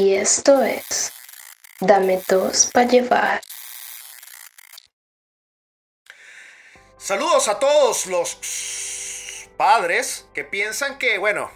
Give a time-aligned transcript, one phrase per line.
[0.00, 1.12] Y esto es
[1.78, 3.42] Dame dos para llevar.
[6.96, 8.38] Saludos a todos los
[9.58, 11.50] padres que piensan que, bueno,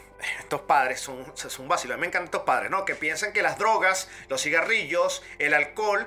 [0.45, 1.99] estos padres son, son vacilos.
[1.99, 2.85] Me encantan estos padres, ¿no?
[2.85, 6.07] Que piensan que las drogas, los cigarrillos, el alcohol,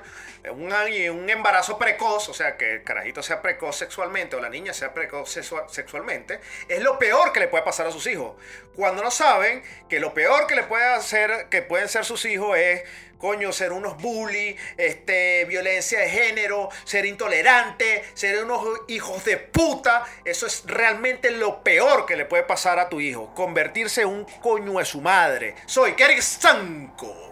[0.50, 4.72] un, un embarazo precoz, o sea, que el carajito sea precoz sexualmente o la niña
[4.72, 5.30] sea precoz
[5.68, 8.36] sexualmente, es lo peor que le puede pasar a sus hijos.
[8.74, 12.56] Cuando no saben que lo peor que le puede hacer, que pueden ser sus hijos
[12.56, 12.82] es
[13.18, 20.04] coño, ser unos bully, este, violencia de género, ser intolerante, ser unos hijos de puta.
[20.24, 23.34] Eso es realmente lo peor que le puede pasar a tu hijo.
[23.34, 25.54] Convertirse en un coño de su madre.
[25.66, 27.28] Soy Kerik Sanko.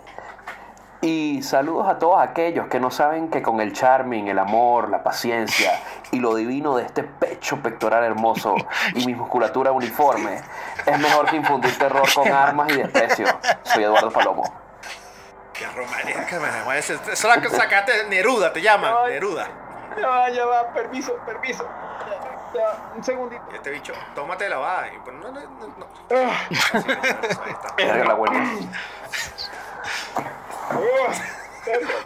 [1.03, 5.05] Y saludos a todos aquellos que no saben que con el charming, el amor, la
[5.05, 5.71] paciencia
[6.11, 8.57] y lo divino de este pecho pectoral hermoso
[8.95, 10.41] y mi musculatura uniforme,
[10.85, 13.27] es mejor que infundir terror con armas y desprecio.
[13.63, 14.66] Soy Eduardo Palomo.
[15.59, 16.99] Qué romántica, me Eso
[17.51, 19.49] sacaste Neruda, te llaman, Neruda.
[19.97, 21.67] Ya va, ya va, permiso, permiso.
[22.55, 23.43] Ya, un segundito.
[23.55, 24.87] Este bicho, tómate la va.
[25.03, 25.87] Pues no, no, no.
[26.11, 26.47] Ah.
[26.49, 28.05] Ahí está.
[28.05, 28.59] la buena.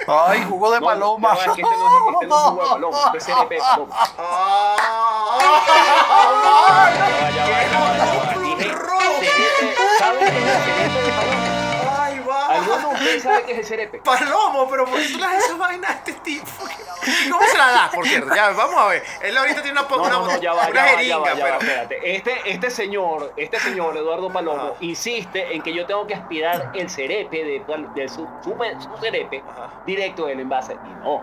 [0.06, 1.34] Ay, jugo de paloma.
[1.34, 1.76] No, este no es,
[2.14, 3.96] este no es jugo paloma, este es CNP de paloma.
[4.18, 4.76] ¡Ay!
[6.90, 8.40] Ya va, ya va, ya va, ya va.
[8.40, 9.26] Dije, CNP,
[9.98, 11.59] ¿sabes qué es el CNP de paloma?
[12.60, 13.98] ¿Alguno de ustedes sabe qué es el cerepe?
[13.98, 16.46] Palomo, pero ¿por qué tú le das esa vaina a este tipo?
[17.30, 18.34] ¿Cómo se la das, por cierto?
[18.34, 19.02] Ya, vamos a ver.
[19.22, 21.18] Él ahorita tiene una, no, una, no, no, ya va, una ya va, jeringa, ya
[21.18, 21.46] va, ya pero...
[21.48, 22.16] va, espérate.
[22.16, 24.72] Este, este señor, este señor, Eduardo Palomo, Ajá.
[24.80, 29.42] insiste en que yo tengo que aspirar el cerepe de, de su, su, su cerepe
[29.50, 29.70] Ajá.
[29.86, 30.74] directo del envase.
[30.74, 31.22] Y no.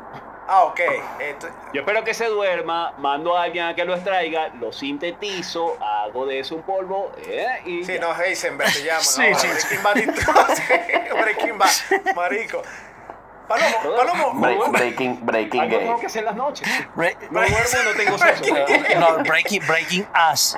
[0.50, 0.80] Ah, ok.
[1.19, 5.78] Esto- Yo espero que se duerma, mando a alguien a que lo extraiga, lo sintetizo,
[5.84, 8.00] hago de eso un polvo, eh, y Sí, ya.
[8.02, 9.00] no, Heisenberg se llama.
[9.03, 9.96] Sí, no, sí, Breaking Bad
[11.22, 12.62] Breaking Bad, marico.
[13.47, 14.34] Palomo, Palomo.
[14.41, 15.86] Break- breaking breaking Algo gay.
[15.86, 16.68] tengo que hacer en las noches.
[16.96, 18.56] Bre- No duermo, no tengo sexo.
[19.00, 20.56] no, breaking, breaking ass.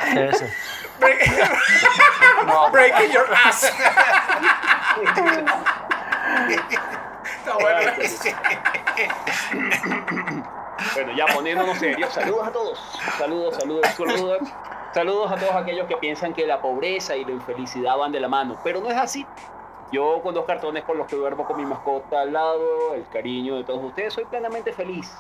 [1.00, 1.32] Break-
[2.48, 3.72] No, Breaking your ass.
[7.40, 7.92] Está bueno.
[10.94, 12.80] Bueno, ya poniéndonos serios, saludos a todos.
[13.18, 14.40] Saludos, saludos, saludos.
[14.94, 18.30] Saludos a todos aquellos que piensan que la pobreza y la infelicidad van de la
[18.30, 19.26] mano, pero no es así.
[19.92, 23.58] Yo con dos cartones con los que duermo con mi mascota al lado, el cariño
[23.58, 25.14] de todos ustedes, soy plenamente feliz.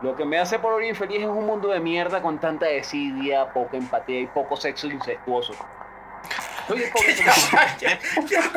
[0.00, 3.52] Lo que me hace por hoy infeliz es un mundo de mierda con tanta desidia,
[3.52, 5.54] poca empatía y poco sexo incestuoso.
[6.66, 6.90] Pobre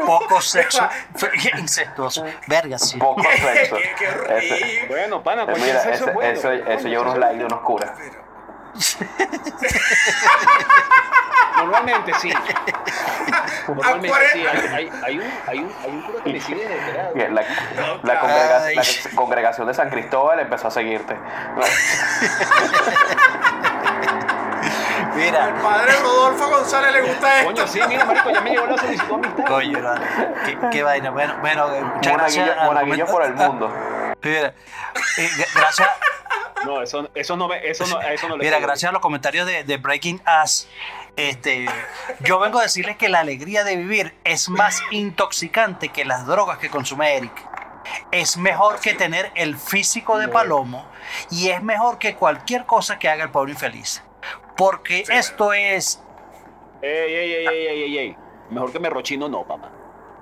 [0.05, 0.87] poco sexo
[1.57, 2.23] incestuoso.
[2.47, 2.97] Verga, sí.
[2.97, 3.77] Poco sexo.
[3.97, 4.85] Qué- horrible.
[4.87, 6.31] Bueno, pana, cualquier mira, sexo ese- es bueno.
[6.39, 7.91] eso, eso lleva unos likes de unos curas.
[11.57, 12.31] Normalmente sí.
[13.67, 14.45] Normalmente sí.
[14.45, 17.13] Hay, hay, hay un, hay, un, hay un cura que me sigue desesperado.
[17.15, 18.21] La, la, claro.
[18.21, 18.75] congrega- Ay.
[18.75, 18.83] la
[19.15, 21.17] congregación de San Cristóbal empezó a seguirte.
[25.17, 25.61] Al Mira.
[25.61, 27.51] padre Rodolfo González le gusta esto.
[27.53, 29.45] Coño, sí, mira, marico, ya me llegó la solicitud de amistad.
[29.45, 29.93] Coño, no,
[30.45, 31.09] qué, qué vaina.
[31.11, 32.57] Bueno, bueno, eh, muchas Monaguillo, gracias.
[32.59, 33.69] al monaguillo por el mundo.
[34.23, 34.47] Mira,
[35.17, 35.89] eh, gra- gracias,
[36.65, 39.01] No, eso, eso no me, eso no, a eso no le mira, gracias a los
[39.01, 40.67] comentarios de, de Breaking Us.
[41.15, 41.67] Este,
[42.21, 46.57] yo vengo a decirles que la alegría de vivir es más intoxicante que las drogas
[46.57, 47.31] que consume Eric.
[48.11, 50.85] Es mejor que tener el físico de Palomo
[51.31, 54.03] y es mejor que cualquier cosa que haga el pobre infeliz.
[54.57, 56.01] Porque esto es
[56.81, 58.17] Ey, ey, ey, ey, ey, ey, ey.
[58.49, 59.69] Mejor que me rochino, no, papá.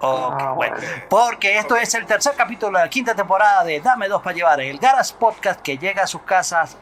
[0.01, 0.75] Ok, Ah, bueno,
[1.09, 4.62] porque esto es el tercer capítulo de la quinta temporada de Dame dos para llevar,
[4.62, 6.78] el Garas Podcast que llega a sus casas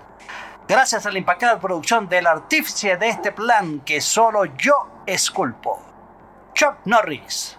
[0.67, 5.79] gracias a la impactante producción del artífice de este plan que solo yo esculpo,
[6.53, 7.57] Chuck Norris.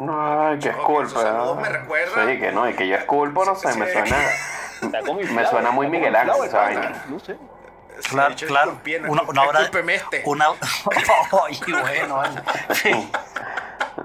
[0.00, 1.30] Ay, qué Esos esculpa.
[1.30, 1.54] ¿no?
[1.54, 4.16] me Sí, que no, y que yo esculpo, no sé, me suena.
[5.32, 7.04] Me suena muy Miguel Ángel vaina.
[7.08, 7.36] No sé.
[8.08, 10.22] Claro, claro, una, una obra, discúlpeme este.
[10.26, 10.46] una,
[11.46, 12.42] Ay, bueno, vale.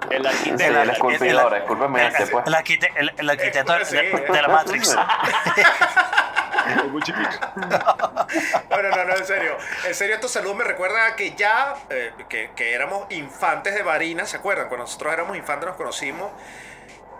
[0.09, 0.81] El Sí, arquitecto.
[0.81, 2.45] el esculpidor, este, pues.
[2.95, 4.25] el, el arquitecto de, Sí, de- eh.
[4.31, 4.95] de la Matrix.
[6.91, 7.29] muy chiquito.
[8.69, 9.57] Bueno, no, no, en serio.
[9.87, 13.81] En serio, estos saludos me recuerdan a que ya, eh, que, que éramos infantes de
[13.81, 14.67] Varina, ¿se acuerdan?
[14.67, 16.31] Cuando nosotros éramos infantes nos conocimos.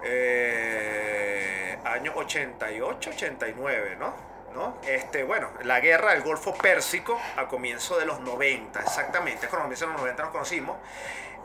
[0.04, 4.29] Eh, año 88, 89, ¿no?
[4.54, 4.78] ¿No?
[4.88, 9.48] Este, bueno, la guerra del Golfo Pérsico a comienzo de los 90, exactamente.
[9.48, 10.78] Cuando comienzo de los 90 nos conocimos.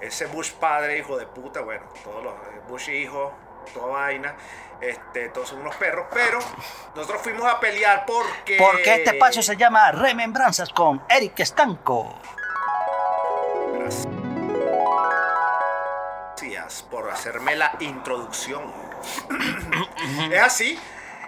[0.01, 3.33] Ese Bush padre, hijo de puta, bueno, todos los eh, Bush hijos,
[3.73, 4.35] toda vaina.
[4.81, 6.39] Este, todos son unos perros, pero
[6.95, 8.57] nosotros fuimos a pelear porque.
[8.59, 12.15] Porque este espacio se llama Remembranzas con Eric Estanco.
[16.45, 18.73] Gracias por hacerme la introducción.
[20.31, 20.79] es así,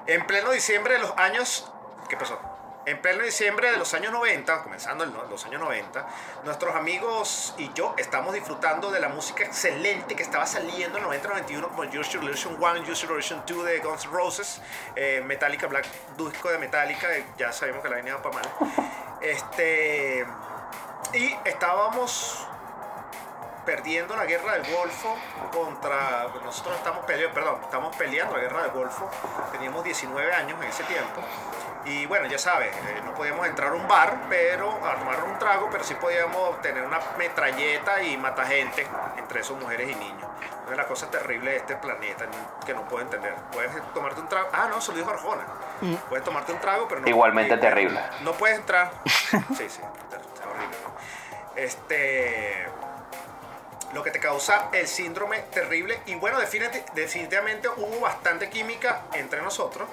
[0.06, 1.70] en pleno diciembre de los años...
[2.08, 2.38] ¿Qué pasó?
[2.86, 6.06] En pleno diciembre de los años 90, comenzando los años 90,
[6.44, 11.68] nuestros amigos y yo estamos disfrutando de la música excelente que estaba saliendo en 90-91
[11.68, 14.62] como Your Illusion 1, Use Your Illusion 2 de Guns N' Roses,
[14.94, 15.84] eh, Metallica, Black
[16.16, 18.48] Disco de Metallica, eh, ya sabemos que la venía para mal.
[19.20, 20.24] Este,
[21.12, 22.46] y estábamos
[23.66, 25.14] perdiendo la guerra del Golfo
[25.52, 26.28] contra.
[26.42, 29.10] Nosotros estamos peleando, perdón, estamos peleando la guerra del Golfo.
[29.52, 31.20] Teníamos 19 años en ese tiempo.
[31.84, 35.38] Y bueno, ya sabes, eh, no podíamos entrar a un bar, pero a tomar un
[35.38, 38.86] trago, pero sí podíamos tener una metralleta y matar gente,
[39.16, 40.28] entre esos mujeres y niños.
[40.62, 42.24] Una de las cosas terribles de este planeta
[42.64, 43.34] que no puedo entender.
[43.52, 44.48] Puedes tomarte un trago.
[44.52, 45.44] Ah, no, se lo dijo Arjona.
[46.08, 47.08] Puedes tomarte un trago, pero no.
[47.08, 48.00] Igualmente eh, terrible.
[48.22, 48.90] No puedes entrar.
[49.56, 50.76] Sí, sí, horrible.
[51.54, 52.68] Este
[53.92, 56.00] lo que te causa el síndrome terrible.
[56.06, 59.88] Y bueno, definiti- definitivamente hubo bastante química entre nosotros,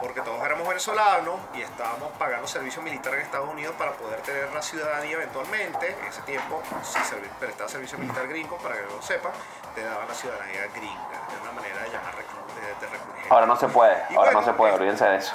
[0.00, 4.52] porque todos éramos venezolanos y estábamos pagando servicio militar en Estados Unidos para poder tener
[4.52, 5.96] la ciudadanía eventualmente.
[6.00, 9.30] En ese tiempo, si servi- prestaba servicio militar gringo, para que lo sepa,
[9.74, 11.22] te daban la ciudadanía gringa.
[11.34, 12.98] Es una manera de llamar de, de
[13.30, 15.34] Ahora no se puede, Y ahora bueno, no se puede, eh, olvídense de eso.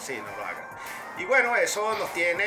[0.00, 0.49] Sí, no lo.
[1.20, 2.44] Y bueno, eso nos tiene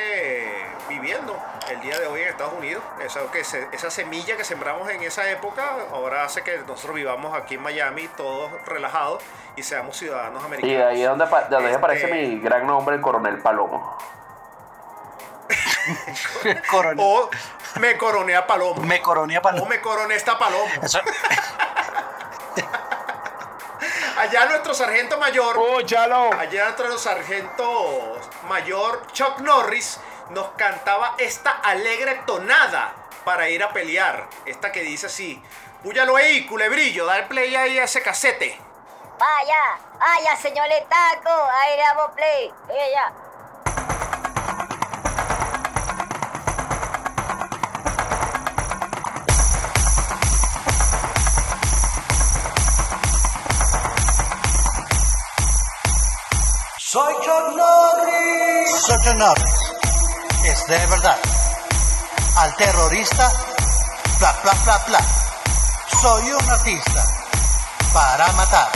[0.90, 1.40] viviendo
[1.70, 2.84] el día de hoy en Estados Unidos.
[3.06, 7.38] Eso que se- esa semilla que sembramos en esa época ahora hace que nosotros vivamos
[7.38, 9.22] aquí en Miami todos relajados
[9.56, 10.75] y seamos ciudadanos Y americanos.
[10.78, 13.96] de ahí es donde, apa- de donde Este, aparece mi gran nombre, el coronel Palomo.
[16.72, 16.98] Coronel.
[17.00, 17.30] O
[17.80, 18.81] me coroné a Palomo.
[18.81, 20.66] Me coroné para O me coroné esta Palomo.
[20.81, 21.00] Eso-
[24.18, 25.58] Allá nuestro sargento mayor.
[25.58, 26.31] ¡Escúchalo!
[26.34, 30.00] Allá nuestro sargento mayor Chuck Norris
[30.30, 32.94] nos cantaba esta alegre tonada
[33.25, 34.28] para ir a pelear.
[34.45, 35.42] Esta que dice así:
[35.84, 38.60] Púyalo ahí, culebrillo, dale play ahí a ese casete.
[39.19, 42.54] Vaya, vaya, señor Taco, ahí le damos play.
[42.69, 43.23] Ella.
[58.84, 58.88] Norris.
[58.88, 59.54] Soy Chuck Norris.
[60.46, 61.18] Es de verdad.
[62.38, 63.32] Al terrorista,
[64.20, 65.00] bla, bla, bla, bla.
[66.02, 67.04] Soy un artista
[67.94, 68.70] para matar.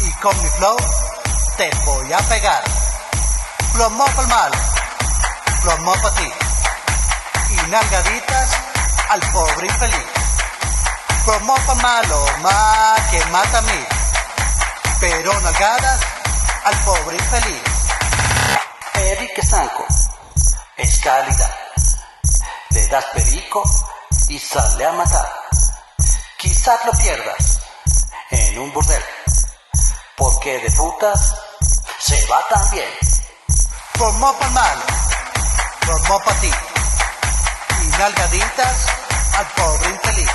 [0.00, 0.76] Y con mi flow
[1.56, 2.62] te voy a pegar.
[3.74, 4.56] Plomo para el malo,
[5.62, 6.32] plomo para ti.
[7.50, 8.50] Y nalgaditas
[9.08, 10.06] al pobre infeliz.
[11.24, 13.86] Plomo para malo, más que mata a mí
[15.00, 16.00] pero nalgadas
[16.64, 17.69] al pobre infeliz.
[19.00, 19.86] Eric Estanco
[20.76, 21.54] es calidad.
[22.70, 23.62] Le das perico
[24.28, 25.28] y sale a matar.
[26.38, 27.60] Quizás lo pierdas
[28.30, 29.02] en un burdel,
[30.16, 31.34] porque de putas
[31.98, 32.88] se va también.
[33.98, 34.82] Como para malo,
[35.86, 36.50] como para ti.
[37.82, 38.86] Y nalgaditas
[39.36, 40.30] al pobre infeliz.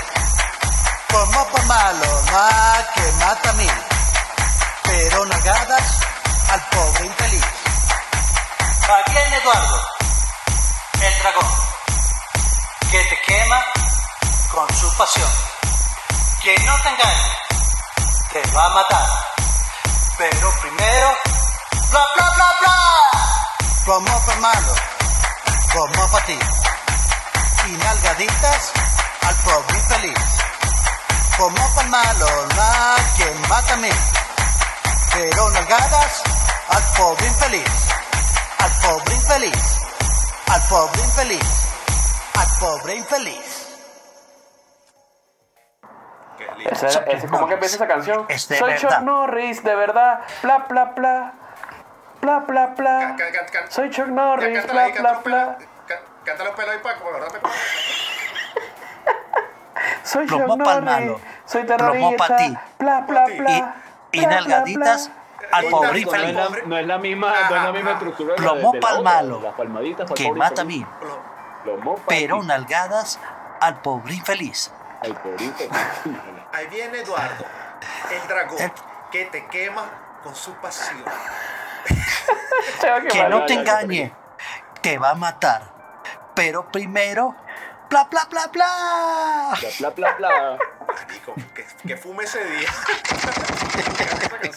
[1.12, 3.70] Como para malo, más que mata a mí
[4.86, 6.00] pero nalgadas
[6.50, 7.65] al pobre infeliz.
[8.88, 9.82] En Eduardo,
[11.02, 11.50] el dragón,
[12.92, 13.60] que te quema
[14.52, 15.28] con su pasión.
[16.44, 17.32] Que no te engañe,
[18.32, 19.08] te va a matar.
[20.20, 21.18] Pero primero,
[21.90, 23.76] bla bla bla bla.
[23.88, 24.76] Como para malo,
[25.74, 26.40] como para ti.
[27.68, 28.72] Y nalgaditas
[29.24, 30.20] al pobre infeliz.
[31.38, 33.90] Como para malo, la que mata a mí
[35.16, 36.24] pero nalgadas
[36.68, 37.64] al pobre infeliz,
[38.66, 39.80] al pobre infeliz,
[40.52, 41.70] al pobre infeliz,
[42.36, 43.78] al pobre infeliz.
[46.38, 46.70] Qué lindo.
[46.72, 48.26] Ese, Chuck ese- ¿Cómo que empieza esa canción?
[48.28, 48.90] Es de Soy verdad.
[48.90, 50.20] Chuck Norris, de verdad.
[50.42, 51.34] Bla, bla, bla.
[52.22, 53.00] Bla, bla, bla.
[53.00, 55.22] Can- can- can- can- Soy Chuck Norris, bla, ahí, bla, bla.
[55.24, 55.58] pelo-
[55.88, 57.40] ca- Cántale un pelo ahí para acordarte.
[60.04, 61.12] Soy Plomo Chuck Norris.
[61.46, 62.28] Soy Plomo terrorista.
[62.28, 62.58] pa' ti.
[62.80, 63.76] Bla, bla, Y- bla.
[64.12, 65.15] Y, y nalgaditas bla.
[65.52, 66.34] Al pobre No es, infeliz.
[66.36, 68.00] la, no es la misma, no es la misma Ajá.
[68.00, 70.62] estructura de la- Plomo de la pa'l otra, malo, Las palmaditas pa'l que pobre mata
[70.62, 70.88] a infeliz.
[70.88, 70.96] mí,
[71.64, 73.20] Plomo pero nalgadas
[73.62, 74.72] al pobre infeliz.
[75.02, 75.64] Ay, pobrito.
[76.54, 77.46] Ahí viene Eduardo,
[78.12, 78.72] el dragón, El-
[79.12, 79.84] que te quema
[80.24, 81.04] con su pasión.
[83.12, 84.14] Que no te engañe,
[84.82, 85.62] te va a matar.
[86.34, 87.36] Pero primero,
[87.90, 89.54] bla, bla, bla, bla.
[89.80, 90.58] Bla, bla, bla, bla.
[90.88, 92.70] Marico, que, que fume ese día.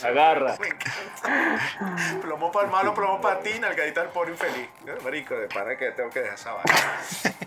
[0.04, 0.56] Agarra.
[0.60, 2.20] Me encanta.
[2.20, 4.68] Plomo para el malo, plomo para ti, nalgadita al pobre infeliz.
[5.02, 6.74] Marico, de para que tengo que dejar esa vaina.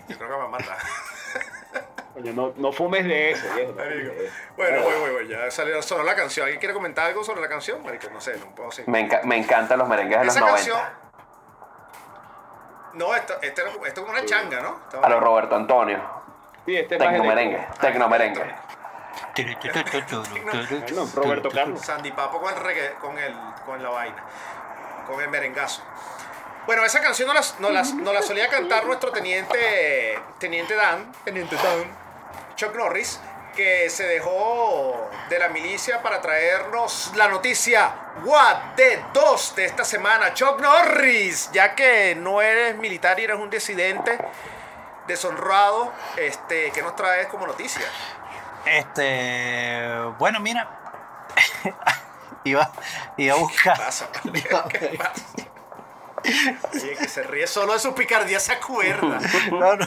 [0.08, 0.76] Yo creo que me va a matar.
[2.14, 3.72] Coño, no, no fumes de eso, viejo.
[3.72, 4.12] Marico.
[4.56, 5.28] Bueno, voy, voy, voy.
[5.28, 6.44] Ya salió sonó la canción.
[6.44, 7.82] ¿Alguien quiere comentar algo sobre la canción?
[7.82, 8.90] Marico, no sé, no puedo seguir.
[8.90, 10.56] Me, enca- me encantan los merengues de los Esa 90.
[10.70, 11.02] canción.
[12.94, 14.78] No, esto, esto, esto es como una changa, ¿no?
[15.02, 15.98] A los Roberto Antonio.
[16.66, 17.66] Sí, este es Tecno merengue.
[17.80, 18.54] Tecno merengue.
[21.14, 21.80] Roberto Carlos.
[21.80, 24.24] Sandy Papo con el reggae, con, el, con la vaina,
[25.06, 25.82] con el merengazo.
[26.66, 27.28] Bueno, esa canción
[27.58, 31.96] no la, solía cantar nuestro teniente, teniente Dan, teniente Dan,
[32.54, 33.18] Chuck Norris,
[33.56, 39.84] que se dejó de la milicia para traernos la noticia What de 2 de esta
[39.84, 40.34] semana.
[40.34, 44.16] Chuck Norris, ya que no eres militar y eres un disidente
[45.08, 47.86] deshonrado, este, ¿qué nos traes como noticia?
[48.66, 49.88] Este,
[50.18, 50.68] bueno, mira,
[52.44, 52.70] iba,
[53.16, 53.76] iba a buscar.
[53.78, 54.08] pasa?
[54.24, 54.42] vale?
[54.68, 55.12] ¿Qué pasa?
[56.72, 59.18] Oye, que se ríe solo de su picardía se acuerda.
[59.50, 59.84] No, no.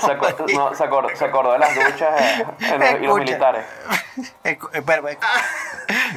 [0.00, 0.14] Se,
[0.54, 3.64] no, se acor- se acordó de las duchas eh, en los, y los militares.
[4.42, 5.18] Escu- espera, espera.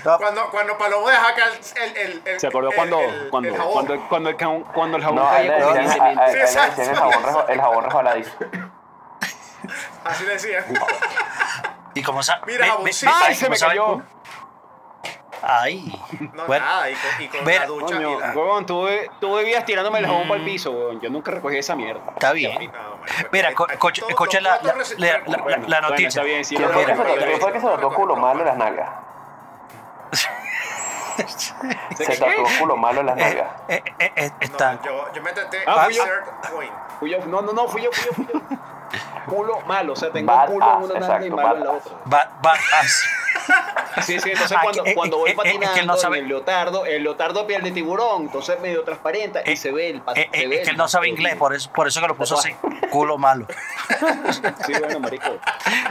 [0.04, 1.44] No, Cuando, cuando Palomo deja acá
[1.84, 3.74] el, el, el- ¿Se acordó cuando, el- cuando, el jabón?
[3.74, 5.78] cuando, cuando, el, jabón- cuando el jabón No, caía el jabón,
[7.24, 8.32] rejo- el jabón resbaladizo.
[10.06, 10.66] Así decía.
[11.94, 13.12] ¿Y cómo sa- Mira, jaboncito.
[13.14, 14.02] ¡Ay, ¿cómo se me cayó!
[15.44, 16.00] Ay.
[16.34, 17.96] No, bueno, nada, y con, y con Ver- la ducha.
[17.96, 18.88] Coño, y la- huevón, tú,
[19.20, 21.02] tú vivías tirándome el jabón para el piso, huevón.
[21.02, 22.04] Yo nunca recogí esa mierda.
[22.14, 22.54] está bien.
[22.54, 26.08] No, marico, Mira, escucha la, la, la- la- Bueno, noticia.
[26.10, 27.96] está bien, sí, ¿Quién fue que se no, lo- quién fue que se lo tocó
[27.96, 28.90] culo malo en las nalgas?
[31.96, 33.48] Se tatuó culo malo en las nalgas.
[33.68, 34.80] Eh, eh, eh, No, está.
[34.84, 36.04] yo, yo me traté Ah, fui yo.
[36.04, 36.74] insert point.
[37.00, 38.58] Fui yo, no, no, no, fui yo, fui yo, fui yo.
[39.26, 41.56] Culo malo, o sea, tengo Bad un culo en ass, una nalga y exacto, malo
[41.58, 41.98] en la bad otra.
[42.12, 43.04] Va, va, as-
[44.06, 45.98] Sí, sí, entonces Ah, cuando, que- cuando eh, voy eh, eh, patinando es que no
[45.98, 49.72] sabe- en el leotardo, el leotardo piel de tiburón, entonces medio transparente y eh, se
[49.72, 51.70] ve el pa- eh, se eh, ve es que él no sabe inglés, por eso,
[51.72, 52.56] por eso que lo puso así.
[52.92, 53.48] Culo malo.
[54.66, 55.38] Sí, bueno, marico.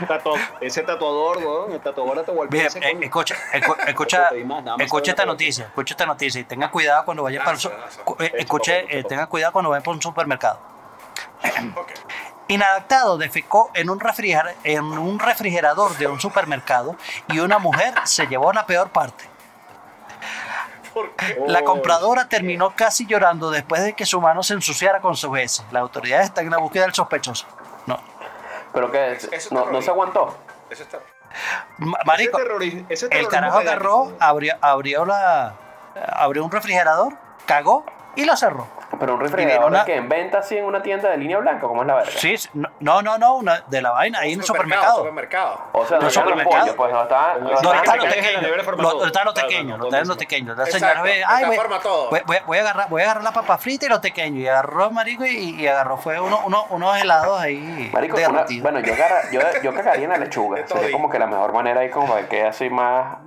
[0.07, 4.29] Tatu- ese tatuador, weón, el tatuador te Bien, vuelve eh, escucha, escu- escucha,
[4.79, 7.97] escucha esta noticia, escucha esta noticia y tenga cuidado cuando vaya para el su- Gracias,
[8.03, 10.59] cu- eh, Eso, escuche, eh, tenga cuidado cuando vaya por un supermercado.
[11.75, 11.91] Ok.
[12.47, 16.95] Inadaptado defecó en un, refriger- en un refrigerador de un supermercado
[17.29, 19.25] y una mujer se llevó la peor parte.
[20.93, 21.39] ¿Por qué?
[21.47, 25.65] La compradora terminó casi llorando después de que su mano se ensuciara con sus heces.
[25.71, 27.45] Las autoridades están en la búsqueda del sospechoso.
[27.85, 27.97] No.
[28.73, 29.13] ¿Pero qué?
[29.31, 30.35] Es ¿No, ¿No se aguantó?
[30.69, 30.99] Eso está.
[31.77, 35.53] Ma- Marico, Ese terrori- ese el carajo agarró, abrió, abrió la
[36.13, 37.13] abrió un refrigerador,
[37.45, 37.85] cagó
[38.17, 38.67] y lo cerró.
[38.99, 41.67] ¿Pero un refrigerador una- que en venta así en una tienda de línea blanca?
[41.67, 42.11] ¿Cómo es la verga?
[42.15, 44.97] Sí, no, no, no, una, de la vaina, ahí en el supermercado.
[44.97, 45.61] Supermercado.
[45.71, 46.59] O sea, No, no supermercado.
[46.61, 47.43] pollos, pues no están...
[47.43, 49.05] No, no No, forma Los, todo.
[49.05, 50.17] están los Claro, pequeños, no, no, los no.
[50.17, 50.57] pequeños.
[50.57, 52.09] La señora ve, ay, voy, forma todo.
[52.09, 54.39] voy, voy- voy a agarrar, voy a agarrar la papa frita y los pequeños.
[54.39, 58.79] Y agarró, marico, y, y agarró, fue uno, uno- unos helados ahí Marico, una- bueno,
[58.81, 60.61] yo, agarra- yo, yo cagaría en la lechuga.
[60.67, 63.17] Sería como que la mejor manera ahí como para que quede así más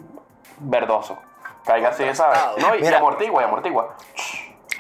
[0.59, 1.19] verdoso.
[1.65, 2.39] Caiga así, ¿sabes?
[2.59, 3.97] No, y, amortigua, y amortigua.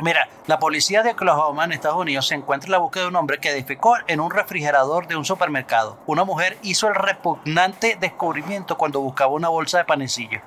[0.00, 3.16] Mira, la policía de Oklahoma en Estados Unidos se encuentra en la búsqueda de un
[3.16, 5.98] hombre que defecó en un refrigerador de un supermercado.
[6.06, 10.40] Una mujer hizo el repugnante descubrimiento cuando buscaba una bolsa de panecillo.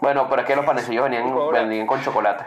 [0.00, 2.44] Bueno, pero es que los panecillos venían, venían con chocolate.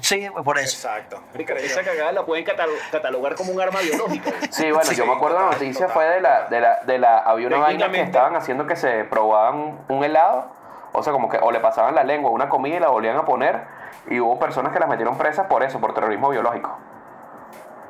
[0.00, 0.88] Sí, por eso.
[0.88, 1.20] Exacto.
[1.58, 4.30] Esa cagada la pueden catalo- catalogar como un arma biológica.
[4.50, 5.94] Sí, bueno, Sí, yo me acuerdo la total, noticia total.
[5.94, 9.04] fue de la, de la, de la, había una vaina que estaban haciendo que se
[9.04, 10.46] probaban un helado,
[10.92, 13.16] o sea, como que o le pasaban la lengua a una comida y la volvían
[13.18, 13.60] a poner,
[14.08, 16.76] y hubo personas que las metieron presas por eso, por terrorismo biológico,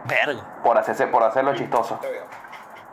[0.04, 0.42] Verga.
[0.62, 1.98] por hacerse, por hacerlo chistoso.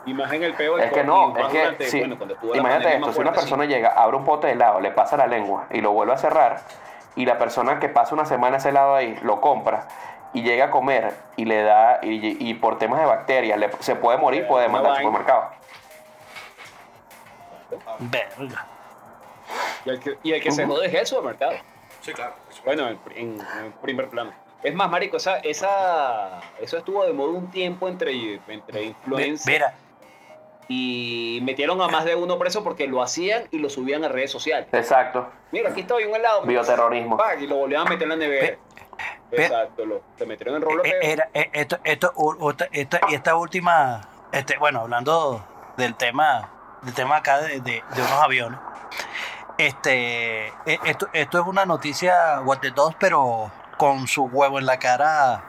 [0.05, 3.13] Imagen el peo del Es que no, es que, durante- sí, bueno, imagínate pandemia esto,
[3.13, 3.69] si una persona sí.
[3.69, 6.61] llega, abre un pote de helado, le pasa la lengua y lo vuelve a cerrar,
[7.15, 9.87] y la persona que pasa una semana ese helado ahí lo compra
[10.33, 13.95] y llega a comer y le da, y, y por temas de bacterias le- se
[13.95, 15.49] puede morir, puede demandar al supermercado.
[17.99, 18.65] Verga.
[19.85, 21.53] Y el que, y el que se jode es el supermercado.
[22.01, 22.33] Sí, claro.
[22.65, 24.31] Bueno, en, en- en primer plano.
[24.63, 29.45] Es más, marico, esa, esa, eso estuvo de moda un tiempo entre, entre Ve- influencers
[29.47, 29.73] Mira,
[30.67, 34.31] y metieron a más de uno preso porque lo hacían y lo subían a redes
[34.31, 34.67] sociales.
[34.71, 35.27] Exacto.
[35.51, 36.43] Mira, aquí estoy un helado.
[36.43, 37.17] Bioterrorismo.
[37.17, 38.57] Pac, Y lo volvían a meter en la nevera.
[39.31, 40.93] Ve- Exacto, lo, te metieron en rolo Eh.
[41.01, 42.13] Era, eh, esto, esto,
[42.71, 45.43] esta, y esta última, este, bueno, hablando
[45.77, 46.49] del tema,
[46.83, 48.59] del tema acá de, de- de unos aviones,
[49.67, 54.77] este, eh, esto, esto es una noticia what the pero con su huevo en la
[54.77, 55.43] cara,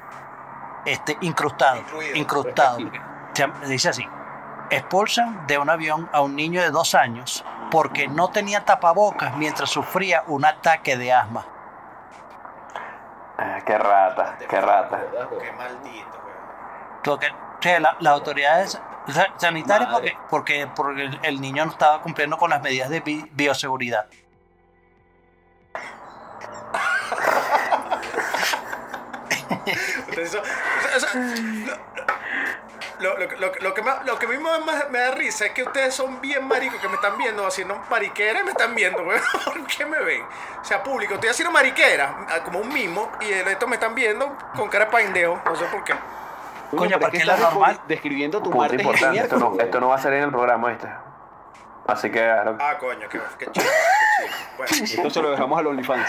[0.84, 2.16] este, incrustado, Incluido.
[2.16, 2.78] incrustado.
[2.78, 3.00] porque
[3.34, 4.08] se dice así,
[4.70, 9.70] expulsan de un avión a un niño de dos años porque no tenía tapabocas mientras
[9.70, 11.46] sufría un ataque de asma.
[13.38, 15.00] Ah, qué rata, qué rata.
[15.40, 17.00] Qué maldito, weón.
[17.04, 21.72] Lo que, o sea, la- las autoridades Sa- Sanitario porque, porque, porque el, niño no
[21.72, 24.06] estaba cumpliendo con las medidas de bi- bioseguridad.
[30.94, 31.10] O sea,
[33.00, 36.46] lo, lo- lo- lo que lo que me, da risa es que ustedes son bien
[36.46, 39.22] maricos que me están viendo haciendo mariquera y me están viendo, weón.
[39.44, 40.22] ¿Por qué me ven?
[40.60, 44.36] O sea, público, estoy haciendo mariquera, ah, como un mimo, y estos me están viendo
[44.54, 45.94] con cara de pendejo, no sé por qué.
[46.76, 49.80] Coño, es que la estás normal- describiendo tu Punto martes y importante, esto no, esto
[49.80, 50.88] no va a salir en el programa, ¿viste?
[51.86, 52.22] Así que.
[52.30, 54.36] Ah, coño, qué, qué chido, qué chido.
[54.56, 56.08] Bueno, Esto se lo dejamos al OnlyFans.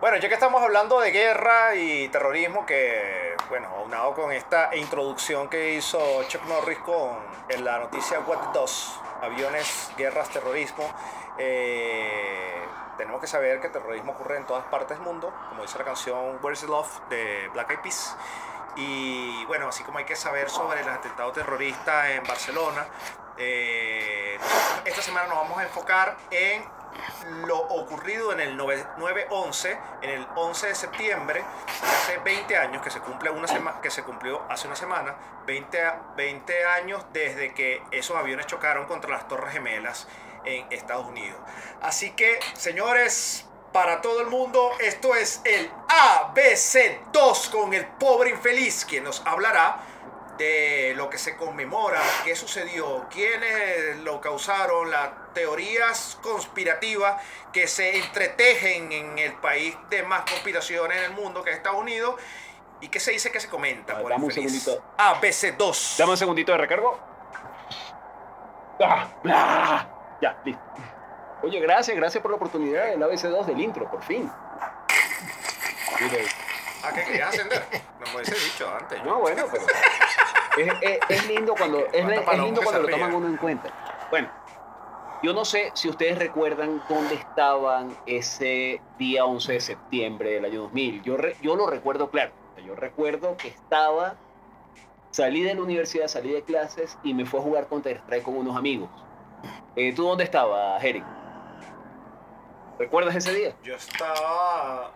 [0.00, 5.48] Bueno, ya que estamos hablando de guerra y terrorismo, que, bueno, aunado con esta introducción
[5.48, 10.84] que hizo Chuck Norris con en la noticia What the Does, aviones, guerras, terrorismo,
[11.38, 12.62] eh,
[12.96, 15.84] tenemos que saber que el terrorismo ocurre en todas partes del mundo, como dice la
[15.84, 18.16] canción Where's the Love de Black Eyed Peas.
[18.76, 22.86] Y bueno, así como hay que saber sobre el atentado terrorista en Barcelona,
[23.38, 24.38] eh,
[24.84, 26.62] esta semana nos vamos a enfocar en
[27.46, 31.44] lo ocurrido en el 9 9-11, en el 11 de septiembre,
[31.82, 35.14] hace 20 años, que se, cumple una sema- que se cumplió hace una semana,
[35.46, 40.08] 20, a- 20 años desde que esos aviones chocaron contra las Torres Gemelas
[40.46, 41.38] en Estados Unidos.
[41.82, 48.84] Así que, señores, para todo el mundo, esto es el ABC2 con el pobre infeliz,
[48.84, 49.80] quien nos hablará
[50.38, 57.22] de lo que se conmemora, qué sucedió, quiénes lo causaron, las teorías conspirativas
[57.52, 61.80] que se entretejen en el país de más conspiraciones en el mundo que es Estados
[61.80, 62.16] Unidos
[62.82, 64.82] y qué se dice que se comenta Ah, por dame un segundito.
[64.98, 65.96] ABC2.
[65.96, 66.98] Dame un segundito de recargo.
[68.82, 69.86] Ah, ah,
[70.20, 70.62] ya, listo.
[71.42, 74.30] Oye, gracias, gracias por la oportunidad del ABC2 del intro, por fin.
[76.82, 77.62] ¿A qué querías ascender?
[78.00, 79.02] No me hubiese dicho antes.
[79.04, 79.64] No, bueno, pero
[80.58, 83.70] es, es- es lindo cuando, es, es lindo cuando lo toman uno en cuenta.
[84.10, 84.28] Bueno,
[85.22, 90.62] yo no sé si ustedes recuerdan dónde estaban ese día 11 de septiembre del año
[90.62, 91.02] 2000.
[91.02, 92.32] Yo, re- yo lo recuerdo claro.
[92.64, 94.16] Yo recuerdo que estaba,
[95.10, 98.56] salí de la universidad, salí de clases y me fui a jugar Counter-Strike con unos
[98.56, 98.88] amigos.
[99.76, 101.04] Eh, ¿Tú dónde estabas, Eric?
[102.78, 103.54] ¿Recuerdas ese día?
[103.62, 104.92] Yo estaba.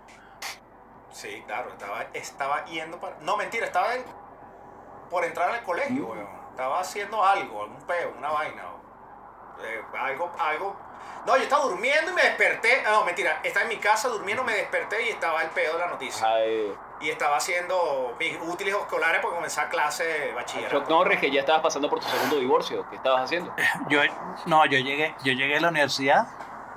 [1.11, 3.17] Sí, claro, estaba, estaba yendo para.
[3.21, 4.05] No, mentira, estaba en-
[5.11, 6.11] por entrar al colegio, Mm.
[6.11, 6.29] weón.
[6.51, 8.63] Estaba haciendo algo, algún peo, una vaina.
[9.63, 10.75] eh, algo, algo.
[11.27, 12.83] No, yo estaba durmiendo y me desperté.
[12.87, 15.79] ah, No, mentira, estaba en mi casa durmiendo, me desperté y estaba el peo de
[15.81, 16.27] la noticia.
[16.27, 20.91] Ay, Y estaba haciendo mis útiles escolares porque comenzaba clase de Chuck bachillerato.
[20.91, 22.87] Norris, que ya estabas pasando por tu segundo divorcio.
[22.91, 23.55] ¿Qué estabas haciendo?
[23.89, 24.01] Yo,
[24.47, 26.29] no, yo llegué, yo llegué a la universidad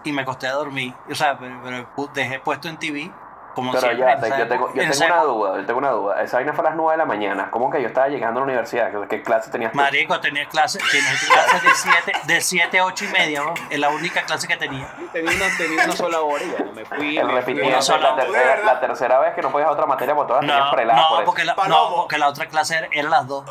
[0.03, 0.93] y me acosté a dormir.
[1.09, 3.11] O sea, pero, pero dejé puesto en TV.
[3.53, 5.89] Como Pero siempre, ya, te- yo tengo, yo en tengo una duda, yo tengo una
[5.91, 6.21] duda.
[6.23, 7.51] Esa vaina fue a las 9 de la mañana.
[7.51, 8.89] ¿Cómo que yo estaba llegando a la universidad?
[8.91, 9.77] ¿Qué, qué clase tenías tú?
[9.77, 13.53] Marico, tenía clases tenía clases de 7 de siete, 8 y media, ¿no?
[13.69, 14.87] Es la única clase que tenía.
[15.11, 17.17] Tenía una, tenía una sola hora y bueno, me fui.
[17.17, 20.49] El repitiendo la, tercera, la tercera vez que no podías otra materia porque todas las
[20.51, 21.25] tenías No, preladas no, por eso.
[21.25, 23.45] porque la, no, porque la otra clase era, era las 2.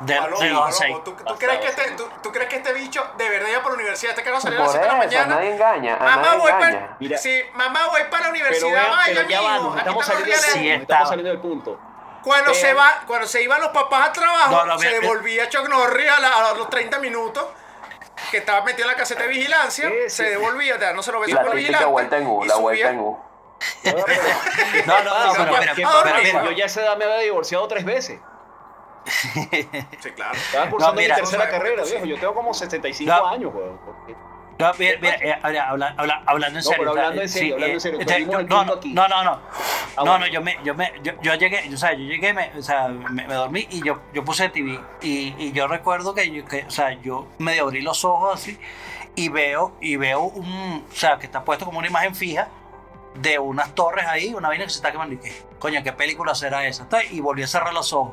[0.00, 0.96] De, Palomo, de 2 a Palomo, 6.
[1.04, 3.72] ¿tú, tú crees que este, tú, tú crees que este bicho de verdad iba por
[3.72, 4.10] la universidad?
[4.12, 5.34] Este carajo salió a las Por 7 de la mañana.
[5.36, 6.80] nadie engaña, a Mamá, nadie voy engaña.
[6.80, 7.18] para Mira.
[7.18, 8.90] sí, mamá, voy para la Pero, universidad.
[8.90, 11.80] Vaya, pero ya va, mijo, nos aquí estamos saliendo, Sí, estamos saliendo del punto.
[12.22, 15.48] Cuando se Pero- va, cuando se iban los papás al trabajo, No, no, se devolvía
[15.48, 17.44] Chuck Norris a, la- a los 30 minutos.
[18.30, 20.10] Que estaba metido en la caseta de vigilancia, Sí, sí.
[20.10, 21.86] se devolvía, ya no se lo ve La por vigilante.
[21.86, 23.18] vuelta en U, la vuelta en U.
[24.86, 26.44] No, no, no, pero, ¿qué- mira, pero.
[26.44, 28.20] Yo ya a esa edad me había divorciado tres veces.
[29.06, 30.34] Sí, claro.
[30.34, 31.14] Estaba cursando mira.
[31.16, 32.04] mi tercera No carrera, viejo.
[32.06, 33.26] Yo tengo como 65 No.
[33.26, 33.78] años, weón.
[34.58, 36.78] No, mira, mira, eh, habla- habla- hablando en No, serio.
[36.80, 38.92] pero o sea, hablando en serio, sí, hablando en eh, serio, yo- no, no, aquí.
[38.92, 39.30] no, no, no.
[39.30, 39.40] Ah,
[39.96, 40.18] No, bueno.
[40.18, 42.88] no, yo me, yo me, yo, yo llegué, o sea, yo llegué, me, o sea,
[42.88, 46.64] me, me dormí y yo, yo puse TV y, y yo recuerdo que, yo, que,
[46.64, 48.58] o sea, yo medio abrí los ojos así
[49.16, 52.48] y veo, y veo un, o sea, que está puesto como una imagen fija
[53.14, 56.34] de unas torres ahí, una vaina que se está quemando y que, coño, ¿qué película
[56.34, 56.86] será esa?
[57.10, 58.12] Y volví a cerrar los ojos.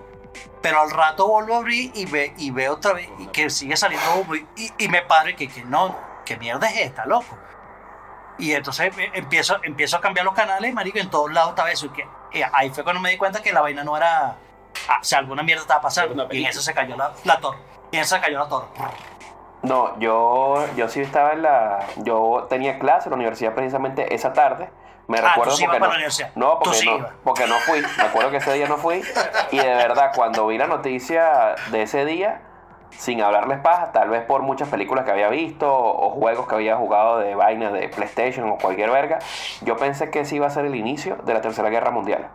[0.61, 3.77] Pero al rato vuelvo a abrir y, ve, y veo otra vez y que sigue
[3.77, 4.45] saliendo humo y,
[4.77, 5.95] y, me paro y que, que no,
[6.25, 7.37] ¿qué mierda es esta, loco?
[8.39, 11.87] Y entonces eh, empiezo, empiezo a cambiar los canales, marico, en todos lados estaba eso.
[11.87, 14.35] Y que, y ahí fue cuando me di cuenta que la vaina no era...
[14.89, 16.27] ah, o sea, alguna mierda estaba pasando.
[16.31, 17.57] Y en eso se cayó la, la torre.
[17.91, 18.67] Y en eso se cayó la torre.
[19.63, 21.79] No, yo, yo sí estaba en la.
[21.97, 24.69] Yo tenía clase en la universidad precisamente esa tarde.
[25.07, 25.99] Me Ah, recuerdo tú sí ibas porque para
[26.35, 27.11] no, la Tú porque sí no, ibas.
[27.23, 27.81] porque no fui.
[27.97, 29.01] Me acuerdo que ese día no fui.
[29.51, 32.41] Y de verdad, cuando vi la noticia de ese día,
[32.91, 36.75] sin hablarles paja, tal vez por muchas películas que había visto o juegos que había
[36.75, 39.19] jugado de vainas de PlayStation o cualquier verga,
[39.61, 42.27] yo pensé que ese iba a ser el inicio de la Tercera Guerra Mundial.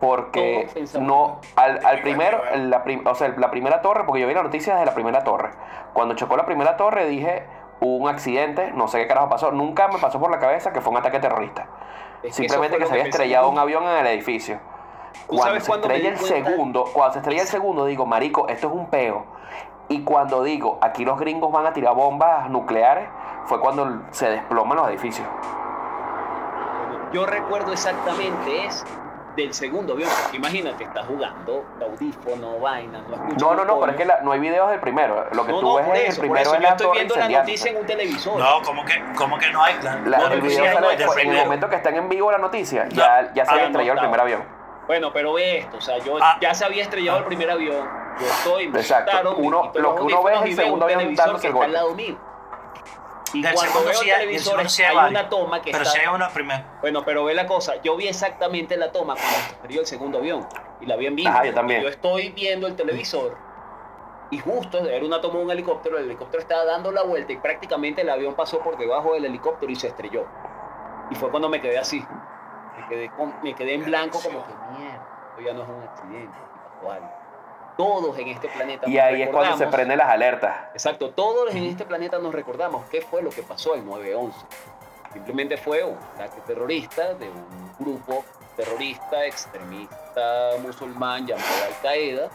[0.00, 0.68] porque
[1.00, 4.42] no al, al primero la, prim- o sea, la primera torre porque yo vi la
[4.44, 5.50] noticia desde la primera torre
[5.92, 7.42] cuando chocó la primera torre dije
[7.80, 10.80] hubo un accidente no sé qué carajo pasó nunca me pasó por la cabeza que
[10.80, 11.66] fue un ataque terrorista.
[12.22, 14.58] Es simplemente que, se había estrellado un avión en el edificio.
[15.28, 18.74] ¿Tú cuando se estrella el segundo cuando se estrella el segundo digo marico esto es
[18.74, 19.24] un peo
[19.88, 23.08] y cuando digo aquí los gringos van a tirar bombas nucleares
[23.46, 25.26] fue cuando se desploman los edificios.
[27.12, 28.84] Yo recuerdo exactamente es
[29.38, 33.92] del segundo avión, porque imagínate, estás jugando, audífono, vaina, no escuchas no no no pero
[33.92, 35.96] es que la- no hay videos del primero lo que No, tú no, ves por
[35.96, 37.86] en el eso, por primero eso es yo la estoy viendo la noticia en un
[37.86, 38.38] televisor.
[38.40, 39.74] No, como que, como que no hay.
[39.82, 41.44] La, La- No, el pero video sí, sale no, después, del en el primero.
[41.44, 44.00] momento que está en vivo la noticia, ya, ya se Ah, había no estrellado el
[44.00, 44.44] primer avión.
[44.86, 46.36] Bueno, pero ve esto, o sea, yo Ah.
[46.40, 47.86] ya se había estrellado el primer avión,
[48.18, 49.34] yo estoy, me Exacto.
[49.36, 51.70] Uno- lo que uno ve es el segundo un avión dándose que el está al
[51.70, 51.72] golpe.
[51.72, 52.27] lado mío.
[53.34, 55.20] Y Del cuando segundo veo sí el hay- televisor sí hay varios.
[55.20, 55.94] una toma que Pero está...
[55.94, 56.64] si hay uno primero.
[56.80, 60.18] Bueno, pero ve la cosa, yo vi exactamente la toma cuando se estrelló el segundo
[60.18, 60.46] avión
[60.80, 61.28] y la vi en vivo.
[61.28, 61.82] Ajá, yo también.
[61.82, 63.36] Yo estoy viendo el televisor
[64.30, 67.36] y justo era una toma de un helicóptero, el helicóptero estaba dando la vuelta y
[67.38, 70.26] prácticamente el avión pasó por debajo del helicóptero y se estrelló.
[71.10, 72.04] Y fue cuando me quedé así.
[72.78, 75.82] Me quedé, con- me quedé en blanco como que mierda, esto ya no es un
[75.82, 76.38] accidente,
[76.82, 77.10] algo.
[77.78, 80.52] Todos en este planeta Y ahí es cuando se prenden las alertas.
[80.72, 84.32] Exacto, todos en este planeta nos recordamos qué fue lo que pasó el 9-11.
[85.12, 88.24] Simplemente fue un ataque terrorista de un grupo
[88.56, 92.28] terrorista extremista musulmán llamado Al-Qaeda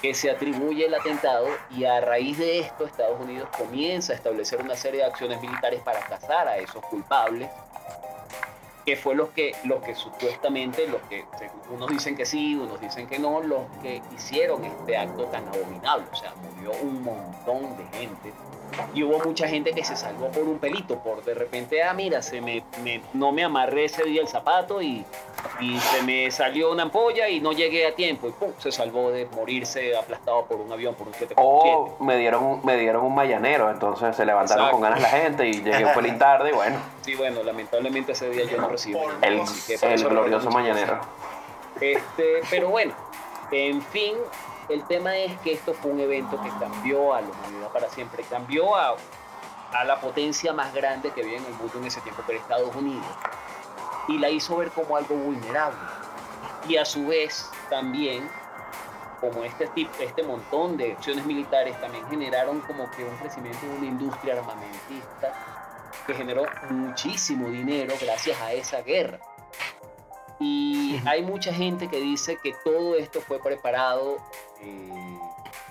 [0.00, 4.62] que se atribuye el atentado y a raíz de esto Estados Unidos comienza a establecer
[4.62, 7.50] una serie de acciones militares para cazar a esos culpables
[8.84, 11.24] que fue los que, los que supuestamente, los que
[11.70, 16.06] unos dicen que sí, unos dicen que no, los que hicieron este acto tan abominable.
[16.12, 18.32] O sea, murió un montón de gente.
[18.94, 22.22] Y hubo mucha gente que se salvó por un pelito, por de repente, ah, mira,
[22.22, 25.04] se me, me- no me amarré ese día el zapato y,
[25.60, 29.10] y se me salió una ampolla y no llegué a tiempo y pum, se salvó
[29.10, 31.96] de morirse aplastado por un avión, por un 747.
[31.98, 34.72] O me dieron, un- me dieron un mayanero, entonces se levantaron Exacto.
[34.80, 38.28] con ganas la gente y llegué un pelín tarde y bueno, Sí, bueno, lamentablemente ese
[38.30, 38.98] día yo no recibí.
[39.22, 39.40] el,
[39.82, 41.00] el glorioso mañanero.
[41.80, 42.92] Este, pero bueno,
[43.52, 44.14] en fin,
[44.70, 48.24] el tema es que esto fue un evento que cambió a la humanidad para siempre,
[48.30, 48.96] cambió a,
[49.72, 52.40] a la potencia más grande que había en el mundo en ese tiempo, que era
[52.40, 53.06] Estados Unidos,
[54.08, 55.78] y la hizo ver como algo vulnerable.
[56.68, 58.30] Y a su vez también,
[59.20, 63.72] como este, tipo, este montón de acciones militares también generaron como que un crecimiento de
[63.76, 65.34] una industria armamentista
[66.06, 69.18] que generó muchísimo dinero gracias a esa guerra.
[70.40, 74.16] Y hay mucha gente que dice que todo esto fue preparado
[74.62, 75.18] eh,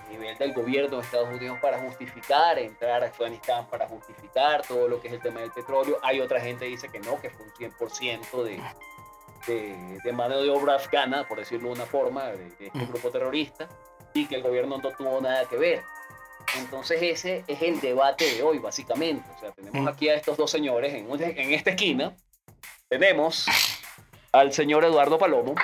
[0.06, 4.86] a nivel del gobierno de Estados Unidos para justificar entrar a Afganistán, para justificar todo
[4.88, 5.98] lo que es el tema del petróleo.
[6.02, 8.60] Hay otra gente que dice que no, que fue un 100% de,
[9.48, 13.10] de, de mano de obra afgana, por decirlo de una forma, de, de este grupo
[13.10, 13.68] terrorista,
[14.14, 15.82] y que el gobierno no tuvo nada que ver.
[16.58, 19.28] Entonces ese es el debate de hoy, básicamente.
[19.36, 22.14] O sea, tenemos aquí a estos dos señores en, un- en esta esquina.
[22.88, 23.46] Tenemos
[24.32, 25.54] al señor Eduardo Palomo,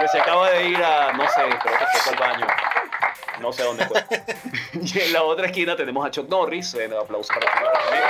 [0.00, 2.46] que se acaba de ir a, no sé, creo que fue al baño.
[3.40, 4.04] No sé dónde fue.
[4.74, 6.74] Y en la otra esquina tenemos a Chuck Norris.
[6.74, 8.02] Un aplauso para Chuck Norris.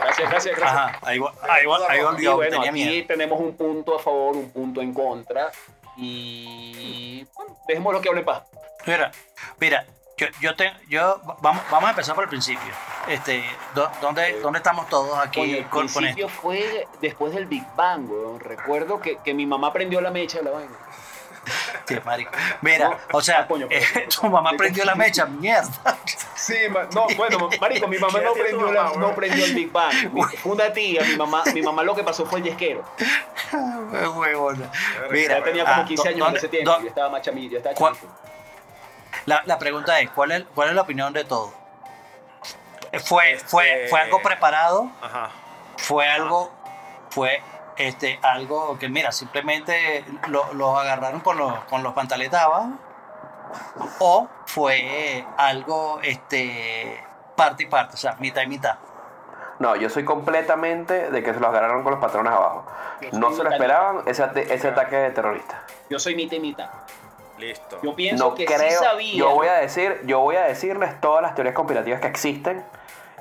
[0.00, 0.62] Gracias, gracias, gracias.
[0.62, 3.06] Ajá, ahí, ahí, ahí Y volvió, bueno, tenía aquí miedo.
[3.06, 5.50] tenemos un punto a favor, un punto en contra.
[5.96, 8.42] Y bueno, dejémoslo que hable en paz.
[8.86, 9.10] Mira,
[9.58, 9.86] mira,
[10.20, 12.72] yo, yo te, yo, vamos, vamos a empezar por el principio.
[13.08, 16.40] Este, ¿dó- ¿dónde, ¿Dónde estamos todos aquí el con, principio esto?
[16.40, 18.40] fue después del Big Bang, weón.
[18.40, 20.72] Recuerdo que, que mi mamá prendió la mecha de la vaina.
[21.86, 22.30] Sí, marico.
[22.60, 23.82] Mira, o sea, Ah, coño, eh,
[24.14, 25.70] tu mamá prendió la mecha, mierda.
[26.36, 26.54] Sí,
[26.94, 29.72] no, bueno, marico, mi mamá no ¿Qué tiene tu prendió, la- no prendió el Big
[29.72, 29.92] Bang.
[30.42, 32.84] Fue una tía, mi mamá, mi mamá lo que pasó fue el yesquero.
[34.14, 34.70] Huevona.
[35.10, 36.78] Mira, Ya tenía como ah, 15 años en ¿dónde- ese tiempo.
[36.82, 38.12] Yo estaba más chamillo, yo estaba ¿Cuál- chiquito.
[39.26, 41.52] La, la pregunta es, ¿cuál es, cuál es la opinión de todos?
[43.04, 44.90] ¿Fue, fue, Este- ¿Fue algo preparado?
[45.02, 45.30] Ajá.
[45.78, 46.50] ¿Fue algo,
[47.10, 47.40] fue
[47.76, 52.70] este, algo que, mira, simplemente lo- los agarraron con los, con los pantaletas abajo?
[54.00, 57.02] ¿O fue algo este,
[57.36, 58.76] parte y parte, o sea, mitad y mitad?
[59.58, 62.64] No, yo soy completamente de que se los agarraron con los patrones abajo.
[63.12, 65.62] No se lo esperaban ese, ese ataque terrorista.
[65.90, 66.70] Yo soy mitad y mitad.
[67.40, 67.80] Listo.
[67.82, 68.80] Yo pienso No que sí creo.
[68.80, 69.14] sabía.
[69.18, 72.64] Yo voy a decir, yo voy a decirles todas las teorías conspirativas que existen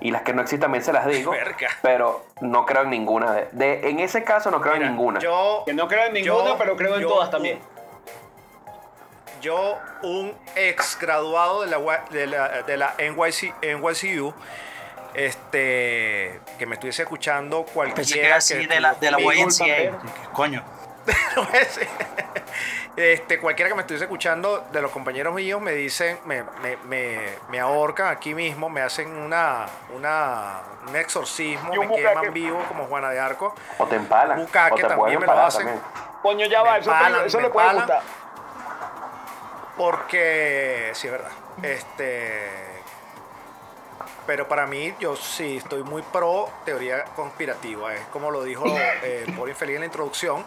[0.01, 1.31] y las que no existen también se las digo.
[1.31, 1.69] Verga.
[1.81, 5.19] Pero no creo en ninguna de, de- en ese caso no creo Mira, en ninguna.
[5.19, 7.59] Yo, Que no creo en ninguna, Yo- pero creo en yo- todas también.
[9.41, 14.33] yo, un ex graduado de la, de la, de la NYC, NYCU,
[15.13, 17.95] este, que me estuviese escuchando cualquiera.
[17.95, 19.99] Pensé que era así de la, de la estuvo YMCA.
[22.95, 27.19] Este, cualquiera que me estuviese escuchando de los compañeros míos me dicen, me, me, me,
[27.49, 32.85] me ahorcan aquí mismo, me hacen una, una, un exorcismo, un me queman vivo como
[32.85, 33.55] Juana de Arco.
[33.77, 34.39] O te empalan.
[34.39, 35.65] Bucaque o te también me lo hacen.
[35.65, 35.83] también.
[36.21, 38.01] Coño, ya Me va, eso, empalan, eso le puede gustar.
[39.77, 41.31] Porque, sí, es verdad.
[41.63, 42.69] Este,
[44.29, 47.95] pero para mí, yo sí estoy muy pro teoría conspirativa.
[47.95, 50.45] Es como lo dijo eh, el pobre infeliz en la introducción.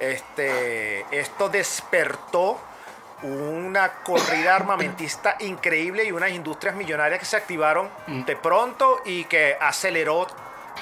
[0.00, 2.58] Este, esto despertó
[3.22, 9.58] una corrida armamentista increíble y unas industrias millonarias que se activaron de pronto y que
[9.60, 10.26] aceleró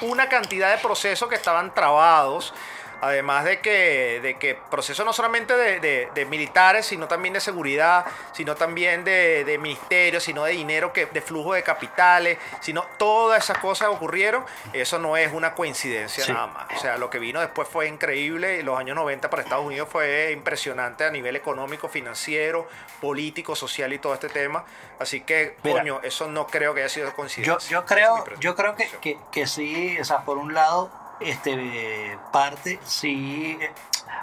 [0.02, 2.54] una cantidad de procesos que estaban trabados.
[3.00, 7.40] Además de que, de que procesos no solamente de, de- de militares, sino también de
[7.40, 12.82] seguridad, sino también de, de ministerios, sino de dinero, que, de flujo de capitales, sino
[12.98, 14.44] todas esas cosas ocurrieron.
[14.72, 16.32] Eso no es una coincidencia Sí.
[16.32, 16.66] nada más.
[16.76, 18.62] O sea, lo que vino después fue increíble.
[18.62, 22.66] Los años 90 para Estados Unidos fue impresionante a nivel económico, financiero,
[23.00, 24.64] político, social y todo este tema.
[24.98, 27.70] Así que, Mira, coño, eso no creo que haya sido coincidencia.
[27.70, 32.80] yo creo, yo creo que, que, que sí, o sea, por un lado, este parte,
[32.84, 33.58] sí,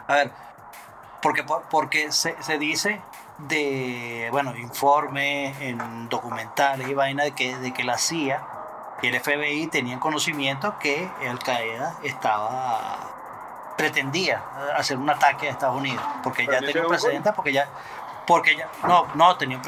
[0.07, 0.31] a ver,
[1.21, 3.01] porque, porque se, se dice
[3.37, 8.41] de, bueno, informes, en documentales y vaina de que, de que la CIA
[9.01, 13.11] y el FBI tenían conocimiento que Al Qaeda estaba
[13.77, 14.41] pretendía
[14.77, 17.51] hacer un ataque a Estados Unidos porque Pero ya no tenía un hicieron precedente porque
[17.51, 17.67] ya
[18.27, 19.63] porque ya no no tenía un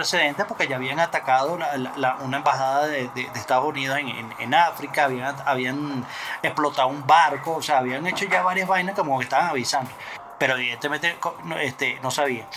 [0.47, 4.53] porque ya habían atacado la- la- una embajada de, de- Estados Unidos en, en- en
[4.53, 6.05] África habían habían
[6.43, 9.91] explotado un barco o sea habían hecho ya varias vainas como que estaban avisando
[10.39, 11.17] pero evidentemente
[11.61, 12.47] este no sabían.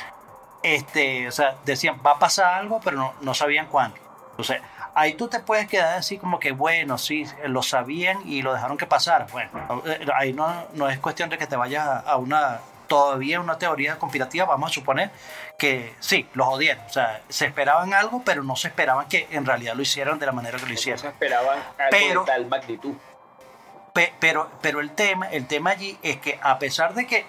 [0.63, 3.97] Este o sea decían va a pasar algo pero no, no sabían cuándo.
[4.33, 4.61] Entonces
[4.95, 8.77] ahí tú te puedes quedar así como que bueno sí lo sabían y lo dejaron
[8.77, 9.51] que pasara bueno
[9.87, 12.59] eh, ahí no, no es cuestión de que te vayas a una
[12.91, 15.11] todavía una teoría conspirativa vamos a suponer
[15.57, 19.47] que sí los odiaron o sea se esperaban algo pero no se esperaban que en
[19.47, 22.27] realidad lo hicieron de la manera que lo No hicieron se esperaban algo Pero- de
[22.27, 22.95] tal magnitud.
[23.93, 27.27] Pe- pero, pero el tema, el tema allí es que a pesar de que,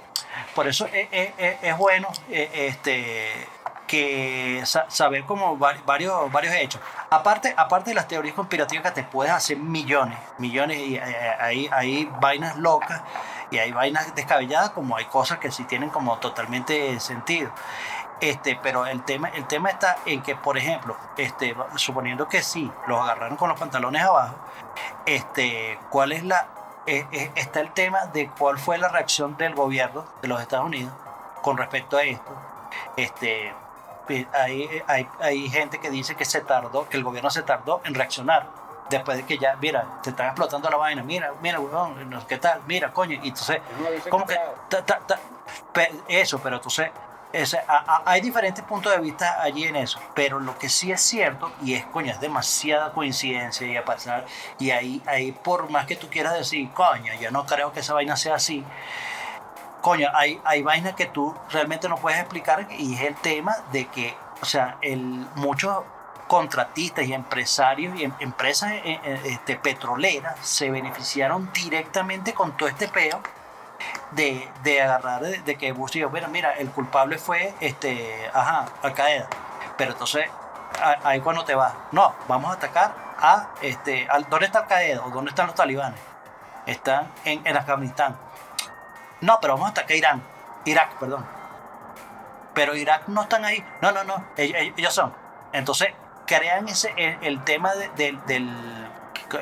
[0.56, 3.32] por eso es, es- es- es bueno eh, este,
[3.88, 6.80] que sa- saber como va- varios, varios hechos.
[7.10, 11.02] Aparte, aparte de las teorías conspirativas que te puedes hacer millones, millones, y eh,
[11.40, 13.02] hay, hay vainas locas
[13.52, 17.52] y hay vainas descabelladas, como hay cosas que sí tienen como totalmente sentido.
[18.22, 22.72] Este, pero el tema, el tema está en que, por ejemplo, este, suponiendo que sí,
[22.88, 24.36] los agarraron con los pantalones abajo,
[25.06, 26.48] este, ¿cuál es la,
[26.86, 30.68] eh, eh, está el tema de cuál fue la reacción del gobierno de los Estados
[30.68, 30.94] Unidos
[31.42, 32.32] con respecto a esto?
[32.96, 33.54] Este,
[34.08, 37.82] eh, hay, hay, hay gente que dice que se tardó, que el gobierno se tardó
[37.86, 38.61] en reaccionar.
[38.92, 41.60] Después de que ya, mira, te están explotando la vaina, mira, mira,
[42.20, 42.62] sé ¿qué tal?
[42.68, 43.60] Mira, coño, y entonces,
[44.10, 44.56] como que, comprado.
[44.70, 45.20] ta- ta- ta-
[45.74, 46.92] pe- eso, pero entonces,
[47.34, 50.92] ese- a- a- hay diferentes puntos de vista allí en eso, pero lo que sí
[50.92, 54.26] es cierto, y es, coño, es demasiada coincidencia y a pasar,
[54.60, 57.94] y ahí, ahí por más que tú quieras decir, coño, yo no creo que esa
[57.94, 58.64] vaina sea así,
[59.82, 63.88] coño, hay, hay vainas que tú realmente no puedes explicar y es el tema de
[63.88, 65.00] que, o sea, el,
[65.36, 65.84] muchos
[66.32, 72.70] contratistas y empresarios y em- empresas eh, eh, este, petroleras se beneficiaron directamente con todo
[72.70, 73.22] este peo
[74.12, 78.94] de, de agarrar, de, que Bush dijo, mira, mira, el culpable fue, este, ajá, Al
[78.94, 79.28] Qaeda.
[79.76, 80.26] Pero entonces,
[81.04, 85.10] ahí cuando te vas, no, vamos a atacar a, este, ¿dónde está Al Qaeda o
[85.10, 86.00] dónde están los talibanes?
[86.66, 88.16] Están en, en Afganistán.
[89.20, 90.24] No, pero vamos a atacar a Irán,
[90.64, 91.28] Irak, perdón.
[92.54, 93.62] Pero Irak no están ahí.
[93.82, 95.14] No, no, no, ellos son.
[95.52, 95.90] Entonces,
[96.38, 98.50] crean ese, el, el tema de- del, del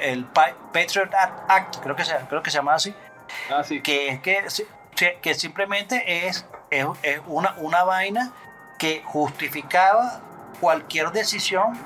[0.02, 1.12] el Pa- Patriot
[1.48, 2.94] Act, creo que se, creo que se llama así,
[3.52, 3.82] Ah, sí.
[3.82, 4.22] que es
[4.96, 8.32] que, que simplemente es, es, es una, una vaina
[8.78, 10.22] que justificaba
[10.60, 11.78] cualquier decisión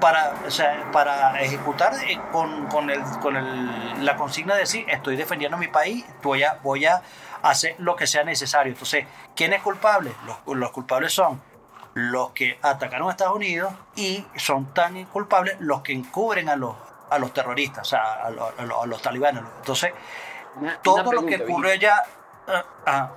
[0.00, 4.84] para, o sea, para ejecutar eh, con, con, el, con el- la consigna de decir
[4.88, 7.02] estoy defendiendo mi país, voy a, voy a
[7.42, 8.72] hacer lo que sea necesario.
[8.72, 10.12] Entonces, ¿quién es culpable?
[10.26, 11.40] Los, los culpables son
[11.98, 16.74] los que atacaron a Estados Unidos y son tan culpables los que encubren a los,
[17.10, 19.42] a los terroristas, o sea, a los, a los- a los talibanes.
[19.58, 19.92] Entonces,
[20.56, 22.02] Una- todo una lo que ocurre allá
[22.86, 23.10] ah,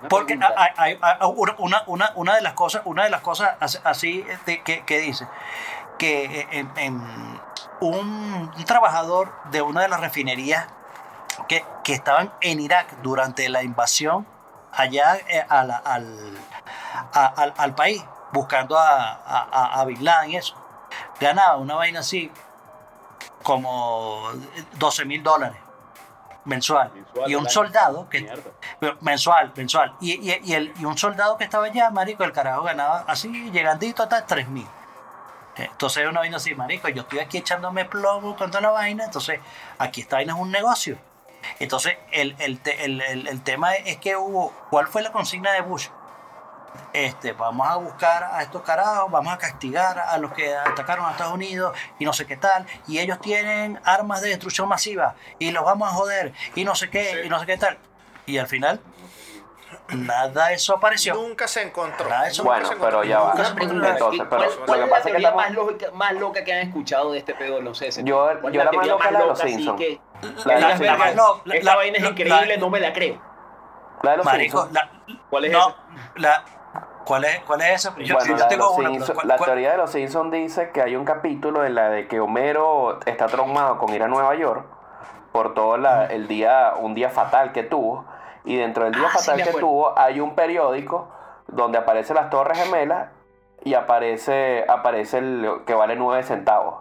[0.00, 0.38] una porque
[0.76, 0.98] hay,
[1.36, 4.84] una, una- una, una de las cosas una de las cosas as- así de- que,
[4.84, 5.26] que dice
[5.98, 6.94] que en, en
[7.80, 10.66] un, un trabajador de una de las refinerías
[11.48, 14.26] que, que estaban en Irak durante la invasión
[14.72, 16.38] allá eh, a la- al,
[17.12, 20.54] a- al, al país buscando a, a, a- Bin Laden y eso
[21.20, 22.30] ganaba una vaina así
[23.42, 24.22] como
[24.78, 25.58] 12 mil dólares
[26.44, 26.90] mensual.
[26.92, 28.50] Mensual y un soldado que Mierda.
[29.00, 29.94] mensual, mensual.
[30.00, 33.50] Y, y, y el, y un soldado que estaba allá, marico, el carajo ganaba así,
[33.50, 34.66] llegandito hasta 3 mil.
[35.56, 39.40] Entonces uno vino así, marico, yo estoy aquí echándome plomo con toda la vaina, entonces
[39.78, 40.96] aquí esta vaina es un negocio.
[41.58, 45.88] Entonces el, el- el- el tema es que hubo, ¿cuál fue la consigna de Bush?
[46.92, 51.12] Este, vamos a buscar a estos carajos, vamos a castigar a los que atacaron a
[51.12, 55.52] Estados Unidos y no sé qué tal, y ellos tienen armas de destrucción masiva y
[55.52, 57.78] los vamos a joder y no sé qué, y no sé qué tal.
[58.26, 58.80] Y al final,
[59.90, 61.14] nada de eso apareció.
[61.14, 62.08] Nunca se encontró.
[62.08, 62.98] Nada, eso Nunca Bueno, se encontró.
[63.00, 63.30] pero ya va.
[63.30, 63.68] Entonces, pero
[64.28, 65.36] ¿Cuál, lo que es pasa la es que estamos.
[65.36, 67.60] más, lógica, más loca que han escuchado de este pedo?
[67.62, 67.90] No sé.
[68.04, 69.78] Yo- ¿Cuál es yo la más loca la de los loca, así Simpsons.
[69.80, 70.78] que- La de los Simpsons.
[70.80, 73.20] "Verga, No, la- Esta la- vaina es la- increíble, la- no me la creo.
[74.02, 74.72] La de los Simpsons.
[74.72, 74.90] la,
[75.30, 75.76] ¿Cuál es no, esa?
[76.16, 76.44] la,
[77.10, 77.94] ¿cuál, es, ¿cuál es esa?
[77.98, 78.88] Yo, Bueno, yo la, de tengo los una.
[78.90, 81.74] Simpson- pero ¿cuál- la cuál- teoría de los Simpsons dice que hay un capítulo en
[81.74, 84.64] la de que Homero está traumado con ir a Nueva York
[85.32, 88.04] por todo la- el día, un día fatal que tuvo.
[88.44, 91.08] Y dentro del día Ah, fatal que tuvo hay un periódico
[91.48, 93.08] donde aparecen las Torres Gemelas
[93.64, 96.76] y aparece, aparece el que vale 9 centavos.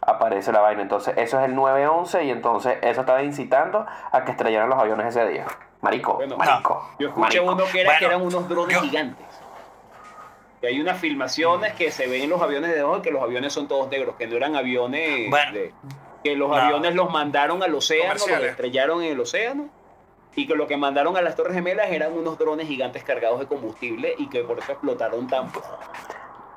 [0.00, 0.82] Aparece la vaina.
[0.82, 5.06] Entonces, eso es el 911 y entonces eso estaba incitando a que estrellaran los aviones
[5.14, 5.44] ese día.
[5.80, 6.88] Marico, Bueno, marico.
[6.98, 7.52] Yo escuché marico.
[7.52, 9.26] uno que, era, Bueno, que eran unos drones yo- gigantes.
[10.62, 13.52] Que hay unas filmaciones que se ven en los aviones de hoy, que los aviones
[13.52, 15.28] son todos negros, que no eran aviones.
[15.28, 15.52] Bueno.
[15.52, 15.74] de-
[16.24, 16.54] que los No.
[16.54, 19.68] aviones los mandaron al océano, los estrellaron en el océano.
[20.36, 23.46] Y que lo que mandaron a las Torres Gemelas eran unos drones gigantes cargados de
[23.46, 25.50] combustible y que por eso explotaron tan.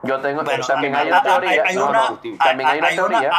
[0.04, 1.64] Yo tengo, Bueno, también hay, hay una teoría.
[1.66, 3.32] hay no, una, no, también hay una hay una- teoría.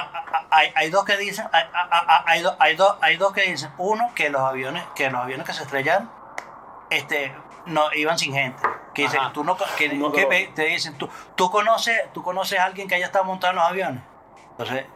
[0.51, 3.71] hay- hay dos que dicen, hay, hay- hay dos, hay dos, hay dos que dicen,
[3.79, 6.11] uno que los aviones, que los aviones que se estrellan,
[6.91, 7.33] este,
[7.67, 8.63] no iban sin gente.
[8.95, 9.33] Que dicen, Ajá.
[9.33, 12.89] tú no, que, Unos que pe- te dicen, tú, tú conoces, tú conoces a alguien
[12.89, 14.03] que haya estado montado en los aviones.
[14.53, 14.87] Entonces,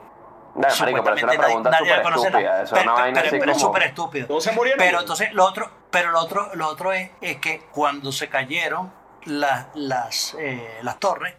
[0.54, 2.40] No, marico, pero es una supuestamente pregunta nadie- nadie súper estúpida.
[2.50, 2.62] nada.
[2.62, 4.26] Eso es Pero- vaina pero- es súper estúpido.
[4.26, 4.78] Todos se murieron.
[4.78, 8.92] Pero entonces lo otro, pero lo otro, lo otro es, es que cuando se cayeron
[9.24, 11.36] las, las, eh, las torres,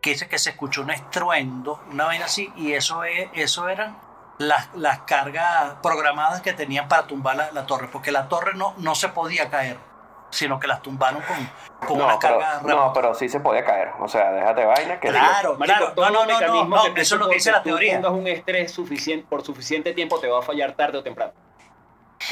[0.00, 3.98] que dice que se escuchó un estruendo, una vaina así, y eso es, eso eran
[4.38, 8.72] las, las cargas programadas que tenían para tumbar la, la torre, porque la torre no,
[8.78, 9.76] no se podía caer,
[10.30, 13.64] sino que las tumbaron con, con No unas pero, cargas no, pero sí se podía
[13.64, 13.90] caer.
[14.00, 15.08] O sea, déjate vaina que...
[15.08, 17.70] Claro, Marico, claro, no, no, no, no, no, eso es lo que dice la tú
[17.70, 17.98] teoría.
[18.08, 21.32] un estrés suficiente, por suficiente tiempo te va a fallar tarde o temprano.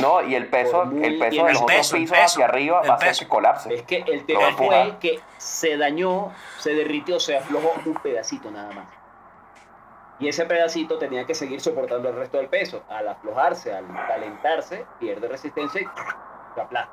[0.00, 2.90] No, y el peso, muy- el peso de los otros pisos peso, hacia arriba el
[2.90, 3.20] va a hacer peso.
[3.24, 3.74] que colapse.
[3.74, 8.70] Es que el tema fue que se dañó, se derritió, se aflojó un pedacito nada
[8.72, 8.86] más.
[10.20, 12.82] Y ese pedacito tenía que seguir soportando el resto del peso.
[12.90, 15.84] Al aflojarse, al calentarse, pierde resistencia y
[16.54, 16.92] se aplasta.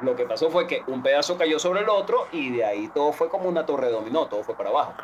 [0.00, 3.12] Lo que pasó fue que un pedazo cayó sobre el otro y de ahí todo
[3.12, 4.94] fue como una torre de dominó, todo fue para abajo.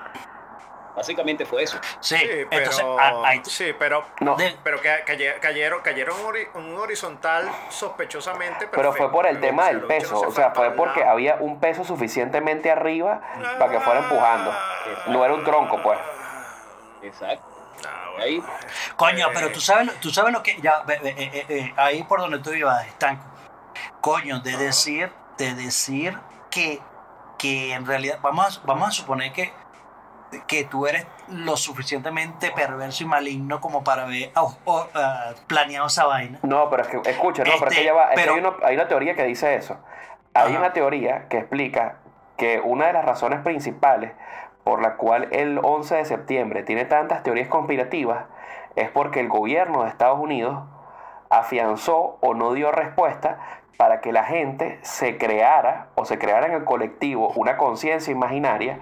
[0.97, 1.79] Básicamente fue eso.
[2.01, 6.49] Sí, Sí, entonces, pero, ah, sí, pero, No, pero que caye- cayeron, cayeron un, ori-
[6.55, 8.67] un horizontal sospechosamente.
[8.71, 10.15] pero fue por el tema del peso.
[10.15, 11.13] no se O sea, fue porque lado.
[11.13, 13.21] había un peso suficientemente arriba
[13.59, 14.53] para que fuera empujando.
[15.07, 15.99] No era un tronco, pues.
[17.03, 17.45] Exacto.
[17.89, 18.25] Ah, bueno.
[18.25, 18.43] ahí,
[18.97, 20.61] Coño, Eh, pero tú sabes, lo- tú sabes lo que.
[20.61, 23.25] Ya, eh, eh, eh, ahí por donde tú ibas, estanco.
[24.01, 26.19] Coño, de decir, de decir
[26.51, 26.81] que,
[27.39, 29.53] que en realidad, vamos a, vamos a suponer que,
[30.47, 36.39] que tú eres lo suficientemente perverso y maligno como para haber ah, planeado esa vaina.
[36.43, 38.05] No, pero es que, escucha, no, pero es que Este, ya va.
[38.05, 39.77] es que pero- hay, una, hay una teoría que dice eso.
[40.35, 40.59] Hay Ajá.
[40.59, 41.97] una teoría que explica
[42.37, 44.13] que una de las razones principales
[44.65, 48.25] por la cual el 11 de septiembre tiene tantas teorías conspirativas
[48.77, 50.63] es porque el gobierno de Estados Unidos
[51.31, 53.39] afianzó o no dio respuesta
[53.77, 58.79] para que la gente se creara o se creara en el colectivo una conciencia imaginaria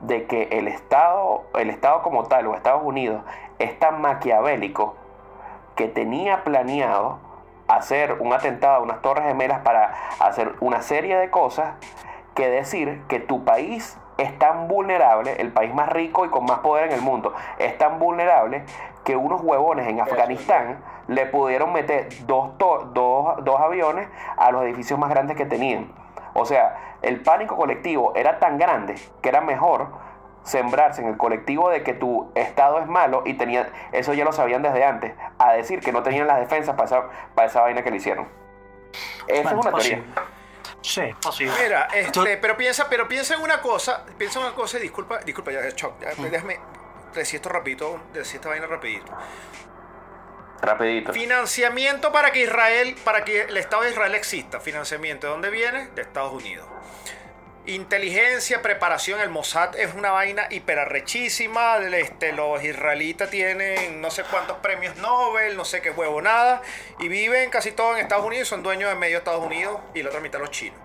[0.00, 3.22] de que el Estado, el Estado como tal o Estados Unidos
[3.58, 4.96] es tan maquiavélico
[5.76, 7.18] que tenía planeado
[7.68, 11.74] hacer un atentado a unas torres gemelas para hacer una serie de cosas
[12.34, 16.58] que decir que tu país es tan vulnerable, el país más rico y con más
[16.60, 18.64] poder en el mundo, es tan vulnerable
[19.04, 24.98] que unos huevones en Afganistán le pudieron meter dos, dos, dos aviones a los edificios
[24.98, 25.90] más grandes que tenían.
[26.34, 29.88] O sea, el pánico colectivo era tan grande que era mejor
[30.42, 34.32] sembrarse en el colectivo de que tu estado es malo y tenía, eso ya lo
[34.32, 37.02] sabían desde antes, a decir que no tenían las defensas para esa,
[37.34, 38.26] para esa vaina que le hicieron.
[39.26, 40.02] Esa es una teoría.
[40.82, 41.52] Sí, posible.
[41.62, 45.18] Mira, este, pero piensa, pero piensa en una cosa, piensa en una cosa y disculpa,
[45.18, 46.30] disculpa, ya, Choc, ya, Mm.
[46.30, 46.58] déjame
[47.14, 49.12] decir esto rapidito, decir esta vaina rapidito.
[50.62, 51.12] Rapidito.
[51.12, 54.60] Financiamiento para que Israel, para que el Estado de Israel exista.
[54.60, 55.88] Financiamiento, ¿de dónde viene?
[55.94, 56.66] De Estados Unidos.
[57.74, 59.20] Inteligencia, preparación.
[59.20, 61.78] El Mossad es una vaina hiperarrechísima.
[61.78, 66.62] Este, los israelitas tienen no sé cuántos premios Nobel, no sé qué huevo nada.
[66.98, 68.48] Y viven casi todos en Estados Unidos.
[68.48, 70.78] Son dueños de medio Estados Unidos y la otra mitad los chinos.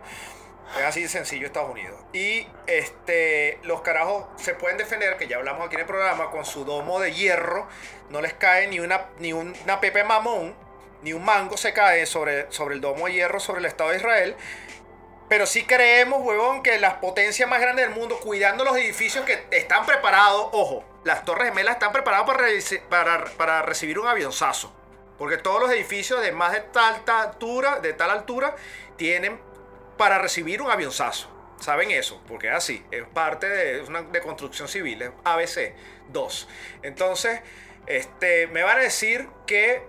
[0.77, 1.99] Es así de sencillo Estados Unidos.
[2.11, 6.45] Y este, los carajos se pueden defender, que ya hablamos aquí en el programa, con
[6.45, 7.67] su domo de hierro.
[8.09, 10.53] No les cae ni una, ni una pepe mamón,
[11.01, 13.97] ni un mango se cae sobre, sobre el domo de hierro, sobre el Estado de
[13.97, 14.35] Israel.
[15.27, 19.47] Pero sí creemos, huevón, que las potencias más grandes del mundo, cuidando los edificios que
[19.51, 22.25] están preparados, ojo, las Torres Gemelas están preparadas
[22.89, 24.71] para, recibir un avionzazo.
[25.17, 28.55] Porque todos los edificios de más de tal altura, de tal altura,
[28.97, 29.39] tienen
[29.97, 31.29] para recibir un avionzazo.
[31.59, 32.21] ¿Saben eso?
[32.27, 32.85] Porque es así.
[32.91, 35.01] Es parte de, una, de construcción civil.
[35.01, 35.73] Es ABC
[36.09, 36.47] 2.
[36.83, 37.39] Entonces,
[37.87, 39.87] este, me van a decir que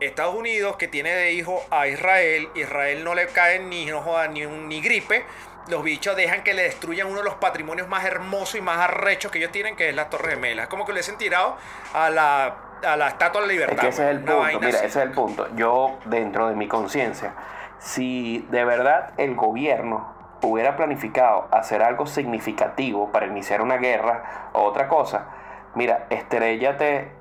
[0.00, 4.28] Estados Unidos, que tiene de hijo a Israel, Israel no le cae ni, no joda,
[4.28, 5.24] ni, un, ni gripe.
[5.68, 9.30] Los bichos dejan que le destruyan uno de los patrimonios más hermosos y más arrechos
[9.30, 10.62] que ellos tienen, que es la Torre Gemela.
[10.62, 11.56] Es como que le han tirado
[11.92, 13.86] a la, a la Estatua de la Libertad.
[13.86, 14.60] ese es el punto.
[14.60, 15.48] Mira, ese es el punto.
[15.54, 17.34] Yo, dentro de mi conciencia,
[17.78, 24.62] si de verdad el gobierno hubiera planificado hacer algo significativo para iniciar una guerra o
[24.62, 25.26] otra cosa,
[25.74, 27.19] mira, estrellate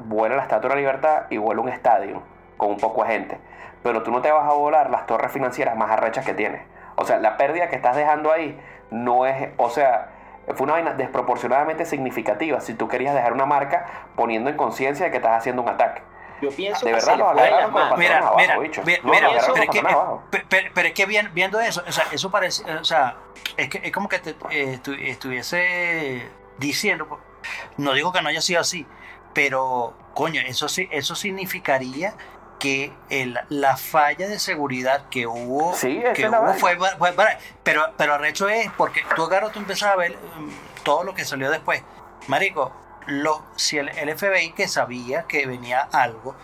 [0.00, 2.22] vuela la Estatua de la Libertad y vuela un estadio
[2.56, 3.38] con un poco de gente.
[3.82, 6.62] Pero tú no te vas a volar las torres financieras más arrechas que tienes.
[6.96, 8.58] O sea, la pérdida que estás dejando ahí
[8.90, 10.10] no es, o sea,
[10.54, 13.86] fue una vaina desproporcionadamente significativa si tú querías dejar una marca
[14.16, 16.02] poniendo en conciencia de que estás haciendo un ataque.
[16.40, 18.84] Yo pienso de verdad los agarraron con mira, abajo, mira, bichos.
[18.86, 20.22] mira, No, mira, los pero, es que, abajo.
[20.48, 23.16] pero, pero es que bien- viendo eso, o sea, eso parece, o sea,
[23.56, 26.28] es que es como que te, eh, estu- estuviese
[26.58, 27.20] diciendo,
[27.76, 28.86] no digo que no haya sido así,
[29.38, 32.12] pero coño, eso sí, eso significaría
[32.58, 37.14] que el- la falla de seguridad que hubo, Sí, que hubo fue- fue-
[37.62, 41.24] pero, pero arrecho es porque tú agarras, tú empiezas a ver mm, todo lo que
[41.24, 41.84] salió después.
[42.26, 42.72] Marico,
[43.06, 46.34] lo, si el, el FBI que sabía que venía algo,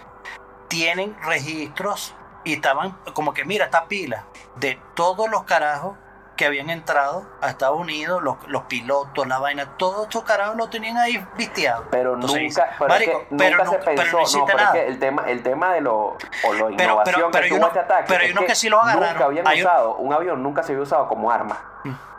[0.68, 2.14] tienen registros
[2.44, 4.24] y estaban como que, mira, esta pila
[4.54, 5.96] de todos los carajos
[6.36, 10.68] que habían entrado a Estados Unidos, los, los pilotos, la vaina, todos estos carajos lo
[10.68, 11.84] tenían ahí visteado.
[11.90, 14.22] Pero Entonces nunca, pero "Marico, es que pero nunca no- se pero no pensó, no,
[14.22, 14.72] hiciste pero es nada".
[14.74, 16.16] que el tema, el tema de lo, o
[16.52, 18.54] lo Pero- innovación pero- pero que tuvo uno- este ataque, pero hay es uno que
[18.54, 19.08] sí lo agarraron.
[19.12, 21.70] Nunca habían usado, un avión nunca se había usado como arma.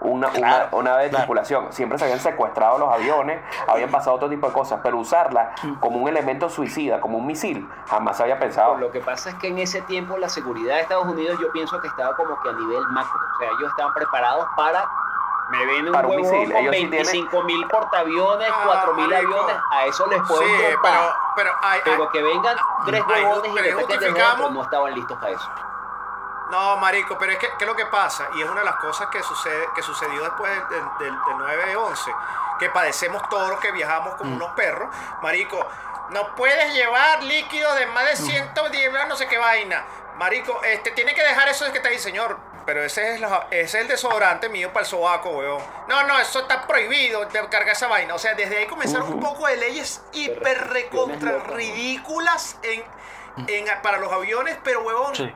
[0.02, 1.24] Una, Claro, una, una de claro.
[1.24, 1.74] tripulación.
[1.74, 5.98] Siempre se habían secuestrado los aviones, habían pasado otro tipo de cosas, pero usarla como
[5.98, 8.78] un elemento suicida, como un misil, jamás se había pensado.
[8.78, 11.80] Lo que pasa es que en ese tiempo la seguridad de Estados Unidos yo pienso
[11.82, 13.20] que estaba como que a nivel macro.
[13.36, 14.88] O sea, ellos estaban preparados para...
[15.50, 18.94] Me ven un Para un misil, con ellos sí tienen- 25 mil portaaviones, Ah, 4
[18.96, 21.00] mil aviones, a eso les pueden Sí, pero,
[21.36, 22.56] pero, hay, Pero hay- que vengan
[22.88, 25.50] tres huevones y justificamos- dentro, no estaban listos para eso.
[26.52, 28.28] No, marico, pero es que, ¿qué es lo que pasa?
[28.36, 32.16] Y es una de las cosas que, sucede, que sucedió después del, del, del 9-11,
[32.60, 34.36] que padecemos todos los que viajamos como Mm.
[34.36, 34.90] unos perros.
[35.22, 35.68] Marico,
[36.10, 39.84] no puedes llevar líquidos de más de 110 gramos, no sé qué vaina.
[40.18, 42.38] Marico, este, tiene que dejar eso de que está ahí, señor.
[42.66, 45.62] Pero ese es, la- ese es el desodorante mío para el sobaco, weón.
[45.88, 48.16] No, no, eso está prohibido de cargar esa vaina.
[48.16, 52.84] O sea, desde ahí comenzaron un poco de leyes hiper recontra ridículas en,
[53.48, 55.32] en- para los aviones, pero, huevón, Sí.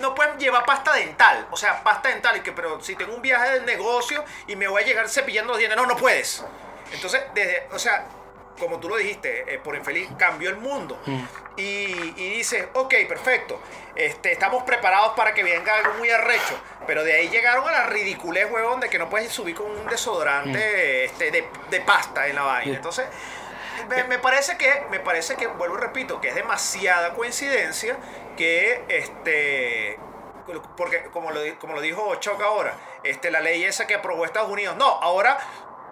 [0.00, 1.46] No pueden llevar pasta dental.
[1.50, 2.36] O sea, pasta dental.
[2.36, 5.52] Y que, pero si tengo un viaje de negocio y me voy a llegar cepillando
[5.52, 6.44] los dientes, no, no puedes.
[6.92, 8.06] Entonces, desde, o sea,
[8.58, 11.00] como tú lo dijiste, eh, por infeliz, cambió el mundo.
[11.56, 13.60] Y, y dices, ok, perfecto.
[13.94, 16.60] Este, estamos preparados para que venga algo muy arrecho.
[16.86, 19.86] Pero de ahí llegaron a la ridiculez, huevón, de que no puedes subir con un
[19.86, 22.76] desodorante este, de, de pasta en la vaina.
[22.76, 23.06] Entonces,
[23.88, 27.96] me, me parece que, me parece que, vuelvo y repito, que es demasiada coincidencia
[28.36, 29.98] que este.
[30.76, 34.50] Porque como lo, como lo dijo Choc ahora, este, la ley esa que aprobó Estados
[34.50, 35.38] Unidos, no, ahora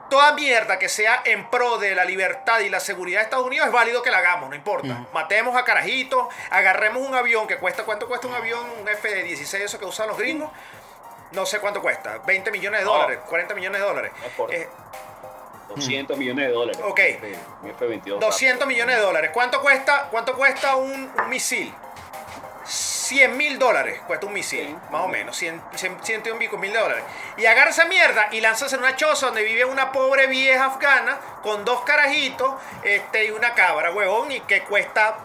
[0.08, 3.66] toda mierda que sea en pro de la libertad y la seguridad de Estados Unidos
[3.66, 5.06] es válido que la hagamos, no importa.
[5.12, 8.64] Matemos a carajitos, agarremos un avión que cuesta, ¿cuánto cuesta un avión?
[8.80, 10.50] Un F-16, eso que usan los gringos.
[11.32, 14.12] No sé cuánto cuesta, 20 millones de dólares, 40 millones de dólares.
[14.20, 14.56] No importa.
[14.56, 14.68] Eh,
[15.68, 16.80] 200 millones de dólares.
[16.84, 17.00] Ok.
[17.62, 18.18] Mi F-22.
[18.18, 19.30] 200 millones de dólares.
[19.32, 21.72] ¿Cuánto cuesta, cuánto cuesta un, un misil?
[22.66, 27.04] 100 mil dólares cuesta un misil, más o menos, 100, 100, 101 pico mil dólares.
[27.36, 31.18] Y agarra esa mierda y lanzas en una choza donde vive una pobre vieja afgana
[31.42, 35.16] con dos carajitos este, y una cabra, huevón, y que cuesta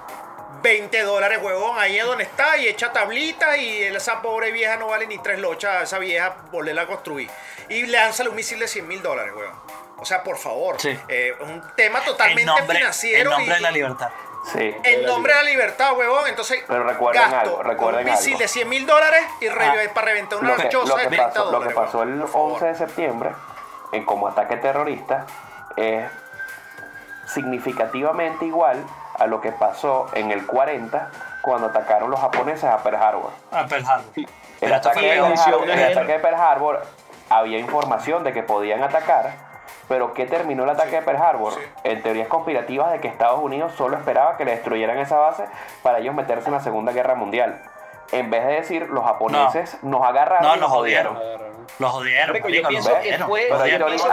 [0.61, 4.87] 20 dólares, huevón, ahí es donde está, y echa tablitas y esa pobre vieja no
[4.87, 7.29] vale ni tres lochas, esa vieja volverla a construir.
[7.69, 9.70] Y lánzale un misil de 100 mil dólares, huevón.
[10.01, 10.99] O sea, por favor, Sí.
[11.07, 13.29] eh, un tema En totalmente nombre, en financiero.
[13.31, 14.09] nombre y- de la libertad.
[14.51, 14.75] Sí.
[14.83, 16.27] En nombre de la libertad, huevón.
[16.27, 18.39] Entonces, Pero recuerden gasto algo, recuerden un misil algo.
[18.39, 21.07] de 100 mil dólares y re- para reventar una Lo que, choza lo de que
[21.09, 22.51] 30 pasó, lo que pasó el por favor.
[22.53, 23.29] 11 de septiembre,
[23.91, 25.27] en como ataque terrorista,
[25.77, 26.09] es
[27.27, 28.83] significativamente igual
[29.19, 31.11] a lo que pasó en el 40
[31.43, 33.31] cuando atacaron los japoneses a Pearl Harbor.
[33.51, 34.05] A Pearl Harbor.
[34.61, 35.01] El de.
[35.01, 36.81] Pearl Harbor, el ataque de Pearl Harbor
[37.29, 39.50] había información de que podían atacar,
[39.91, 41.51] pero ¿qué terminó el ataque de Pearl Harbor?
[41.83, 45.43] En teorías conspirativas de que Estados Unidos solo esperaba que le destruyeran esa base
[45.83, 47.61] para ellos meterse en la Segunda Guerra Mundial.
[48.13, 50.79] En vez de decir los japoneses nos agarraron No, y nos los
[52.61, 53.49] yo pienso que fue-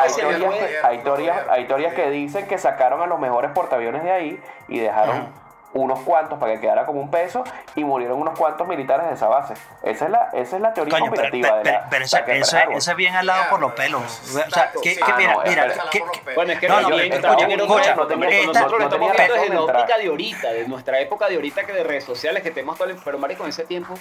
[0.01, 4.11] hay teorías, que teorías- hay teorías que dicen que sacaron a los mejores portaaviones de
[4.11, 5.29] ahí y dejaron
[5.75, 7.45] unos cuantos para que quedara como un peso
[7.75, 9.55] y murieron unos cuantos militares de esa base.
[9.83, 12.95] Esa es la, esa es la teoría Coño, pero, de la pero, pero ese, ese,
[12.95, 14.03] bien al lado por los pelos.
[14.03, 14.97] O sea, Exacto, que, sí.
[14.97, 16.03] que Ah, mira, no, mira, que-.
[16.35, 19.61] Bueno, es que No, no, no, escucha, esta- nosotros lo no estamos viendo desde la
[19.63, 22.89] óptica de ahorita, de nuestra época de ahorita que de redes sociales que tenemos todo
[22.89, 22.97] el...
[22.97, 23.95] Pero marico, en ese tiempo,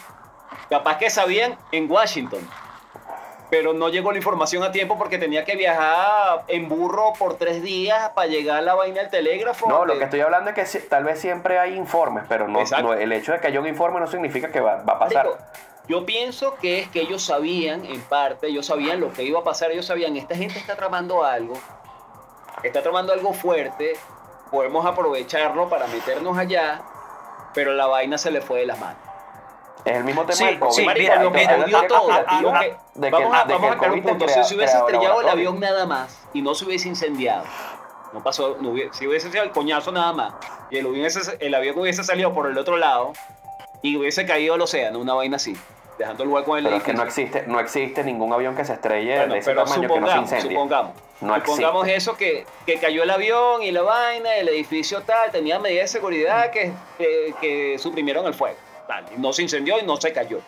[0.70, 2.48] capaz que sabían en Washington,
[3.50, 7.62] pero no llegó la información a tiempo porque tenía que viajar en burro por tres
[7.64, 9.70] días para llegar a la vaina del telégrafo.
[9.70, 12.94] No, lo que estoy hablando es que tal vez siempre hay informes, pero no, no-
[12.94, 15.28] el hecho de que haya un informe no significa que va, va a pasar.
[15.88, 19.44] Yo pienso que es que ellos sabían, en parte, ellos sabían lo que iba a
[19.46, 21.54] pasar, ellos sabían, esta gente está tramando algo,
[22.62, 23.94] está tramando algo fuerte,
[24.52, 26.82] podemos aprovecharlo para meternos allá,
[27.54, 29.00] pero la vaina se le fue de las manos.
[29.88, 30.72] Es el mismo tema Sí, del COVID.
[30.74, 35.22] sí, mira, lo que jodió todo, vamos a, caer un punto, si se hubiese estrellado
[35.22, 37.44] el avión nada más y no se hubiese incendiado,
[38.14, 40.34] no pasó, no hubiese, si hubiese sido el coñazo nada más,
[40.70, 43.14] y el, hubiese- el avión hubiese salido por el otro lado
[43.82, 45.56] y hubiese caído al océano, una vaina así,
[45.98, 48.66] dejando el hueco en el Pero es que no existe, no existe ningún avión que
[48.66, 50.52] se estrelle Bueno, de ese pero tamaño que no se supongamos, incendie.
[50.58, 51.96] supongamos, No supongamos existe.
[51.98, 56.00] eso que, que cayó el avión y la vaina, el edificio tal, tenía medidas de
[56.00, 58.58] seguridad que, que, que suprimieron el fuego.
[58.88, 60.40] Tal, y no se incendió y no se cayó.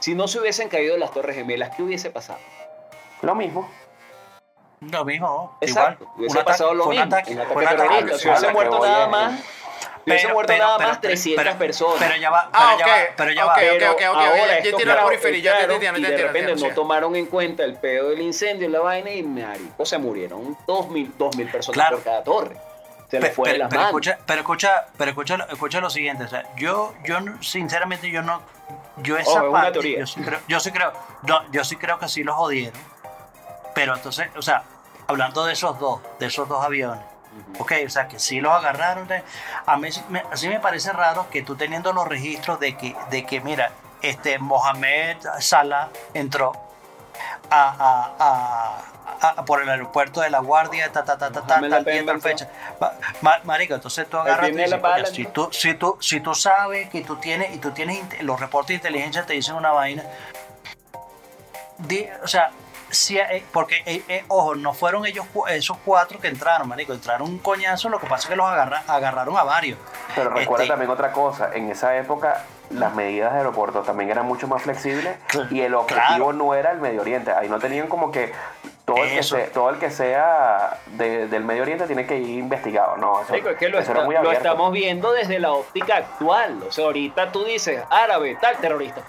[0.00, 2.38] Si no se hubiesen caído las Torres Gemelas, ¿qué hubiese pasado?
[3.20, 3.70] Lo mismo.
[4.80, 6.16] Lo mismo, Exacto, igual.
[6.18, 7.14] hubiese Un ataque, pasado lo fue un mismo.
[7.16, 7.76] ataque, un ataque un ataque.
[7.82, 8.18] terrorista.
[8.18, 9.40] Si hubiese muerto nada más,
[10.04, 11.96] hubiese muerto nada más 300 pero- personas.
[12.00, 13.52] Pero ya va, pero Ah, ya va, pero ya va.
[13.52, 16.08] ok, Pero ok, ok, ahora ya estos entiendo la periferia, ya entraron entiendo, y ya
[16.08, 19.10] de entiendo, repente entiendo, no tomaron en cuenta el pedo del incendio y la vaina
[19.12, 21.96] y marico se murieron dos mil, dos mil personas Claro.
[21.98, 22.56] por cada torre.
[23.12, 23.90] Se les fue de pero, las pero manos.
[23.90, 28.22] escucha, pero escucha, pero escucha, lo- escucha lo siguiente, o sea, yo, yo sinceramente yo
[28.22, 28.40] no,
[28.98, 29.98] yo esa Ojo, es una parte, teoría.
[30.00, 30.92] yo sí creo, yo sí creo,
[31.22, 32.80] no, yo sí creo que sí los jodieron,
[33.74, 34.62] pero entonces, o sea,
[35.06, 37.04] hablando de esos dos, de esos dos aviones,
[37.58, 39.06] ok, o sea, que sí los agarraron,
[39.66, 42.96] a mí sí me, así me parece raro que tú teniendo los registros de que,
[43.10, 46.52] de que mira, este Mohamed Salah entró
[47.50, 48.82] a, a- a-
[49.20, 52.20] a- por el aeropuerto de La Guardia, ta, ta, ta, ta, ta, tal día, tal
[52.20, 52.48] fecha.
[52.80, 55.74] Ma- ma- marico, entonces tú agarras y tiene dices, la bala, "Coño, si tú, si
[55.74, 59.34] tú, si tú sabes que tú tienes, y tú tienes los reportes de inteligencia te
[59.34, 60.02] dicen una vaina,
[61.78, 62.50] di- o sea,
[62.90, 67.26] si, eh, porque, eh, eh, ojo, no fueron ellos esos cuatro que entraron, marico, entraron
[67.28, 69.78] un coñazo, lo que pasa es que los agarra- agarraron a varios.
[70.14, 74.26] Pero recuerda Este, también otra cosa, en esa época las medidas de aeropuertos también eran
[74.26, 75.16] mucho más flexibles
[75.50, 76.32] y el objetivo Claro.
[76.32, 77.32] no era el Medio Oriente.
[77.32, 78.32] Ahí no tenían como que
[78.94, 79.36] todo el que, Eso.
[79.36, 82.96] se- todo el que sea de- del Medio Oriente tiene que ir investigado.
[82.96, 86.58] No, eso, es que lo, está- muy lo estamos viendo desde la óptica actual.
[86.68, 89.02] O sea, ahorita tú dices árabe, tal terrorista.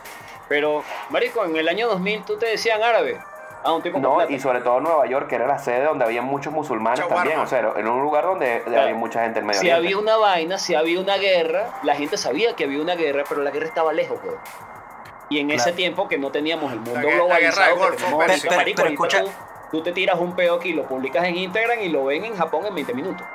[0.49, 3.19] Pero, Marico, en el año 2000 tú te decían árabe.
[3.65, 6.03] Ah, un tipo con No, y sobre todo Nueva York, que era la sede donde
[6.03, 7.39] había muchos musulmanes también.
[7.39, 8.81] O sea, era- en un lugar donde Claro.
[8.81, 9.88] había mucha gente del Medio Si Oriente.
[9.88, 13.41] había una vaina, si había una guerra, la gente sabía que había una guerra, pero
[13.41, 14.19] la guerra estaba lejos.
[15.29, 18.65] Y en ese tiempo que no teníamos el mundo La globalizado guerra Golfo, pero- pero-
[18.75, 19.31] pero escucha- tú,
[19.74, 22.63] tú te tiras un peo aquí, lo publicas en Instagram y lo ven en Japón
[22.67, 23.26] en 20 minutos.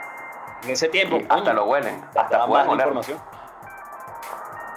[0.63, 2.05] En ese tiempo, Y hasta coño, lo huelen.
[2.15, 2.87] Hasta más oler.
[2.87, 3.19] información.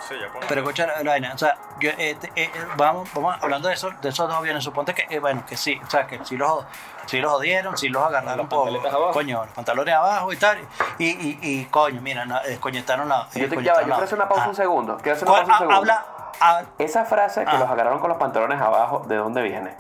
[0.10, 0.46] Sí, ya pongo.
[0.50, 3.68] Pero escucha la, la vaina, o sea, yo, eh, te- eh, eh, vamos, vamos hablando
[3.68, 6.20] de esos, de esos dos aviones, suponte que, eh, bueno, que sí, o sea, que
[6.26, 6.66] sí los,
[7.06, 9.12] sí los jodieron, sí los agarraron Los por, abajo.
[9.12, 10.58] coño, los pantalones abajo y tal,
[10.98, 13.28] y, y, y coño, mira, no, descoñetaron la...
[13.36, 14.50] Yo, te, ya yo la- quiero hacer una pausa Ah.
[14.50, 14.98] un segundo.
[14.98, 15.94] Quiero hacer una ¿Cuál- pausa un ah, segundo.
[15.94, 16.06] habla,
[16.42, 17.60] ah, Esa frase que Ah.
[17.60, 19.76] los agarraron con los pantalones abajo, ¿de dónde viene?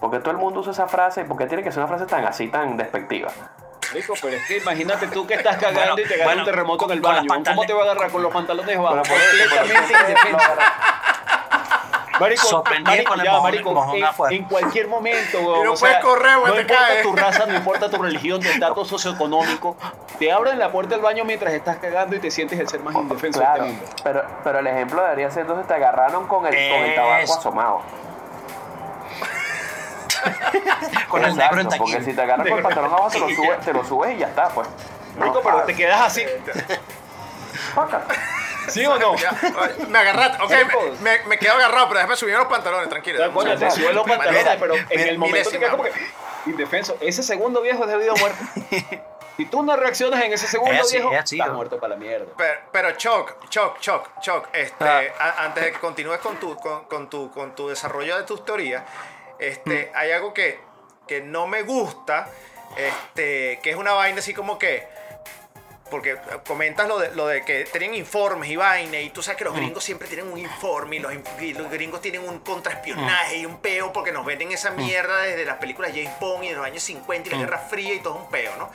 [0.00, 2.06] Porque todo el mundo usa esa frase y por qué tiene que ser una frase
[2.06, 3.30] tan así, tan despectiva.
[3.92, 6.46] Rico, pero es que imagínate tú que estás cagando Bueno, y te agarra bueno, un
[6.46, 7.28] terremoto en el baño.
[7.44, 10.46] ¿Cómo te va a agarrar con los pantalones por por eso, Completamente indefenso.
[12.18, 15.76] Marico, Sorprendido marico, con el ya, mojón- marico, mojón en, cualquier momento, weón, no o
[15.76, 18.88] sea, puedes correr, güey, no te importa tu raza, no importa tu religión, tu estatus
[18.88, 19.76] socioeconómico,
[20.18, 22.94] te abren la puerta del baño mientras estás cagando y te sientes el ser más
[22.94, 23.96] indefenso Claro, de este mundo.
[24.02, 27.82] pero, pero el ejemplo debería ser entonces te agarraron con el, con el tabaco asomado.
[31.08, 32.04] con el negro en Porque taquín.
[32.04, 34.26] si te agarran con el pantalón abajo, te lo subes, te lo subes y ya
[34.28, 34.68] está, pues.
[35.18, 36.22] No, Rico, pero te quedas así.
[36.22, 36.78] It.
[38.68, 39.14] ¿Sí o no?
[39.88, 40.42] Me agarraste.
[40.42, 40.52] Ok,
[41.00, 43.32] me, me quedo agarrado, pero déjame subir los pantalones, tranquilo.
[43.32, 46.96] Coño, te sube los pantalones, pero en el momento te milésima, quedas como que indefenso.
[47.00, 49.02] Ese segundo viejo es debido a muerte.
[49.36, 51.56] Si tú no reaccionas en ese segundo Es así, viejo, es así, estás ¿no?
[51.56, 52.24] muerto para la mierda.
[52.38, 55.02] Pero, pero Choc, Choc, Choc, Choc, este, Ah.
[55.20, 58.46] a- antes de que continúes con tu, con, con tu, con tu desarrollo de tus
[58.46, 58.82] teorías,
[59.38, 59.96] este, Mm.
[59.96, 60.58] hay algo que,
[61.06, 62.28] que no me gusta,
[62.76, 64.86] este, que es una vaina así como que,
[65.90, 69.44] porque comentas lo de, lo de que tienen informes y vaina, y tú sabes que
[69.44, 69.48] Mm.
[69.48, 73.36] los gringos siempre tienen un informe, y los, in- y los gringos tienen un contraespionaje
[73.36, 74.76] y un peo, porque nos venden esa Mm.
[74.76, 77.94] mierda desde las películas James Bond y de los años 50 y la Guerra Fría
[77.94, 78.70] y todo es un peo, ¿no?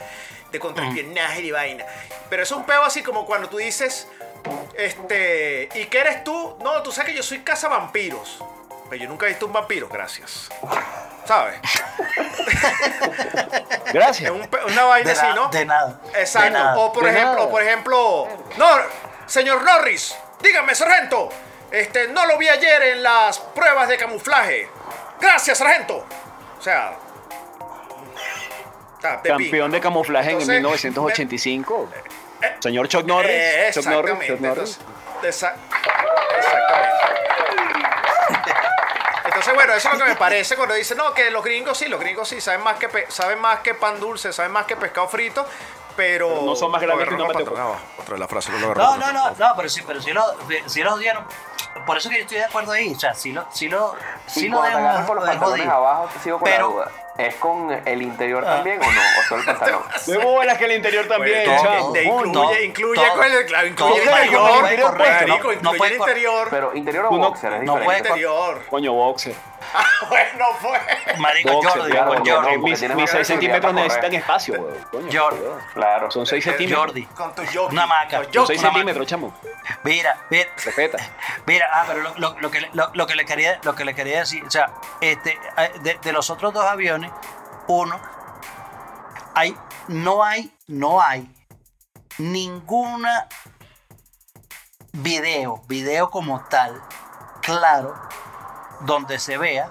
[0.54, 1.86] De contraespionaje y vaina.
[2.30, 4.08] Pero es un peo así como cuando tú dices,
[4.76, 6.58] este, ¿y qué eres tú?
[6.62, 8.42] No, tú sabes que yo soy cazavampiros.
[8.92, 10.50] Pero yo nunca he visto un vampiro, gracias.
[11.26, 11.60] ¿Sabes?
[13.86, 14.30] Es Gracias.
[14.32, 15.48] un una vaina De, así, ¿no?
[15.50, 16.00] de nada.
[16.14, 16.52] de Exacto.
[16.52, 16.78] nada.
[16.78, 17.50] O por De ejemplo, nada.
[17.50, 18.28] por ejemplo,
[18.58, 18.68] no,
[19.26, 21.30] señor Norris, dígame, sargento,
[21.72, 24.70] este, no lo vi ayer en las pruebas de camuflaje.
[25.20, 26.06] Gracias, sargento.
[26.60, 26.94] O sea,
[29.24, 29.84] de Campeón de ¿no?
[29.84, 31.90] camuflaje en Entonces, 1985.
[32.42, 33.32] eh, Señor Chuck Norris.
[33.34, 34.28] eh, Chuck Norris.
[34.28, 34.80] Chuck Norris.
[34.80, 34.80] Entonces,
[35.24, 35.56] esa-
[36.38, 37.31] exactamente.
[39.42, 41.88] Entonces, bueno, eso es lo que me parece cuando dicen, no, que los gringos sí,
[41.88, 44.76] los gringos sí, saben más que, pe- saben más que pan dulce, saben más que
[44.76, 45.44] pescado frito,
[45.96, 46.28] pero...
[46.30, 47.50] Pero no son más grandes que Lo una patrona.
[47.64, 47.78] patrón.
[48.00, 50.24] Otra de la frase, lo agarró No, no, no, no, pero sí, pero sí lo,
[50.68, 51.26] sí los dieron.
[51.86, 52.94] Por eso que yo estoy de acuerdo ahí.
[52.94, 53.96] O sea, sí lo, sí lo,
[54.28, 56.92] sí y lo agarras con los pantalones abajo, te sigo con Pero- la duda.
[57.18, 58.56] ¿Es con el interior Ah.
[58.56, 58.90] también o no?
[58.90, 59.84] ¿O solo el pantalón?
[60.08, 63.92] De bolas que el interior también, Bueno, incluye, todo, incluye, todo, con el, claro, incluye
[63.94, 66.48] todo, el marico, interior, el no- puede el interior.
[66.50, 68.66] Pero interior o boxer es no puede- interior.
[68.70, 69.36] Coño, boxer.
[69.74, 71.18] Ah, bueno, pues.
[71.20, 72.52] Marico, Boxer, Jordi, claro, con Jordi.
[72.58, 74.84] no, Mis, mis más 6 centímetros necesitan espacio, weón.
[74.92, 75.42] Coño, Jordi.
[75.74, 76.12] Claro.
[76.12, 76.86] Son 6 Eh, centímetros.
[76.86, 77.06] Jordi.
[77.06, 77.68] Con tu jockey.
[77.72, 78.18] Una maca.
[78.18, 78.58] Son Son jockey.
[78.58, 79.34] 6 una centímetros, chamo.
[79.84, 80.98] Mira, mira, Respeta.
[81.46, 83.86] mira, ah, pero lo, lo- lo que, le- lo, lo que le quería, lo que
[83.86, 87.12] le quería decir, o sea, este, eh, de, de los otros dos aviones,
[87.68, 88.00] uno,
[89.36, 89.56] hay,
[89.88, 91.32] no hay, no hay
[92.18, 93.28] ninguna
[94.94, 96.82] video, video como tal,
[97.42, 97.96] claro,
[98.82, 99.70] donde se vea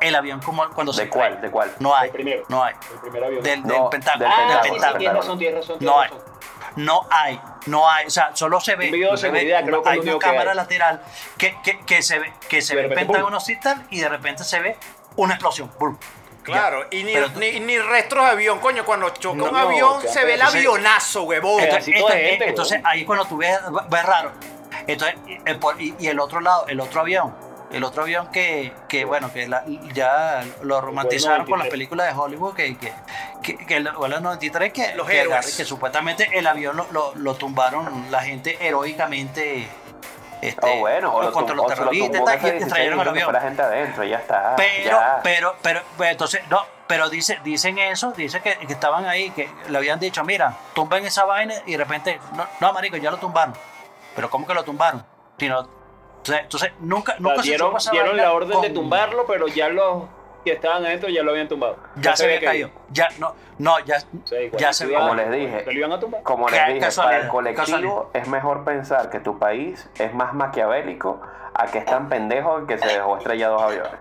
[0.00, 1.34] el avión como cuando se ¿De cuál?
[1.34, 1.42] cae.
[1.42, 1.72] ¿De cuál?
[1.78, 2.44] No hay, El primero.
[2.48, 2.74] no hay.
[2.92, 3.42] El primer avión.
[3.42, 4.24] Del, No, del Pentágono.
[4.24, 4.92] del del Ah, sí, Pentágono.
[4.92, 5.76] sí, tienes razón, tienes razón.
[5.80, 6.08] No hay.
[6.08, 6.32] razón.
[6.74, 9.98] No hay, no hay, o sea, solo se ve, Un se ve creo que hay
[9.98, 10.56] una cámara hay.
[10.56, 11.02] lateral
[11.36, 13.38] que, que, que se ve, que se de ve el repente, Pentágono
[13.90, 14.78] y de repente se ve
[15.16, 15.70] una explosión.
[15.78, 15.98] ¡Bum!
[16.44, 20.00] Claro, y ni, Pero ni, ni restros de avión, coño, cuando choca No, un avión
[20.08, 21.60] se ve el avionazo, huevón.
[21.62, 22.90] Entonces, entonces, gente, entonces, huevón.
[22.90, 23.58] ahí cuando tú ves,
[23.90, 24.32] ves raro.
[24.86, 27.34] Entonces, y, el por- y- y el otro lado, el otro avión,
[27.72, 29.64] el otro avión que, que bueno, que la-
[29.94, 31.70] ya lo romantizaron con las 93.
[31.70, 32.92] películas de Hollywood, que, que,
[33.42, 37.14] que, que el vuelo 93, que, Los que, agarre- que supuestamente el avión lo, lo,
[37.14, 39.68] lo tumbaron la gente heroicamente.
[40.42, 43.06] Este, Oh, bueno, o lo contra los terroristas y tumbó tal, y F-16 extrayeron el
[43.06, 43.24] y avión.
[43.26, 44.56] fuera gente adentro, ya está.
[44.56, 45.20] Pero, ya.
[45.22, 49.48] pero, pero, pero, entonces, no, pero dice, dicen eso, dice que, que estaban ahí, que
[49.68, 53.18] le habían dicho, mira, tumben esa vaina y de repente, no, no, marico, ya lo
[53.18, 53.54] tumbaron.
[54.14, 55.04] Pero ¿cómo que lo tumbaron?
[55.38, 55.60] Sino,
[56.18, 60.04] entonces, entonces nunca, O sea, nunca se dieron la orden de tumbarlo, pero ya los
[60.44, 61.76] que estaban adentro ya lo habían tumbado.
[61.96, 62.70] Ya se había caído.
[62.90, 65.28] Ya, no, no, ya, Sí, ya se Como había.
[65.28, 65.64] les dije.
[65.64, 66.22] ¿Se lo iban a tumbar?
[66.22, 68.02] Como les dije, para el colectivo casualidad.
[68.14, 71.20] es mejor pensar que tu país es más maquiavélico
[71.54, 73.92] a que es tan pendejo que se dejó estrellar dos aviones.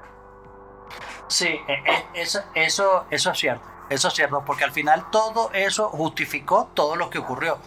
[1.28, 3.66] Sí, eh, eh, eso, eso, eso es cierto.
[3.90, 7.58] Eso es cierto, porque al final todo eso justificó todo lo que ocurrió.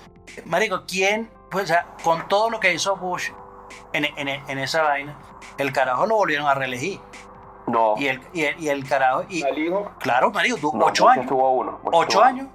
[0.47, 1.31] Marico, ¿quién?
[1.55, 3.31] Pues, o sea, con todo lo que hizo Bush
[3.95, 5.17] en, en, en esa vaina,
[5.57, 7.01] el carajo lo volvieron a reelegir.
[7.67, 9.23] No, Y el, y el, y el carajo.
[9.31, 9.43] Y,
[9.99, 11.25] claro, marico, tú, no, ocho Bush años.
[11.25, 11.79] estuvo uno.
[11.83, 12.49] Bush ¿Ocho estuvo- años?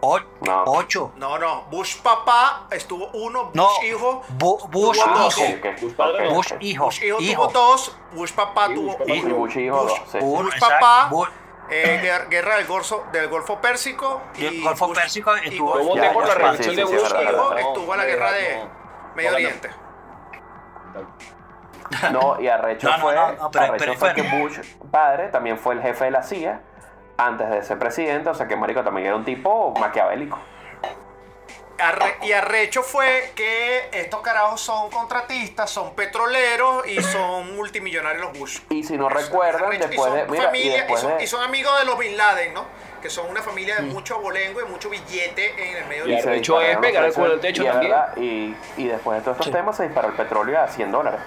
[0.00, 0.62] O- No.
[0.66, 1.12] Ocho.
[1.16, 5.38] No, no, Bush papá estuvo uno, Bush No, hijo, Bu- Bush tuvo dos.
[5.38, 5.48] hijo.
[5.58, 6.34] Ok, ok, Bush padre ok, no.
[6.36, 6.84] Bush hijo.
[6.84, 7.48] Bush hijo, hijo.
[7.48, 9.34] tuvo dos, Bush papá Sí, tuvo Bush papá Y uno.
[9.36, 10.18] Bush hijo Bush- dos, sí.
[10.20, 10.74] Uno, Bush exacto.
[10.78, 11.08] papá,
[11.70, 15.88] eh, guer- guerra del Golfo, del Golfo Pérsico Y el Golfo Pérsico estuvo- Bush Yo
[15.88, 16.94] voté Ya, por ya, la sí, de Bush.
[17.58, 18.64] estuvo en la guerra de
[19.14, 19.32] Medio.
[19.34, 19.70] Oriente.
[22.12, 24.58] No, y Arrecho No, no, fue, no, no, pero- Arrecho pero- fue pero- que Bush,
[24.90, 26.60] padre, también fue el jefe de la CIA
[27.16, 30.38] antes de ser presidente, o sea que Marico también era un tipo maquiavélico.
[31.78, 38.38] Arre- y arrecho fue que estos carajos son contratistas, son petroleros y son multimillonarios los
[38.38, 38.58] Bush.
[38.70, 40.26] Y si no recuerdan, Arrecho, y después son de.
[40.26, 41.24] Mira, y familia- y después son, de.
[41.24, 42.64] y son amigos de los Bin Laden, ¿no?
[43.00, 46.20] Que son una familia de mucho abolengo y mucho billete en el medio Y de
[46.22, 47.92] se arrecho es pegar el precios, techo y también.
[47.92, 49.52] verdad, Y, y después de todos estos Sí.
[49.52, 51.20] temas se disparó el petróleo a 100 dólares.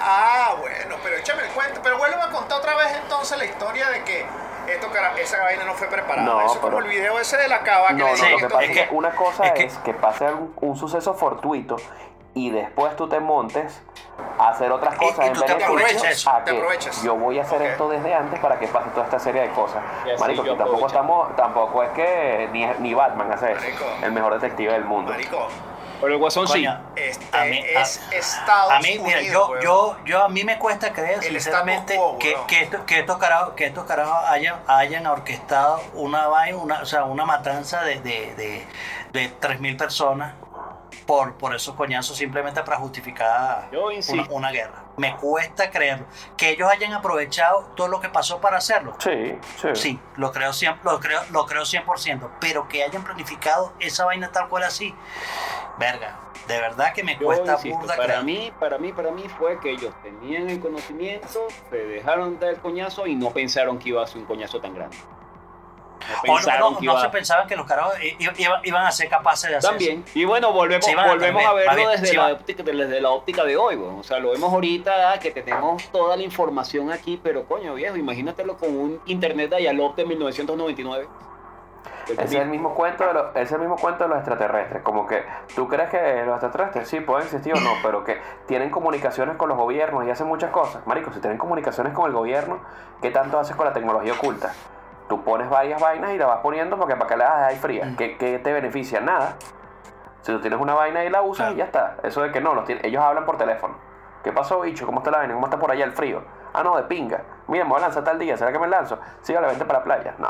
[0.00, 1.80] Ah, bueno, pero échame el cuento.
[1.82, 4.24] Pero vuelvo a contar otra vez entonces la historia de que
[4.68, 4.88] esto,
[5.18, 6.22] esa vaina no fue preparada.
[6.22, 8.10] No, Eso es como pero- el video ese de la cava que No, le no,
[8.12, 11.14] dicen lo que pasa es que una cosa es es que- pase un, un suceso
[11.14, 11.76] fortuito
[12.34, 13.82] y después tú te montes
[14.38, 17.02] a hacer otras cosas y en te aprovechas, a te que aprovechas.
[17.02, 19.82] yo voy a hacer esto desde antes para que pase toda esta serie de cosas.
[20.18, 20.86] Marico, que tampoco aprovecho.
[20.86, 23.84] estamos, tampoco es que ni, ni Batman hace eso, Marico.
[24.02, 25.10] el mejor detective del mundo.
[25.12, 25.48] Marico,
[26.00, 26.66] Pero el guasón sí.
[26.96, 29.62] Este a mí, a- es Estados a mí, mira, yo, weón.
[29.62, 33.54] yo, yo a mí me cuesta creer El sinceramente que, que, esto- que estos carajos,
[33.54, 38.34] que estos carajos hayan, hayan orquestado una vaina, una, o sea, una matanza de, de,
[38.34, 38.66] de,
[39.12, 40.34] de 3.000 personas
[41.06, 43.88] por, por esos coñazos simplemente para justificar Yo
[44.30, 44.84] una, guerra.
[44.96, 46.06] Me cuesta creerlo.
[46.36, 48.94] Que ellos hayan aprovechado todo lo que pasó para hacerlo.
[48.98, 49.68] Sí, sí.
[49.74, 54.30] Sí, lo creo, cien- lo creo, lo creo 100%, pero que hayan planificado esa vaina
[54.30, 54.94] tal cual así,
[55.78, 59.24] verga, de verdad que me Yo cuesta insisto, burda para mí, para mí, para mí
[59.38, 63.90] fue que ellos tenían el conocimiento, se dejaron dar el coñazo y no pensaron que
[63.90, 64.96] iba a ser un coñazo tan grande.
[66.00, 67.94] No O no, pensaron no, que no iba se pensaban que los carajos
[68.64, 70.04] iban, a ser capaces de hacer También.
[70.14, 73.44] Y bueno, volvemos, Sí, volvemos a verlo bien, desde, sí, la óptica, desde la óptica
[73.44, 73.76] de hoy.
[73.76, 78.56] O sea, lo vemos ahorita que tenemos toda la información aquí, pero coño, viejo, imagínatelo
[78.56, 81.08] con un internet de dial de 1999.
[82.18, 84.82] Es el mismo cuento de los, es el mismo cuento de los extraterrestres.
[84.82, 88.70] Como que tú crees que los extraterrestres sí pueden existir o no, pero que tienen
[88.70, 90.86] comunicaciones con los gobiernos y hacen muchas cosas.
[90.86, 92.58] Marico, si tienen comunicaciones con el gobierno,
[93.02, 94.52] ¿qué tanto haces con la tecnología oculta?
[95.08, 97.94] Tú pones varias vainas y la vas poniendo porque para que la hagas ahí fría.
[97.98, 99.00] ¿Qué, qué te beneficia?
[99.00, 99.34] Nada.
[100.22, 101.54] Si tú tienes una vaina y la usas Claro.
[101.54, 101.96] y ya está.
[102.02, 103.74] Eso de que no, los ellos hablan por teléfono.
[104.22, 104.84] ¿Qué pasó, bicho?
[104.86, 105.32] ¿Cómo está la vaina?
[105.34, 106.22] ¿Cómo está por allá el frío?
[106.52, 107.22] Ah, no, de pinga.
[107.48, 108.36] Mira, me voy a lanzar tal día.
[108.36, 108.98] ¿Será que me lanzo?
[109.22, 110.14] Sí, la vente para la playa.
[110.18, 110.28] No.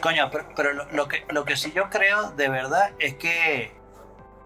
[0.00, 3.76] Coño, pero, pero lo, lo que, lo que sí yo creo de verdad es que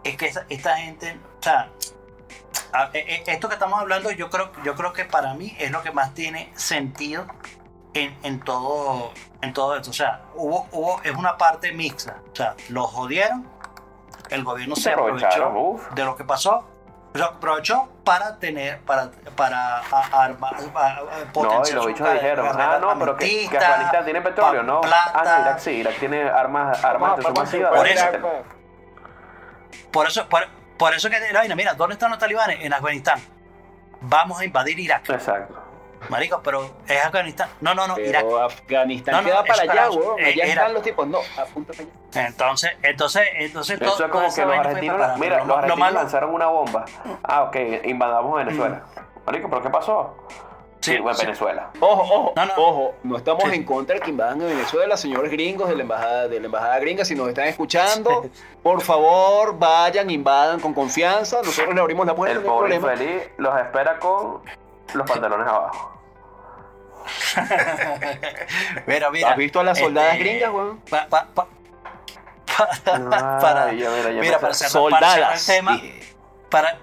[0.04, 1.68] es que esta, esta gente, o sea,
[2.72, 5.70] a- e- e- esto que estamos hablando, yo creo, yo creo que para mí es
[5.70, 7.26] lo que más tiene sentido
[7.94, 9.90] en, en todo, en todo esto.
[9.90, 12.16] O sea, hubo, hubo, es una parte mixta.
[12.32, 13.46] O sea, los jodieron,
[14.30, 15.88] el gobierno Se aprovechó uf.
[15.92, 16.66] de lo que pasó.
[17.14, 20.54] O sea, aprovechó para tener, para, para a- armar,
[21.34, 24.80] No, y los bichos dijeron, ah, no, pero que, que Afganistán tiene petróleo, pa- ¿no?
[24.80, 25.12] plata.
[25.14, 27.70] Ah, no, Irak sí, Irak tiene armas, armas de masiva.
[27.70, 28.06] Por eso.
[29.90, 30.46] Por eso, por,
[30.78, 32.64] por eso que la vaina, mira, ¿dónde están los talibanes?
[32.64, 33.20] En Afganistán.
[34.00, 35.08] Vamos a invadir Irak.
[35.10, 35.54] Exacto.
[36.08, 37.48] Marico, pero es Afganistán.
[37.60, 38.22] No, no, no, Irak.
[38.22, 40.18] Pero Afganistán No, no, queda para allá, weón.
[40.20, 41.06] eh, Allá están los tipos.
[41.06, 41.82] No, apúntate
[42.12, 42.26] allá.
[42.28, 45.78] Entonces, entonces, entonces Eso es toda como que los argentinos, mira, Lo- los lo argentinos
[45.78, 46.84] malo- lanzaron una bomba.
[47.22, 48.82] Ah, ok, invadamos Venezuela.
[49.24, 50.16] Marico, ¿pero qué pasó?
[50.80, 51.24] Sí, Sí.
[51.24, 51.70] Venezuela.
[51.78, 52.52] Ojo, ojo, No, no.
[52.56, 53.54] ojo, no estamos Sí.
[53.54, 56.76] en contra de que invadan a Venezuela, señores gringos de la embajada de la embajada
[56.80, 58.26] gringa, si nos están escuchando,
[58.64, 62.94] por favor, vayan, invadan con confianza, nosotros le abrimos la puerta, El pobre problema.
[63.00, 64.42] infeliz los espera con
[64.94, 65.88] los pantalones abajo.
[68.86, 69.30] Mira, mira.
[69.30, 70.78] ¿Has visto a las soldadas este, gringas, weón?
[70.88, 71.48] pa- pa- pa-
[72.56, 75.80] pa- para, ya, mira, ya mira, me- para cerrar, para cerrar el tema,
[76.50, 76.78] para,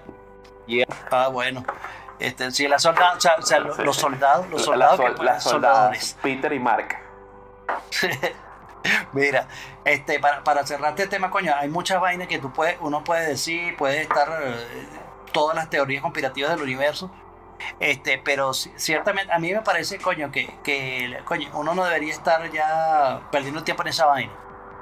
[0.66, 0.86] Yeah.
[1.10, 1.64] ah, bueno,
[2.18, 4.98] este, sí, las soldadas, o sea, o sea, los, Sí, los soldados, los La- soldados
[4.98, 6.16] las que las soldadas, soldadores.
[6.22, 6.98] Peter y Mark.
[9.12, 9.46] Mira,
[9.84, 13.26] este, para, para cerrarte el tema, coño, hay muchas vainas que tú puedes, uno puede
[13.26, 14.86] decir, puede estar eh,
[15.32, 17.10] todas las teorías conspirativas del universo.
[17.78, 22.12] Este, pero ci- ciertamente a mí me parece, coño, que, que coño, uno no debería
[22.12, 24.32] estar ya perdiendo tiempo en esa vaina.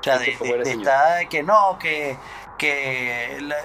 [0.01, 0.37] O sea, de,
[0.81, 2.17] estar que no, que,
[2.57, 3.57] que la-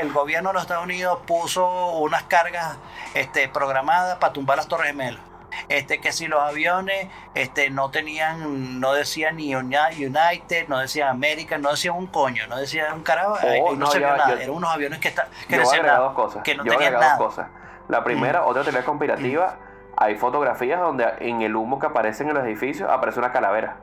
[0.00, 1.66] el gobierno de los Estados Unidos puso
[1.98, 2.76] unas cargas
[3.14, 5.20] este, programadas para tumbar las Torres Gemelas.
[5.68, 11.08] Este, que si los aviones este, no tenían, no decían ni Uni- United, no decían
[11.08, 14.08] American, no decían un coño, no decían un carajo, ahí- ahí no, no, se vio
[14.08, 16.42] ya- nada, yo- eran unos aviones que, está, que Yo nada, cosas.
[16.56, 17.16] no Yo voy a tenían nada.
[17.16, 17.48] dos cosas.
[17.88, 19.56] La primera, otra teoría conspirativa,
[19.96, 23.76] hay fotografías donde en el humo que aparece en los edificios aparece una calavera.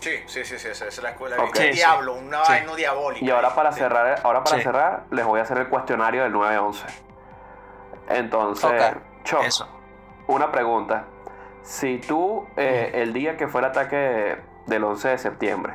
[0.00, 1.36] Sí, sí, sí, sí, esa es la escuela.
[1.36, 1.46] Ok.
[1.48, 1.70] Un Sí, sí.
[1.72, 2.52] diablo, una Sí.
[2.52, 3.24] vaina diabólica.
[3.24, 3.80] Y ahora para Sí.
[3.80, 4.62] cerrar, ahora para Sí.
[4.62, 6.86] cerrar, les voy a hacer el cuestionario del 911.
[8.08, 8.70] Entonces,
[9.24, 9.66] Choc, Eso.
[10.26, 11.04] una pregunta.
[11.62, 14.36] Si tú, eh, el día que fue el ataque
[14.66, 15.74] del 11 de septiembre,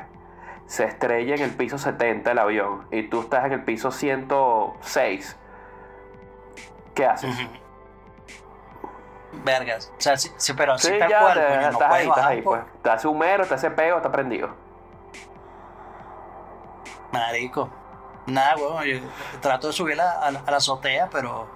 [0.66, 5.36] se estrella en el piso 70 el avión y tú estás en el piso 106,
[6.94, 7.34] ¿qué haces?
[9.44, 9.92] Vergas.
[9.96, 12.26] O sea, sí, sí, pero Sí, tal ya, cual, te- coño, no estás ahí, estás
[12.26, 12.82] ahí, por- pues.
[12.82, 14.50] Te hace humero, te hace pego, está prendido.
[17.12, 17.68] Marico.
[18.26, 18.84] Nada, weón.
[18.84, 18.98] Yo
[19.40, 21.48] trato de subir a, a la- a la azotea, pero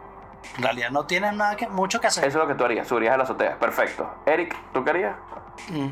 [0.56, 2.24] en realidad no tienes nada que, mucho que hacer.
[2.24, 3.58] Eso es lo que tú harías, subirías a la azotea.
[3.58, 4.08] Perfecto.
[4.26, 5.16] Eric, ¿tú qué harías?
[5.68, 5.88] Mm.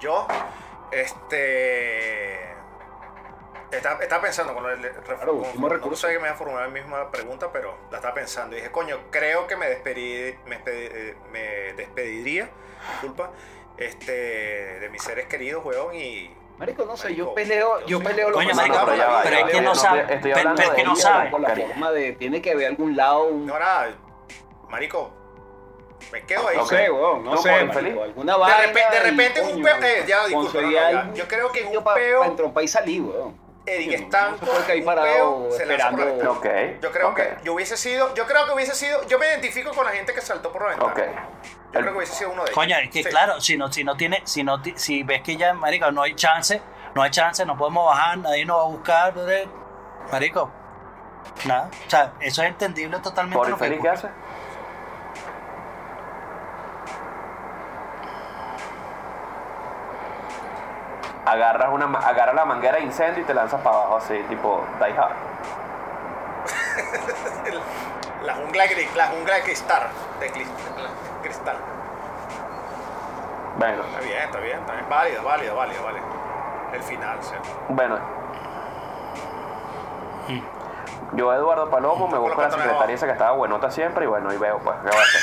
[0.00, 0.26] Yo,
[0.92, 2.53] este.
[3.70, 6.06] Estaba, estaba pensando cuando le, Claro, con- último no recurso.
[6.06, 8.70] sé que me iba a formular la misma pregunta, pero la estaba pensando y dije,
[8.70, 12.48] coño, creo que me despedí, me, eh, me despediría,
[12.92, 13.30] disculpa,
[13.76, 14.12] este,
[14.80, 18.28] de mis seres queridos, weón, y Marico, no sé, Marico, yo peleo, yo yo peleo
[18.30, 20.00] lo Coño, que marico, pero ya pero ya es que no no sabe.
[20.02, 21.30] estoy- estoy pero- hablando pero es que de no sabe.
[21.32, 23.88] con la forma de, tiene que haber algún lado, un, no nada,
[24.68, 25.10] marico,
[26.12, 26.56] me quedo ahí.
[26.56, 28.72] no sé, weón, no ¿Tú, sé, marico, alguna De, vaina.
[28.72, 31.12] repe- de repente un peo, eh, ya, disculpa, no, no, ya.
[31.12, 33.43] yo creo que en un peo, entrar y salir, weón.
[33.66, 36.40] Eric No, no Stanco, se puede caer un parado peo, se lanza por la esperando.
[36.40, 36.70] ventana.
[36.74, 36.82] Ok.
[36.82, 39.84] Yo creo que yo hubiese sido, yo creo que hubiese sido, yo me identifico con
[39.86, 40.92] la gente que saltó por la ventana.
[40.92, 40.98] Ok.
[41.72, 42.54] Yo creo que hubiese sido uno de ellos.
[42.54, 43.08] Coño, es que Sí.
[43.08, 46.14] claro, si no, si no tiene, si no, si ves que ya, marico, no hay
[46.14, 46.60] chance,
[46.94, 49.50] no hay chance, no podemos bajar, nadie nos va a buscar, ¿verdad?
[50.12, 50.50] marico,
[51.46, 53.36] nada, o sea, eso es entendible totalmente.
[53.38, 54.08] ¿Por lo que- qué hace?
[61.26, 64.94] Agarras, una, agarras la manguera de incendio y te lanzas para abajo así, tipo Die
[64.98, 65.14] Hard.
[68.24, 69.82] La jungla, de cri- la jungla de cristal.
[70.18, 71.56] De cri- de cristal.
[73.58, 74.88] Bueno, Está bien, está bien, está bien.
[74.88, 76.06] Válido, válido, válido, válido.
[76.72, 77.34] El final, sí.
[77.68, 77.98] bueno.
[81.12, 84.38] Yo, Eduardo Palomo, me busco la secretaria esa que estaba buenota siempre y bueno, y
[84.38, 85.20] veo, pues, ¿qué va a hacer?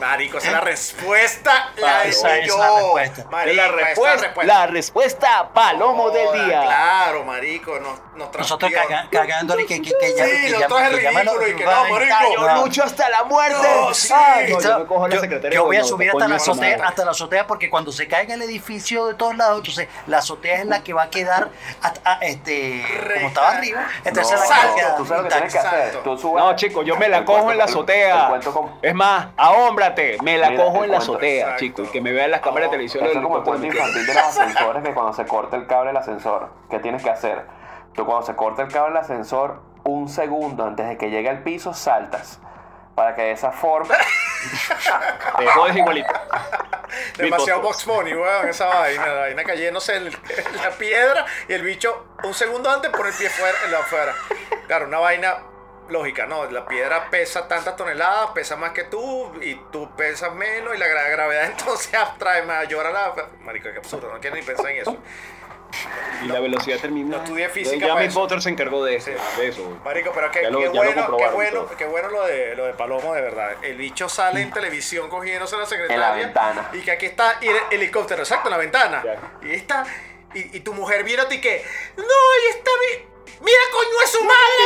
[0.00, 1.72] Marico, esa es la respuesta.
[1.76, 3.26] La Ah, esa es la respuesta.
[3.30, 6.62] Marico, la es respuesta, la respuesta palomo del día.
[6.62, 10.82] Claro, marico, nos, nos Nosotros caga- cagándole que, que, que ya, Sí, que ya, nosotros
[10.82, 12.16] es ridículo y que no, marico.
[12.34, 12.62] Yo no.
[12.64, 13.58] lucho hasta la muerte.
[13.62, 14.12] No, sí.
[14.12, 15.54] No, Esto- yo me cojo a la yo, secretaria.
[15.56, 16.88] yo voy a subir hasta la azotea, madre.
[16.88, 20.60] hasta la azotea porque cuando se caiga el edificio de todos lados, entonces la azotea
[20.60, 21.50] es la que va a quedar
[21.82, 22.84] hasta- a- este
[23.14, 24.76] como estaba arriba, entonces No, es la que va a salto.
[24.76, 25.76] quedar tú sabes lo que tienes que intacta.
[25.78, 25.88] hacer.
[25.88, 26.10] Exacto.
[26.10, 26.44] Tú subes.
[26.44, 28.20] No, chico, yo me la cojo en la azotea.
[28.22, 28.94] el cuento con- Es
[29.90, 31.60] ahómbrate, me la Mira, cojo en la azotea, Exacto.
[31.60, 33.04] chico, y que me vean las cámaras de televisión.
[33.04, 35.88] Eso es como el cuento infantil de los ascensores que cuando se corta el cable
[35.88, 37.44] del ascensor, ¿qué tienes que hacer?
[37.94, 41.42] Tú cuando se corta el cable del ascensor, un segundo antes de que llegue al
[41.42, 42.40] piso, saltas.
[42.94, 43.94] Para que de esa forma...
[45.38, 46.12] Te jodes igualito.
[47.16, 49.06] Demasiado Box Bunny, weón, esa vaina.
[49.06, 53.14] La vaina cayéndose en, en la piedra y el bicho un segundo antes por el
[53.14, 54.14] pie fuera, en la afuera.
[54.66, 55.36] Claro, una vaina
[55.90, 56.50] lógica, ¿no?
[56.50, 60.86] La piedra pesa tantas toneladas, pesa más que tú y tú pesas menos y la
[60.88, 63.14] gra- gravedad entonces atrae mayor a la...
[63.40, 64.96] Marico, qué absurdo, no quiero ni pensar en eso.
[66.24, 67.16] Y la velocidad termina.
[67.16, 68.18] No estudié física Ya para mi eso.
[68.20, 69.10] Potter se encargó de eso.
[69.12, 69.40] Sí.
[69.40, 69.80] De eso.
[69.84, 73.20] Marico, pero lo- qué bueno, qué bueno, qué bueno lo de lo de Palomo, de
[73.22, 73.52] verdad.
[73.62, 76.10] El bicho sale en televisión cogiéndose a la secretaria.
[76.12, 76.70] ventana.
[76.72, 79.02] Y que aquí está y el helicóptero, exacto, en la ventana.
[79.04, 79.48] Ya.
[79.48, 79.84] Y está.
[80.34, 81.64] Y, y tu mujer viene a ti que.
[81.96, 83.10] No, ahí está mi.
[83.40, 84.62] Mira, coño, es su madre.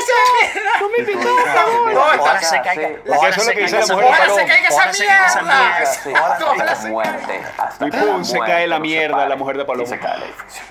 [0.80, 2.88] No me No, Ojalá se caiga.
[3.06, 4.40] Porque eso es lo que dice la mujer Paloma.
[4.40, 5.78] se caiga esa Ojalá se caiga esa mierda.
[5.78, 5.94] hasta
[6.76, 6.96] se.
[7.58, 9.88] Hasta Y pum, se cae la mierda, la mujer de Paloma.
[9.88, 10.62] Se cae el edificio.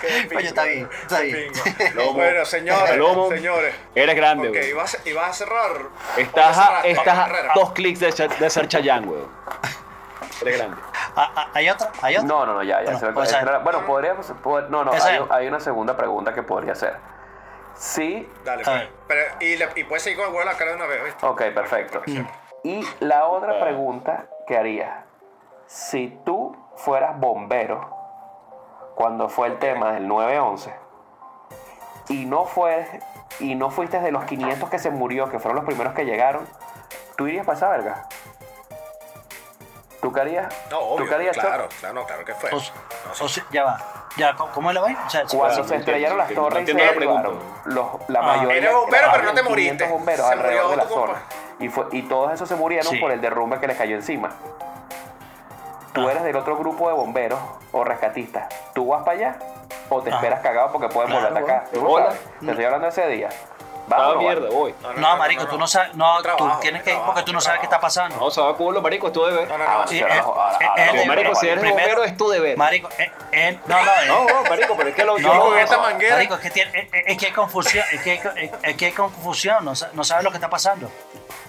[0.00, 1.50] Qué Oye, está bien, está bien.
[1.94, 2.12] Lomo.
[2.14, 3.30] Bueno, señores, Palomo.
[3.30, 3.74] señores.
[3.94, 4.68] Eres grande, Ok, güey.
[4.68, 5.80] y vas, y vas a cerrar.
[6.18, 9.22] Estás a, Vas a cerrar, estás a dos clics de, ser- de ser Chayán, güey.
[10.42, 10.76] Eres grande.
[11.16, 11.90] Ah, ah, ¿Hay otra?
[12.02, 12.26] ¿Hay otra?
[12.28, 12.84] No, no, no, ya, ya.
[12.84, 14.30] Bueno, se- pues, esa ah, era- bueno, podríamos.
[14.42, 14.92] pod- No, no,
[15.30, 16.96] hay, una segunda pregunta que podría hacer.
[17.74, 18.88] Sí, Dale, A pues.
[19.08, 21.04] Pero, y, le- y puedes seguir con el huevo a la cara de una vez,
[21.04, 21.26] ¿viste?
[21.26, 22.02] ok, perfecto.
[22.62, 25.04] Y la otra pregunta que haría:
[25.66, 27.90] si tú fueras bombero
[28.94, 30.72] cuando fue el tema del 9-11
[32.08, 32.86] y no fue
[33.40, 36.46] y no fuiste de los 500 que se murió, que fueron los primeros que llegaron,
[37.16, 38.06] ¿tú irías para esa verga?
[40.04, 40.54] ¿Tú qué harías?
[40.70, 41.04] No, obvio.
[41.04, 41.44] ¿Tú qué harías, Choc?
[41.46, 42.50] claro, claro, no, claro que fue.
[42.50, 43.80] O, No, o sea, ya va.
[44.18, 45.02] Ya, ¿cómo- ¿Cómo es la vaina?
[45.06, 47.22] O sea, Cuando Sí, se estrellaron las torres y se la pregunta.
[47.22, 48.22] derribaron, los- la Ah.
[48.22, 49.70] mayoría Eres bombero, pero no te moriste.
[49.70, 51.06] 500 bomberos Se alrededor de la zona.
[51.14, 51.20] compa.
[51.58, 52.98] Y, fue, y todos esos se murieron Sí.
[52.98, 54.28] por el derrumbe que les cayó encima.
[55.94, 56.10] Tú Ah.
[56.10, 57.38] eres del otro grupo de bomberos
[57.72, 58.46] o rescatistas.
[58.74, 59.36] ¿Tú vas para allá
[59.88, 60.16] o te Ah.
[60.16, 61.70] esperas cagado porque pueden Claro, volver a atacar?
[61.72, 62.04] ¿Tú lo Hola.
[62.10, 62.20] sabes?
[62.40, 63.28] Te estoy hablando de ese día.
[63.86, 64.74] ¿Vas Ah, mierda, voy.
[64.96, 67.60] No, marico, tú no sabes, no, Trabajo, tú tienes que ir porque tú no sabes
[67.60, 68.16] qué está pasando.
[68.16, 69.46] No, se va culo, marico, es tu deber.
[69.48, 69.92] No, no, Ah, no.
[69.92, 72.56] Eh, eh, ahora- eh, marico, si eres Primero- bombero es tu deber.
[72.56, 75.58] Marico, eh, eh, no, no, eh, No, no, marico, pero es que lo No, con
[75.58, 76.14] esta manguera.
[76.16, 78.86] marico, es que, tiene, es, es que hay confusión, es que hay, es- es que
[78.86, 80.90] hay confusión, no, sa- no sabes lo que está pasando.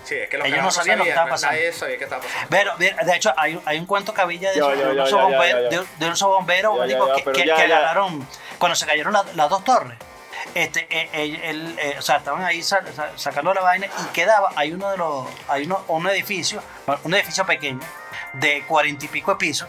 [0.04, 1.56] Sí, es que los Ellos no sabían lo que estaba pasando.
[1.56, 2.48] Nadie sabía qué estaba pasando.
[2.50, 5.62] Pero, de hecho, hay, hay un cuento cabilla de, un ya, oso ya, ya, bombero,
[5.64, 5.80] ya, ya.
[5.80, 7.56] de- de un oso bombero, Ya, ya, digo, ya, que, ya.
[7.78, 8.28] agarraron,
[8.60, 9.98] cuando se cayeron la- las dos torres,
[10.54, 14.06] este, eh, eh, el, eh, o sea, estaban ahí sa- sa- sacando la vaina y
[14.14, 16.62] quedaba, hay uno de los, hay uno, un edificio,
[17.04, 17.80] un edificio pequeño,
[18.34, 19.68] de cuarenta y pico de pisos,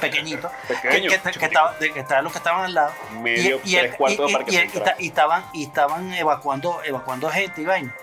[0.00, 3.60] pequeñito, Pequeño, que, que, que estaba, de- que estaban los que estaban al lado, Medio,
[3.64, 7.94] y, tres cuartos de y- ta- y estaban, y estaban evacuando, evacuando gente y vaina.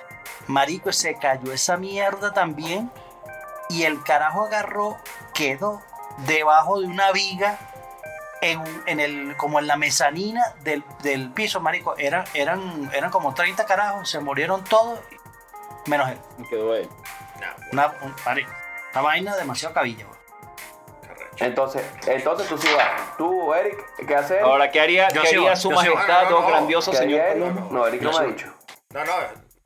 [0.47, 2.91] Marico, se cayó esa mierda también.
[3.69, 4.97] Y el carajo agarró,
[5.35, 5.79] quedó
[6.25, 7.59] debajo de una viga
[8.41, 13.33] en, en el, como en la mezanina del, del piso, marico, eran, eran, eran como
[13.33, 14.99] 30 carajos, se murieron todos,
[15.87, 16.17] menos él.
[16.37, 16.89] Y quedó él.
[17.39, 18.51] Nah, güey, Una, un- marico,
[18.93, 20.05] una vaina demasiado cabilla,
[21.09, 21.45] arrecho.
[21.45, 23.17] Entonces, entonces tú sí vas.
[23.17, 24.41] Tú, Eric, ¿qué haces?
[24.41, 26.47] Ahora, ¿qué haría, Yo qué haría su majestad, No, no, don no.
[26.49, 27.55] grandioso ¿Qué señor haría Eric?
[27.71, 28.53] No, Eric no Yo me ha dicho.
[28.93, 29.13] No, no,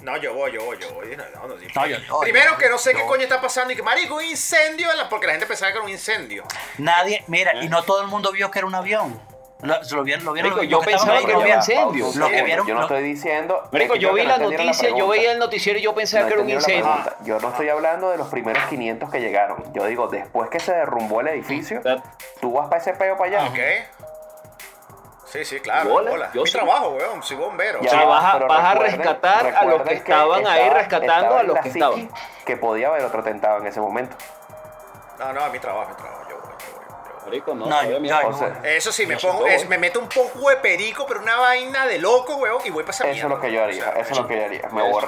[0.04, 1.16] no, yo voy, yo voy, yo voy.
[1.16, 1.68] No, no, sí.
[1.76, 4.88] No, yo- Primero que no sé qué coño está pasando y que, marico, un incendio,
[5.10, 6.44] porque la gente pensaba que era un incendio.
[6.78, 9.20] Nadie, mira, y no todo el mundo vio que era un avión.
[9.62, 12.12] Lo, lo vieron, lo vieron Marico, yo pensaba que era un incendio.
[12.16, 13.70] Lo que vieron- yo no lo- estoy diciendo.
[13.72, 16.44] Marico, yo vi la noticia, yo veía el noticiero y yo pensaba No que era
[16.44, 17.14] un incendio.
[17.24, 19.72] Yo no estoy hablando de los primeros 500 que llegaron.
[19.74, 21.82] Yo digo, después que se derrumbó el edificio,
[22.42, 23.50] tú vas para ese peo para allá.
[23.50, 24.03] ¿Ok?
[25.34, 25.90] Sí, sí, claro.
[25.90, 26.54] Bola, yo Mi sí.
[26.54, 27.24] trabajo, weón.
[27.24, 27.82] Soy bombero.
[27.82, 27.88] Ya.
[27.88, 31.58] O sea, vas a- vas rescatar a los que estaban ahí rescatando estaba a los
[31.60, 32.10] que estaban.
[32.46, 34.16] Que podía haber otro atentado en ese momento.
[35.18, 36.22] No, no, mi trabajo, mi trabajo.
[36.30, 36.86] Yo voy, yo voy.
[36.86, 37.26] yo voy.
[37.26, 38.22] Marico, no, No, todavía yo- mierda.
[38.22, 41.20] yo- O sea, Eso sí, me pongo, es- me meto un poco de perico, pero
[41.20, 43.82] una vaina de loco, weón, y voy para esa eso es lo que yo haría.
[43.90, 44.70] O sea, Eso es lo que yo haría.
[44.72, 45.00] Me Eso.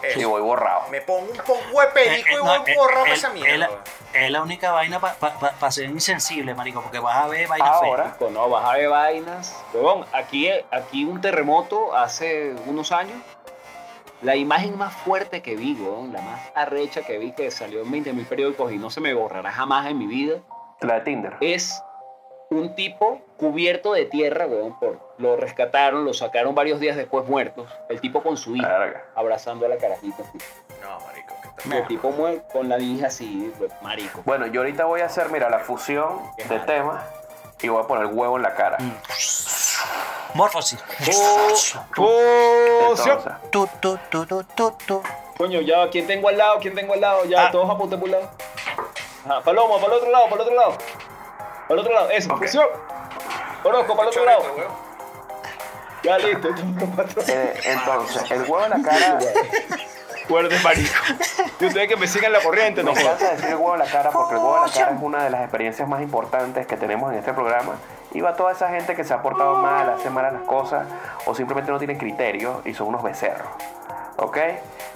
[0.00, 0.82] Borraría y voy borrado.
[0.90, 3.28] Me pongo un poco de perico Eh, y eh, voy no, eh, borrado eh, esa
[3.28, 3.68] es mierda.
[4.12, 8.30] Es la única vaina para ser insensible, marico, porque vas a ver vainas Ahora, Marico,
[8.30, 9.64] No, baja de vainas.
[9.72, 13.20] Huevón, aquí, aquí un terremoto hace unos años.
[14.22, 17.90] La imagen más fuerte que vi, huevón, la más arrecha que vi que salió en
[17.90, 20.40] 20 mil periódicos y no se me borrará jamás en mi vida,
[20.80, 21.36] la de Tinder.
[21.40, 21.80] es
[22.50, 27.66] un tipo cubierto de tierra, huevón, por, lo rescataron, lo sacaron varios días después muertos,
[27.88, 30.22] el tipo con su hija, abrazando a la carajita.
[30.22, 30.38] así.
[30.82, 34.20] No, marico, ¿qué el tipo muere con la hija así, pues, marico.
[34.26, 37.02] Bueno, yo ahorita voy a hacer, mira, la fusión de temas
[37.62, 38.76] y voy a poner huevo en la cara.
[38.78, 38.92] Mm.
[40.34, 40.78] Morfosis.
[41.00, 41.74] Entonces,
[43.50, 45.02] Tu, tu, tu, tu, tu, tu.
[45.36, 46.58] Coño, ya, ¿quién tengo al lado?
[46.60, 47.24] ¿Quién tengo al lado?
[47.24, 47.50] Ya, Ah.
[47.50, 48.30] todos apunten por un lado.
[49.24, 50.72] Ajá, Paloma, para el otro lado, para el otro lado.
[51.68, 52.38] Para el otro lado, eso, Ok.
[52.42, 52.66] fusión.
[53.64, 54.42] Orozco, para el otro lado.
[56.02, 56.48] Ya, listo.
[57.28, 59.18] eh, entonces, el huevo en la cara,
[60.28, 60.92] Cuerde, marico.
[61.58, 63.86] Y ustedes que me sigan la corriente, no me encanta decir el huevo en la
[63.86, 66.76] cara porque el huevo en la cara es una de las experiencias más importantes que
[66.76, 67.76] tenemos en este programa.
[68.12, 70.86] Y va toda esa gente que se ha portado mal, hace mal las cosas
[71.26, 73.48] o simplemente no tiene criterio y son unos becerros.
[74.16, 74.36] ¿Ok?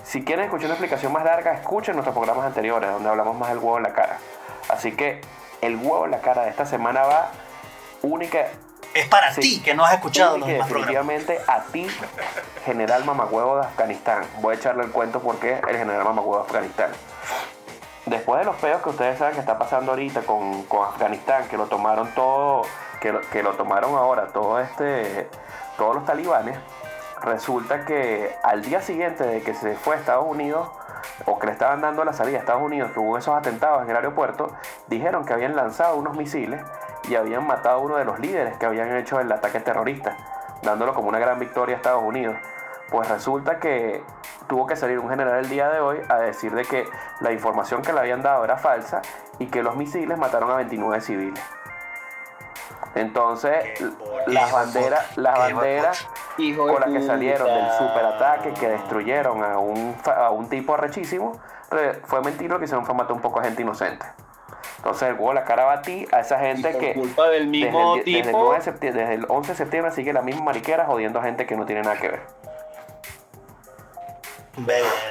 [0.04, 3.58] Si quieren escuchar una explicación más larga, escuchen nuestros programas anteriores donde hablamos más del
[3.58, 4.18] huevo en la cara.
[4.68, 5.20] Así que
[5.62, 7.30] el huevo en la cara de esta semana va
[8.02, 8.46] única
[8.94, 9.40] Es para Sí.
[9.40, 10.68] ti que no has escuchado los programas.
[10.68, 11.86] definitivamente a ti,
[12.66, 14.24] general mamagüevo de Afganistán.
[14.40, 16.90] Voy a echarle el cuento porque el general mamagüevo de Afganistán.
[18.04, 21.56] Después de los peos que ustedes saben que está pasando ahorita con, con Afganistán, que
[21.56, 22.62] lo tomaron todo,
[23.00, 25.30] que lo, que lo tomaron ahora todo este,
[25.78, 26.58] todos los talibanes,
[27.22, 30.68] resulta que al día siguiente de que se fue a Estados Unidos,
[31.26, 33.90] o que le estaban dando la salida a Estados Unidos, que hubo esos atentados en
[33.90, 34.52] el aeropuerto,
[34.88, 36.60] dijeron que habían lanzado unos misiles
[37.08, 40.16] y habían matado a uno de los líderes que habían hecho el ataque terrorista,
[40.62, 42.36] dándolo como una gran victoria a Estados Unidos.
[42.90, 44.04] Pues resulta que
[44.48, 46.86] tuvo que salir un general el día de hoy a decir de que
[47.20, 49.00] la información que le habían dado era falsa
[49.38, 51.42] y que los misiles mataron a 29 civiles.
[52.94, 53.64] Entonces,
[54.26, 56.08] las banderas, las banderas
[56.56, 61.32] con las que salieron del superataque que destruyeron a un, a un tipo arrechísimo,
[61.70, 64.04] re- fue mentira lo que hicieron fue matar un poco a gente inocente.
[64.76, 67.28] Entonces el huevo la cara va a ti, a esa Y gente por que culpa
[67.28, 68.44] del mismo desde, el, die- desde el tipo.
[68.44, 71.46] 9 de septiembre- desde el 11 de septiembre sigue la misma mariquera jodiendo a gente
[71.46, 72.20] que no tiene nada que ver.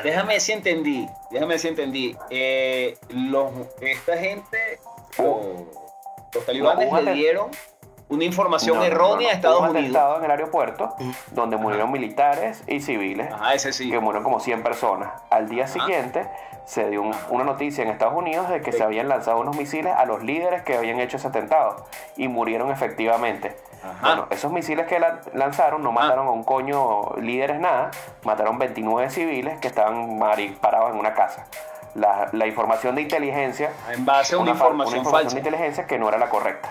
[0.03, 1.07] Déjame si entendí.
[1.31, 2.17] Déjame si entendí.
[2.29, 3.51] Eh, los,
[3.81, 4.79] esta gente,
[5.17, 5.37] los,
[6.33, 7.49] los talibanes No, le dieron
[8.11, 9.31] una información No, no, no, errónea no.
[9.31, 9.81] a Estados un Unidos.
[9.85, 10.95] atentado en el aeropuerto
[11.31, 13.89] donde murieron militares y civiles, Ajá, ese sí.
[13.89, 15.11] que murieron como 100 personas.
[15.29, 16.29] Al día siguiente
[16.65, 18.77] se dio un- una noticia en Estados Unidos de que Sí.
[18.77, 21.85] se habían lanzado unos misiles a los líderes que habían hecho ese atentado
[22.17, 23.57] y murieron efectivamente.
[23.83, 23.97] Ajá.
[24.07, 27.89] Bueno, esos misiles que lan- lanzaron no mataron a un coño líderes nada,
[28.23, 30.19] mataron 29 civiles que estaban
[30.61, 31.47] parados en una casa.
[31.95, 35.33] La, la información de inteligencia, En base a una, fa- información, falsa.
[35.33, 36.69] de inteligencia que no era la correcta.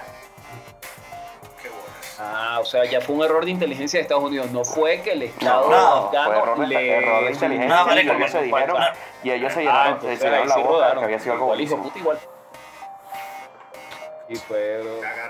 [2.23, 4.51] Ah, o sea, ya fue un error de inteligencia de Estados Unidos.
[4.51, 8.13] No fue que el Estado no, error de, le error de inteligencia No, y marico,
[8.13, 8.77] ellos se no, dijeron,
[9.23, 10.99] y ellos se Ah, llenaron, entonces se llenaron la sí boca de rodaron.
[10.99, 12.19] que había sido algo Igual, hijo puta, igual.
[14.29, 14.83] Y fue,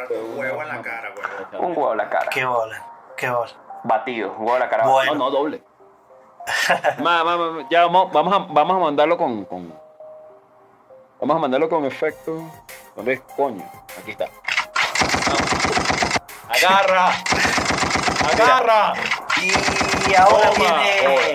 [0.09, 1.12] fue un huevo en la cara,
[1.53, 1.66] huevo.
[1.66, 2.86] Un huevo a la cara, Qué bola.
[3.16, 3.53] Qué bola.
[3.84, 5.14] batido, un huevo a la cara Bueno.
[5.14, 5.62] No, no, doble.
[6.99, 9.72] Ma, ma, ma, ya vamos, vamos, a, vamos a mandarlo con, con-
[11.20, 12.43] Vamos a mandarlo con efecto.
[12.97, 13.20] ¿Dónde es?
[13.36, 13.62] Coño.
[14.01, 14.26] Aquí está.
[15.26, 15.79] Vamos.
[16.51, 17.12] ¡Agarra!
[18.32, 18.94] ¡Agarra!
[20.09, 20.82] Y ahora Toma.
[20.82, 21.34] viene.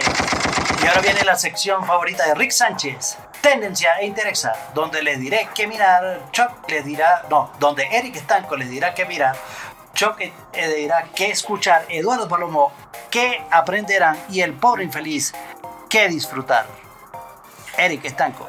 [0.84, 3.18] Y ahora viene la sección favorita de Rick Sánchez.
[3.42, 8.56] Tendencia e Interesada, donde les diré qué mirar, Chuck les dirá, no, donde Eric Estanco
[8.56, 9.36] les dirá qué mirar,
[9.94, 12.72] Chuck eh, le dirá qué escuchar, Eduardo Palomo
[13.12, 15.34] qué aprenderán y el pobre infeliz
[15.90, 16.66] qué disfrutar.
[17.78, 18.48] Eric Estanco.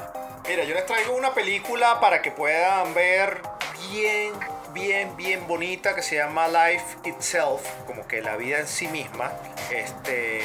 [0.48, 3.42] Mira, yo les traigo una película para que puedan ver
[3.90, 4.32] bien,
[4.76, 9.32] bien, bien bonita que se llama Life Itself, como que la vida en sí misma.
[9.70, 10.42] Este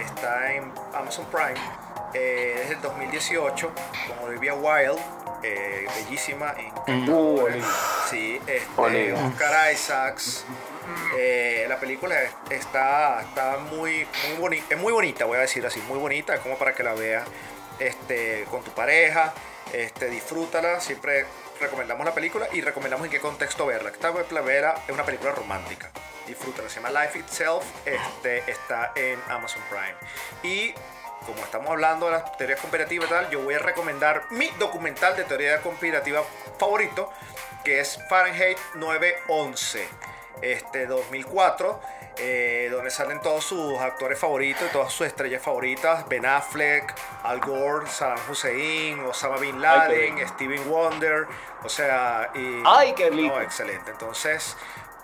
[0.00, 1.60] está en Amazon Prime
[2.14, 3.70] eh, desde el 2018
[4.08, 5.02] con Olivia Wilde,
[5.42, 7.56] eh, bellísima, encantadora.
[8.08, 9.12] Sí, este.
[9.12, 10.46] Oscar Isaacs.
[11.18, 12.16] Eh, la película
[12.48, 16.40] está, está muy, muy bonita, es muy bonita, voy a decir así, muy bonita, es
[16.40, 17.28] como para que la veas
[17.78, 19.34] este, con tu pareja,
[19.74, 21.26] este, disfrútala, siempre
[21.60, 23.90] recomendamos la película y recomendamos en qué contexto verla.
[23.90, 25.90] Esta película es una película romántica,
[26.26, 29.96] disfrútala, se llama Life Itself, este, está en Amazon Prime.
[30.42, 30.74] Y
[31.26, 35.16] como estamos hablando de las teorías conspirativas y tal, yo voy a recomendar mi documental
[35.16, 36.22] de teoría conspirativa
[36.58, 37.12] favorito,
[37.64, 39.88] que es Fahrenheit 911
[40.42, 41.80] este 2004,
[42.18, 47.40] eh, donde salen todos sus actores favoritos y todas sus estrellas favoritas: Ben Affleck, Al
[47.40, 51.26] Gore, Saddam Hussein, Osama Bin Laden, Ay, Steven Wonder,
[51.64, 53.34] o sea, y, Ay, qué rico.
[53.34, 53.90] no, excelente.
[53.90, 54.56] Entonces,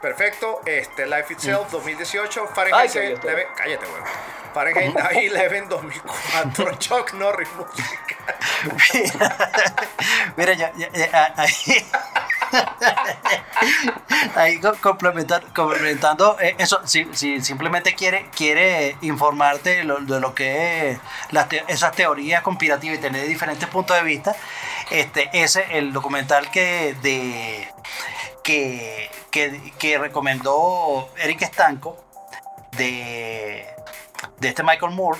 [0.09, 0.61] perfecto.
[0.67, 4.05] Este Life Itself 2018, Ay, Fahrenheit qué bien, 11, cállate, weón.
[4.53, 8.17] Fahrenheit 9/11 2004, Chuck Norris música.
[10.37, 11.87] Mira, ya, ya- ya- ahí,
[14.37, 20.21] ahí co- complementar- complementando eh, eso, si, si simplemente quiere, quiere informarte de lo, de
[20.21, 20.99] lo que es
[21.31, 24.37] las te- esas teorías conspirativas y tener diferentes puntos de vista,
[24.91, 27.69] este, ese el documental que de
[28.45, 32.05] que, que, que recomendó Eric Estanco
[32.77, 33.67] de,
[34.39, 35.19] de este Michael Moore.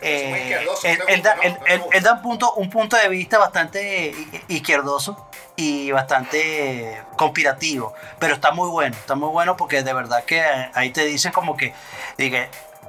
[0.00, 4.12] Eh, él, ¿no te él da, un punto, un punto de vista bastante
[4.48, 10.42] izquierdoso y bastante conspirativo, pero está muy bueno, está muy bueno porque de verdad que
[10.74, 11.72] ahí te dicen como que,
[12.18, 12.48] diga,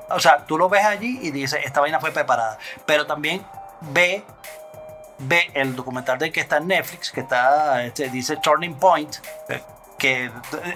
[0.10, 3.46] o sea, tú lo ves allí y dices, esta vaina fue preparada, pero también
[3.82, 4.24] ve
[5.18, 9.18] ve el documental de que está en Netflix, que está, este, dice Turning Point,
[9.97, 10.30] que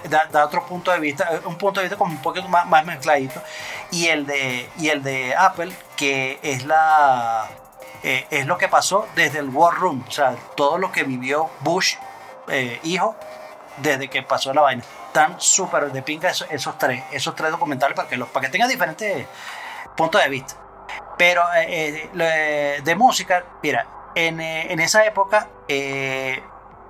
[0.08, 2.84] da, da otro punto de vista, un punto de vista como un poquito más, más
[2.84, 3.42] mezcladito,
[3.90, 7.48] y el de, y el de Apple, que es la
[8.02, 11.50] eh, es lo que pasó desde el War Room, o sea, todo lo que vivió
[11.60, 11.96] Bush,
[12.48, 13.14] eh, hijo,
[13.78, 14.82] desde que pasó la vaina.
[15.06, 18.52] Están súper de pinga esos, esos tres, esos tres documentales para que, los, para que
[18.52, 19.26] tengan diferentes
[19.96, 20.54] puntos de vista.
[21.18, 26.42] Pero eh, eh, de música, mira, en, eh, en esa época, eh,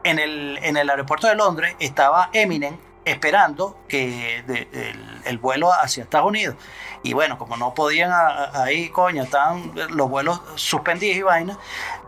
[0.04, 6.56] en, el, aeropuerto de Londres estaba Eminem esperando que el, el vuelo hacia Estados Unidos.
[7.02, 8.10] Y bueno, como no podían
[8.54, 11.58] ahí, coño, estaban los vuelos suspendidos y vaina,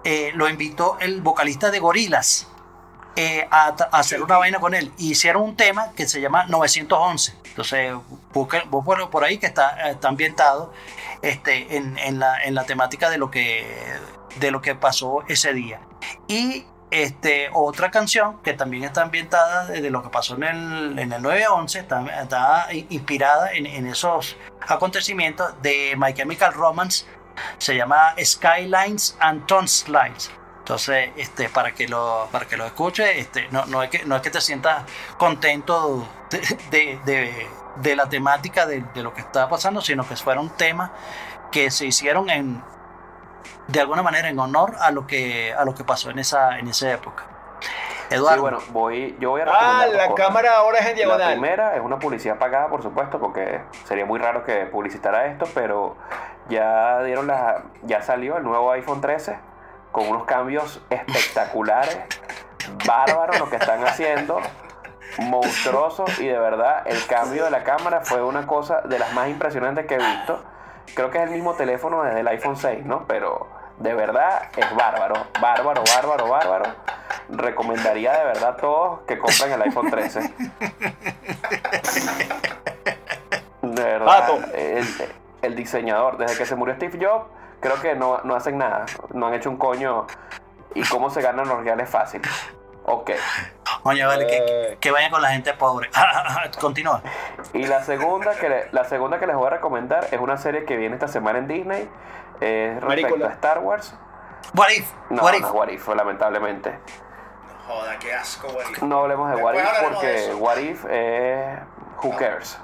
[0.04, 2.48] eh, lo invitó el vocalista de Gorilas
[3.50, 4.92] a, hacer una vaina con él.
[4.98, 7.34] Hicieron un tema que se llama 911.
[7.44, 7.94] Entonces,
[8.32, 10.72] busquen, búsquenlo por ahí que está, ambientado
[11.22, 13.66] este, en la temática de lo, que,
[14.36, 15.80] de lo que pasó ese día.
[16.28, 21.12] Y este, otra canción que también está ambientada de, lo que pasó en el, en
[21.12, 24.36] el 911, está, está inspirada en, en esos
[24.68, 27.06] acontecimientos de My Chemical Romance.
[27.58, 30.30] Se llama Skylines and Slides.
[30.58, 34.14] Entonces, este, para que lo, para que lo escuche, este, no, no, es que, no
[34.16, 34.84] es que te sientas
[35.18, 36.38] contento de,
[36.70, 37.46] de- de-
[37.76, 40.90] de la temática de, de lo que está pasando, sino que fueron temas
[41.50, 42.62] que se hicieron en,
[43.68, 46.68] de alguna manera en honor a lo que, a lo que pasó en esa, en
[46.68, 47.24] esa época.
[48.10, 50.26] Eduardo, Sí, bueno, voy, yo voy a Ah, la cosas.
[50.26, 51.32] cámara ahora es en La diagonal.
[51.32, 55.96] primera es una publicidad pagada, por supuesto, porque sería muy raro que publicitara esto, pero
[56.48, 59.38] ya dieron la, ya salió el nuevo iPhone 13
[59.92, 61.98] con unos cambios espectaculares,
[62.86, 64.40] bárbaros lo que están haciendo,
[65.18, 69.28] monstruosos y de verdad el cambio de la cámara fue una cosa de las más
[69.28, 70.42] impresionantes que he visto.
[70.94, 73.06] Creo que es el mismo teléfono desde el iPhone 6, ¿no?
[73.06, 73.48] Pero
[73.78, 76.64] de verdad es bárbaro, bárbaro, bárbaro, bárbaro.
[77.30, 80.20] Recomendaría de verdad a todos que compren el iPhone 13.
[83.62, 84.86] De verdad, el,
[85.40, 87.26] el diseñador, desde que se murió Steve Jobs,
[87.60, 90.06] creo que no, no hacen nada, no han hecho un coño.
[90.74, 92.22] Y cómo se ganan los reales fácil.
[92.84, 93.10] Ok.
[93.82, 94.44] coño, vale, que, Eh.
[94.72, 95.88] que, que vayan con la gente pobre.
[96.60, 97.02] Continúa.
[97.52, 100.64] Y la segunda que le- la segunda que les voy a recomendar es una serie
[100.64, 101.88] que viene esta semana en Disney.
[102.40, 103.94] Es respecto a Star Wars.
[104.54, 104.90] What if?
[105.10, 105.44] No, What no if?
[105.44, 106.78] es What If, lamentablemente.
[107.68, 108.66] Joda, qué asco, güey.
[108.82, 110.42] No hablemos de What Después If hablaremos de porque.
[110.42, 111.58] What If es
[112.02, 112.58] Who Cares.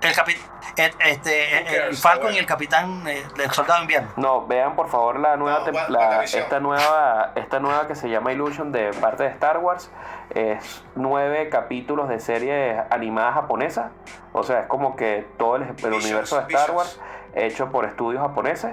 [0.00, 0.36] El, capi-
[0.76, 1.96] el- este, el- el?
[1.96, 2.36] Falcon Bueno.
[2.36, 4.10] y el Capitán eh, del Soldado de Invierno.
[4.16, 8.32] No, vean por favor la nueva, No, la- esta nueva, esta nueva que se llama
[8.32, 9.90] Illusion de parte de Star Wars.
[10.34, 13.90] Es nueve capítulos de serie animada japonesa.
[14.32, 16.76] O sea, es como que todo el, el Visions, universo de Star Visions.
[16.76, 17.00] Wars
[17.34, 18.72] hecho por estudios japoneses,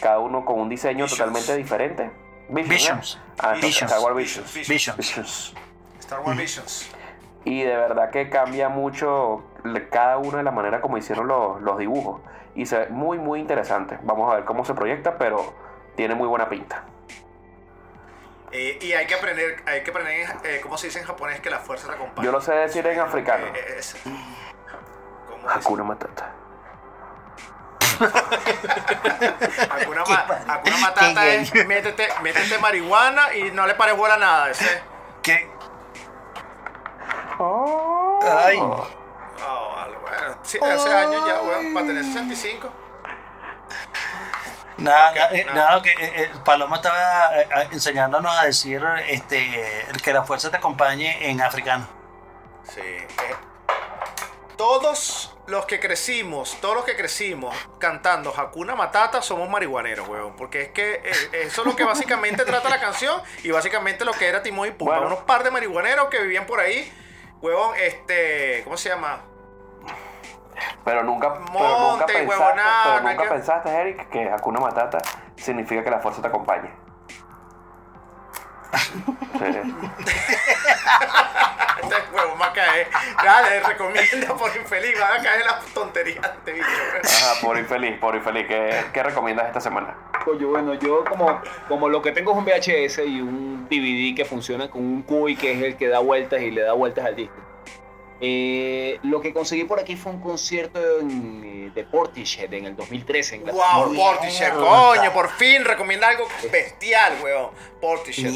[0.00, 1.18] cada uno con un diseño Visions.
[1.18, 2.10] totalmente diferente.
[2.50, 2.68] Visions.
[2.70, 3.16] Visions.
[3.16, 3.32] ¿eh?
[3.40, 3.66] Ah, no.
[3.66, 4.54] Star Wars Visions.
[4.54, 4.68] Visions.
[4.68, 4.96] Visions.
[4.96, 5.54] Visions.
[5.98, 6.90] Star Wars Visions.
[7.44, 9.44] Y de verdad que cambia mucho
[9.90, 12.20] cada uno de la manera como hicieron los, los dibujos.
[12.54, 13.98] Y se ve muy, muy interesante.
[14.02, 15.54] Vamos a ver cómo se proyecta, pero
[15.96, 16.84] tiene muy buena pinta.
[18.50, 21.40] Eh, y hay que aprender, hay que aprender, eh, ¿cómo se dice en japonés?
[21.40, 22.24] Que la fuerza te acompaña.
[22.24, 23.46] Yo lo sé decir en africano.
[23.46, 23.94] Eh, es-
[25.28, 25.56] ¿Cómo es?
[25.56, 26.32] Hakuna Matata.
[29.70, 34.50] Hakuna, ma- Hakuna Matata es métete, métete marihuana y no le pares bola a nada.
[34.50, 34.82] Ese.
[35.22, 35.48] ¿Qué?
[38.22, 38.60] Ay.
[39.46, 40.38] Oh, bueno.
[40.42, 42.72] Sí, hace años ya, weón, para tener 65.
[44.78, 45.54] Nada, Ok, nada, eh, nada.
[45.70, 50.50] nada, que eh, eh, Paloma estaba eh, eh, enseñándonos a decir este, que la fuerza
[50.50, 51.88] te acompañe en africano.
[52.62, 52.80] Sí.
[52.80, 53.06] eh,
[54.56, 60.36] todos los que crecimos, todos los que crecimos cantando Hakuna Matata somos marihuaneros, weón.
[60.36, 61.10] Porque es que eh,
[61.44, 64.72] eso es lo que básicamente trata la canción y básicamente lo que era Timón y
[64.72, 64.98] Pumba.
[64.98, 65.06] Bueno.
[65.14, 66.92] Unos par de marihuaneros que vivían por ahí,
[67.42, 69.20] weón, este, ¿cómo se llama?
[70.84, 74.98] Pero nunca, pero nunca pensaste, huevonada, pero nunca que- pensaste, Eric, que Hakuna Matata
[75.36, 76.70] significa que la fuerza te acompañe.
[81.82, 82.88] Este huevón va a caer.
[83.24, 86.66] Dale, recomienda por infeliz, van a caer las tonterías de este bicho.
[86.66, 87.02] weón.
[87.04, 88.46] Ajá, por infeliz, por infeliz.
[88.46, 89.96] ¿Qué, qué recomiendas esta semana?
[90.24, 94.24] Coño, bueno, yo como, como lo que tengo es un VHS y un DVD que
[94.24, 97.16] funciona con un CUI que es el que da vueltas y le da vueltas al
[97.16, 97.36] disco.
[98.20, 102.74] Eh, lo que conseguí por aquí fue un concierto en, eh, de Portishead en el
[102.76, 103.94] 2013 en Wow.
[103.94, 107.50] Portishead, coño, por fin recomienda algo bestial, weón.
[107.80, 108.32] Portishead.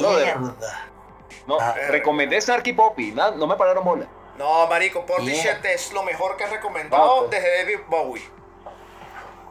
[1.46, 1.74] No, Ah.
[1.88, 4.06] recomendé Snarky Poppy, na- no me pararon bola.
[4.38, 7.42] No, marico, Portishead es lo mejor que has recomendado No, pues.
[7.42, 8.22] desde David Bowie.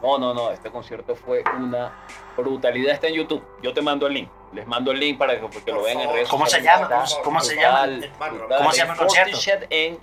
[0.02, 1.92] No, no, no, este concierto fue una
[2.36, 2.92] brutalidad.
[2.94, 3.44] Está en YouTube.
[3.62, 4.30] Yo te mando el link.
[4.52, 6.88] Les mando el link para que, porque lo Por vean en redes ¿Cómo se sociales.
[6.88, 7.04] llama?
[7.22, 8.56] ¿Cómo se brutal, llama?
[8.58, 9.30] ¿Cómo se llama el concierto?
[9.30, 9.98] Portishead en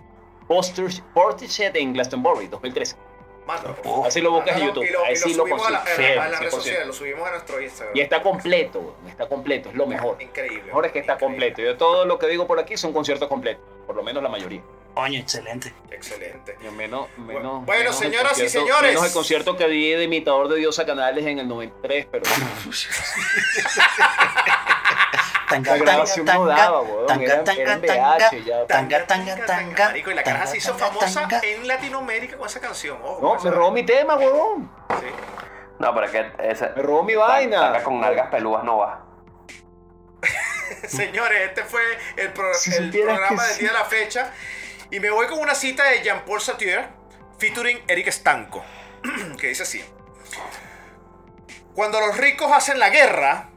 [1.13, 2.95] Portishead en Glastonbury 2013.
[3.47, 4.05] Mano, Oh.
[4.05, 4.85] Así lo buscas en y YouTube.
[4.91, 6.57] lo, Ahí y lo sí lo subimos a, la- a a las redes 100%.
[6.57, 7.97] sociales, lo subimos a nuestro Instagram.
[7.97, 10.21] Y está completo, está completo, es lo mejor.
[10.21, 10.63] Increíble.
[10.65, 11.37] Mejor es que está increíble.
[11.47, 11.61] completo.
[11.63, 14.61] Yo todo lo que digo por aquí son conciertos completos, por lo menos la mayoría.
[14.93, 15.73] Coño, excelente.
[15.89, 16.57] Excelente.
[16.63, 18.91] Yo menos, menos, Bueno, menos señoras y señores.
[18.91, 22.23] Menos el concierto que di de imitador de Diosa Canales en el 93, pero
[25.49, 27.07] Tanga, la grabación tanga, no tanga, daba, weón.
[27.07, 28.67] tanga, Era, tanga, era en tanga, VH ya.
[28.67, 31.41] tanga, tanga, tanga, Marico, y la caraja se hizo tanga, famosa tanga.
[31.43, 32.97] en Latinoamérica con esa canción.
[33.03, 34.71] Ojo, No, me robó mi tema, weón.
[34.99, 35.07] sí.
[35.79, 36.69] No, pero es que ese.
[36.75, 37.59] Me robó mi vaina.
[37.61, 39.05] tanga con nalgas pelúas no va.
[40.87, 41.81] Señores, este fue
[42.17, 43.61] el, pro- Si el supieras programa del sí.
[43.61, 44.31] día de la fecha.
[44.91, 46.87] Y me voy con una cita de Jean-Paul Sartre,
[47.37, 48.63] featuring Eric Stanco,
[49.39, 49.83] que dice así.
[51.73, 53.49] Cuando los ricos hacen la guerra,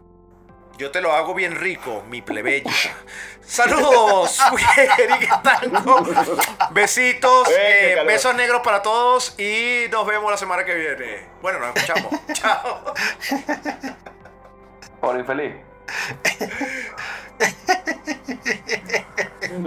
[0.83, 2.73] yo te lo hago bien rico, mi plebeya.
[3.41, 4.37] Saludos.
[6.73, 11.29] Besitos, eh, besos negros para todos y nos vemos la semana que viene.
[11.41, 12.13] Bueno, nos escuchamos.
[12.33, 12.95] Chao.
[15.01, 15.55] Por infeliz.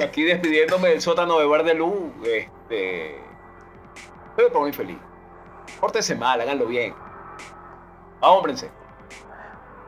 [0.03, 2.11] Aquí despidiéndome del sótano de Bar de Luz.
[2.25, 3.15] Este.
[4.31, 4.97] Estoy por muy feliz.
[5.79, 6.93] Pórtense mal, háganlo bien.
[8.19, 8.65] Vámonos,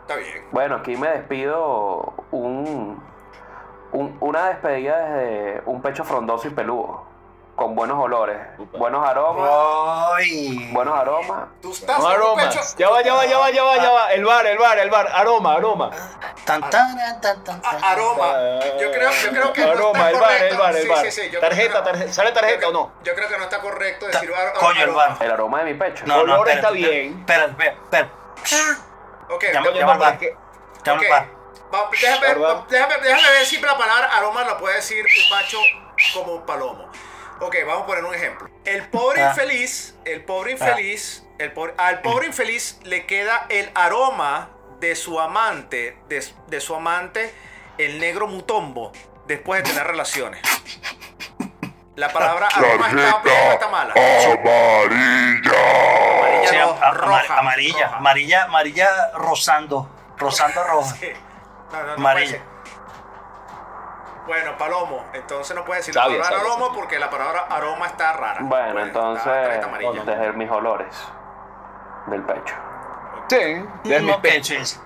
[0.07, 0.47] Está bien.
[0.51, 3.03] Bueno, aquí me despido un,
[3.91, 7.03] un- una despedida desde un pecho frondoso y peludo,
[7.57, 8.77] con buenos olores, Upa.
[8.77, 9.49] buenos aromas,
[10.15, 10.69] Ay.
[10.71, 11.49] buenos aromas.
[11.61, 12.45] Tú estás No un aromas.
[12.55, 14.13] pecho- Ya va, ya va, ya va, ya va, ya va.
[14.13, 15.07] El bar, el bar, el bar.
[15.13, 15.89] Aroma, aroma.
[16.45, 17.83] Tan, tan, tan, tan, A- tan.
[17.83, 18.33] aroma.
[18.79, 21.05] Yo creo, yo creo que no Aroma, está el bar, el bar, el Sí, bar.
[21.05, 22.13] sí, sí, creo Tarjeta, tarjeta.
[22.13, 22.91] ¿Sale tarjeta o no?
[23.03, 24.97] Yo creo que no está correcto Ta- decir ar- Coño, el aroma.
[25.09, 25.17] bar.
[25.19, 26.05] El aroma de mi pecho.
[26.07, 27.19] No, no, Olor está bien.
[27.19, 28.09] Espera, espera, espera.
[29.29, 30.13] Ok, Llama- ok, llama al Pero bar.
[30.13, 30.35] es que-
[30.85, 31.05] Llama ok.
[31.05, 31.37] al bar.
[31.73, 32.27] Va- déjame,
[32.69, 35.57] déjame, déjame ver si la palabra aroma la puede decir un macho
[36.13, 36.89] como un palomo.
[37.39, 38.49] Ok, vamos a poner un ejemplo.
[38.65, 39.29] El pobre Ah.
[39.29, 44.49] infeliz, el pobre infeliz, el pobre, al pobre infeliz le queda el aroma
[44.79, 47.33] de su amante, de, de su amante,
[47.77, 48.91] el negro mutombo,
[49.25, 50.41] después de tener relaciones.
[51.97, 53.93] La palabra aroma está bien o está mala.
[53.93, 55.51] Amarilla,
[56.47, 57.97] Sí, ro- a- a- roja, amarilla, roja.
[57.97, 60.95] amarilla, amarilla rozando, rozando a roja.
[60.99, 61.11] Sí.
[61.71, 62.39] No, no, no Amarilla.
[64.27, 65.05] Bueno, palomo.
[65.13, 66.79] Entonces no puedes decir la palabra sabio, aroma sabio.
[66.79, 68.39] porque la palabra aroma está rara.
[68.41, 70.03] Bueno, Pues, entonces, amarilla.
[70.05, 70.95] desde mis olores
[72.07, 72.55] del pecho.
[73.29, 73.37] Sí,
[73.83, 74.79] desde mi No, pe- pecho es-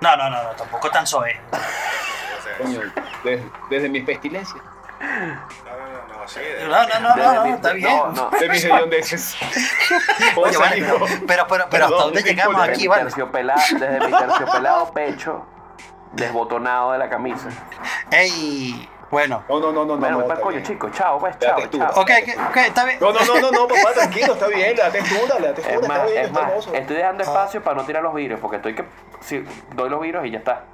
[0.00, 1.04] no, no, no, no, tampoco tan
[2.58, 2.80] coño,
[3.24, 4.62] desde, desde mis pestilencias.
[6.68, 7.88] No, no, no, no, de- No, no, está bien.
[7.96, 8.30] No, no.
[8.38, 9.36] De mis hediondeces.
[10.36, 13.04] Oye, vale, pero, pero, pero, pero ¿hasta dónde no llegamos aquí, mi vale?
[13.04, 15.46] terciopela- desde mi terciopelado pecho,
[16.12, 17.48] desbotonado de la camisa.
[18.10, 19.44] Ey, bueno.
[19.48, 19.96] No, no, no, no, no.
[19.98, 20.92] Bueno, no, para está el coño, chicos.
[20.92, 21.90] Chao, pues, chao, chao.
[21.94, 22.98] Ok, ok, ok, está bien.
[23.00, 25.88] No, no, no, no, no, papá, tranquilo, está bien, la textura, la textura Es está
[25.88, 28.74] más, bien, es está más, estoy dejando espacio para no tirar los virus, porque estoy
[28.74, 28.84] que
[29.20, 29.44] si
[29.74, 30.64] doy los virus y ya está.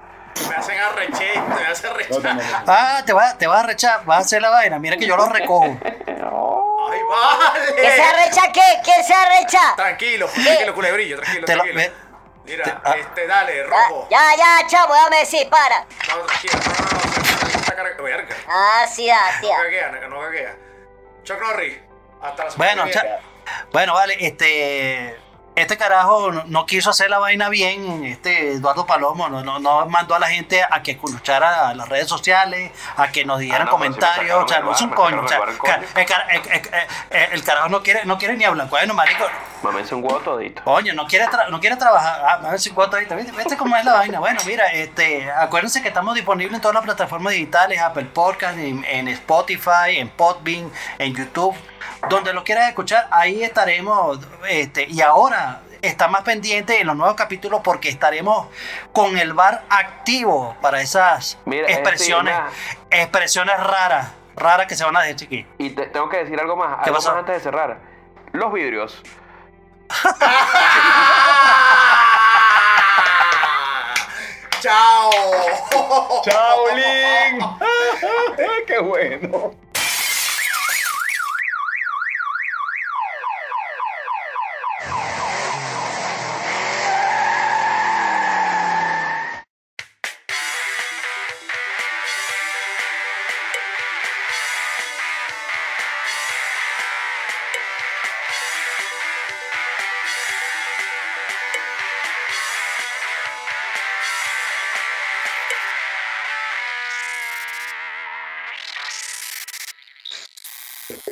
[0.48, 2.34] Me hacen arreche, me hacen arrechar.
[2.34, 2.42] no.
[2.66, 4.78] Ah, te vas te vas a rechar, vas a hacer la vaina.
[4.78, 5.78] Mira que yo lo recojo.
[6.30, 6.98] Oh, ¡Ay,
[7.76, 8.02] ¿Qué se vale!
[8.22, 8.80] arrecha qué?
[8.84, 9.60] ¿Quién se arrecha?
[9.76, 11.92] Tranquilo, tranquilo, culebrillo, tranquilo, Te lo- tranquilo.
[12.44, 12.94] Mira, te- ah.
[12.98, 14.08] este, dale, rojo.
[14.10, 15.80] ya, ya, chamo, déjame decir, para.
[16.08, 18.36] No, tranquilo, no, no, no, verga.
[18.48, 19.62] Ah, sí, ah, sí, No ah.
[19.62, 20.56] caguea, no, no caguea.
[21.22, 21.78] Chuck Norris,
[22.20, 23.16] hasta la semana Bueno, que viene.
[23.72, 25.20] bueno, vale, este.
[25.54, 29.84] Este carajo no, no quiso hacer la vaina bien, este Eduardo Palomo, no, no, no
[29.86, 33.64] mandó a la gente a que escuchara las redes sociales, a que nos dieran Ah,
[33.66, 35.88] si comentarios, o sea, no es un coño, o sea, sacaron el ca- coño.
[35.94, 39.24] el, cara- el- el- el- el carajo no quiere, no quiere ni hablar, bueno, marico,
[39.62, 40.60] Mámense un huevo todito.
[40.64, 42.40] Oye, no quiere, no quiere trabajar.
[42.44, 43.14] Ah, si cuánto ahorita.
[43.14, 44.18] ¿Viste, ¿Viste cómo es la vaina?
[44.18, 48.84] Bueno, mira, este, acuérdense que estamos disponibles en todas las plataformas digitales, Apple Podcast, en,
[48.84, 50.68] en Spotify, en Podbean,
[50.98, 51.54] en YouTube.
[52.08, 54.18] Donde lo quieras escuchar, ahí estaremos.
[54.48, 58.46] Este, y ahora está más pendiente en los nuevos capítulos porque estaremos
[58.92, 62.34] con el bar activo para esas Mira, expresiones,
[62.90, 65.46] expresiones raras, raras que se van a decir aquí.
[65.58, 67.10] Y te- tengo que decir algo más, ¿Qué algo pasó?
[67.10, 67.78] más antes de cerrar.
[68.32, 69.02] Los vidrios.
[74.60, 75.10] ¡Chao!
[76.24, 77.38] ¡Chao, Lin!
[78.66, 79.54] ¡Qué bueno!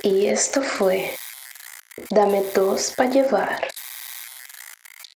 [0.03, 1.11] Y esto fue
[2.11, 3.69] Dame dos para llevar.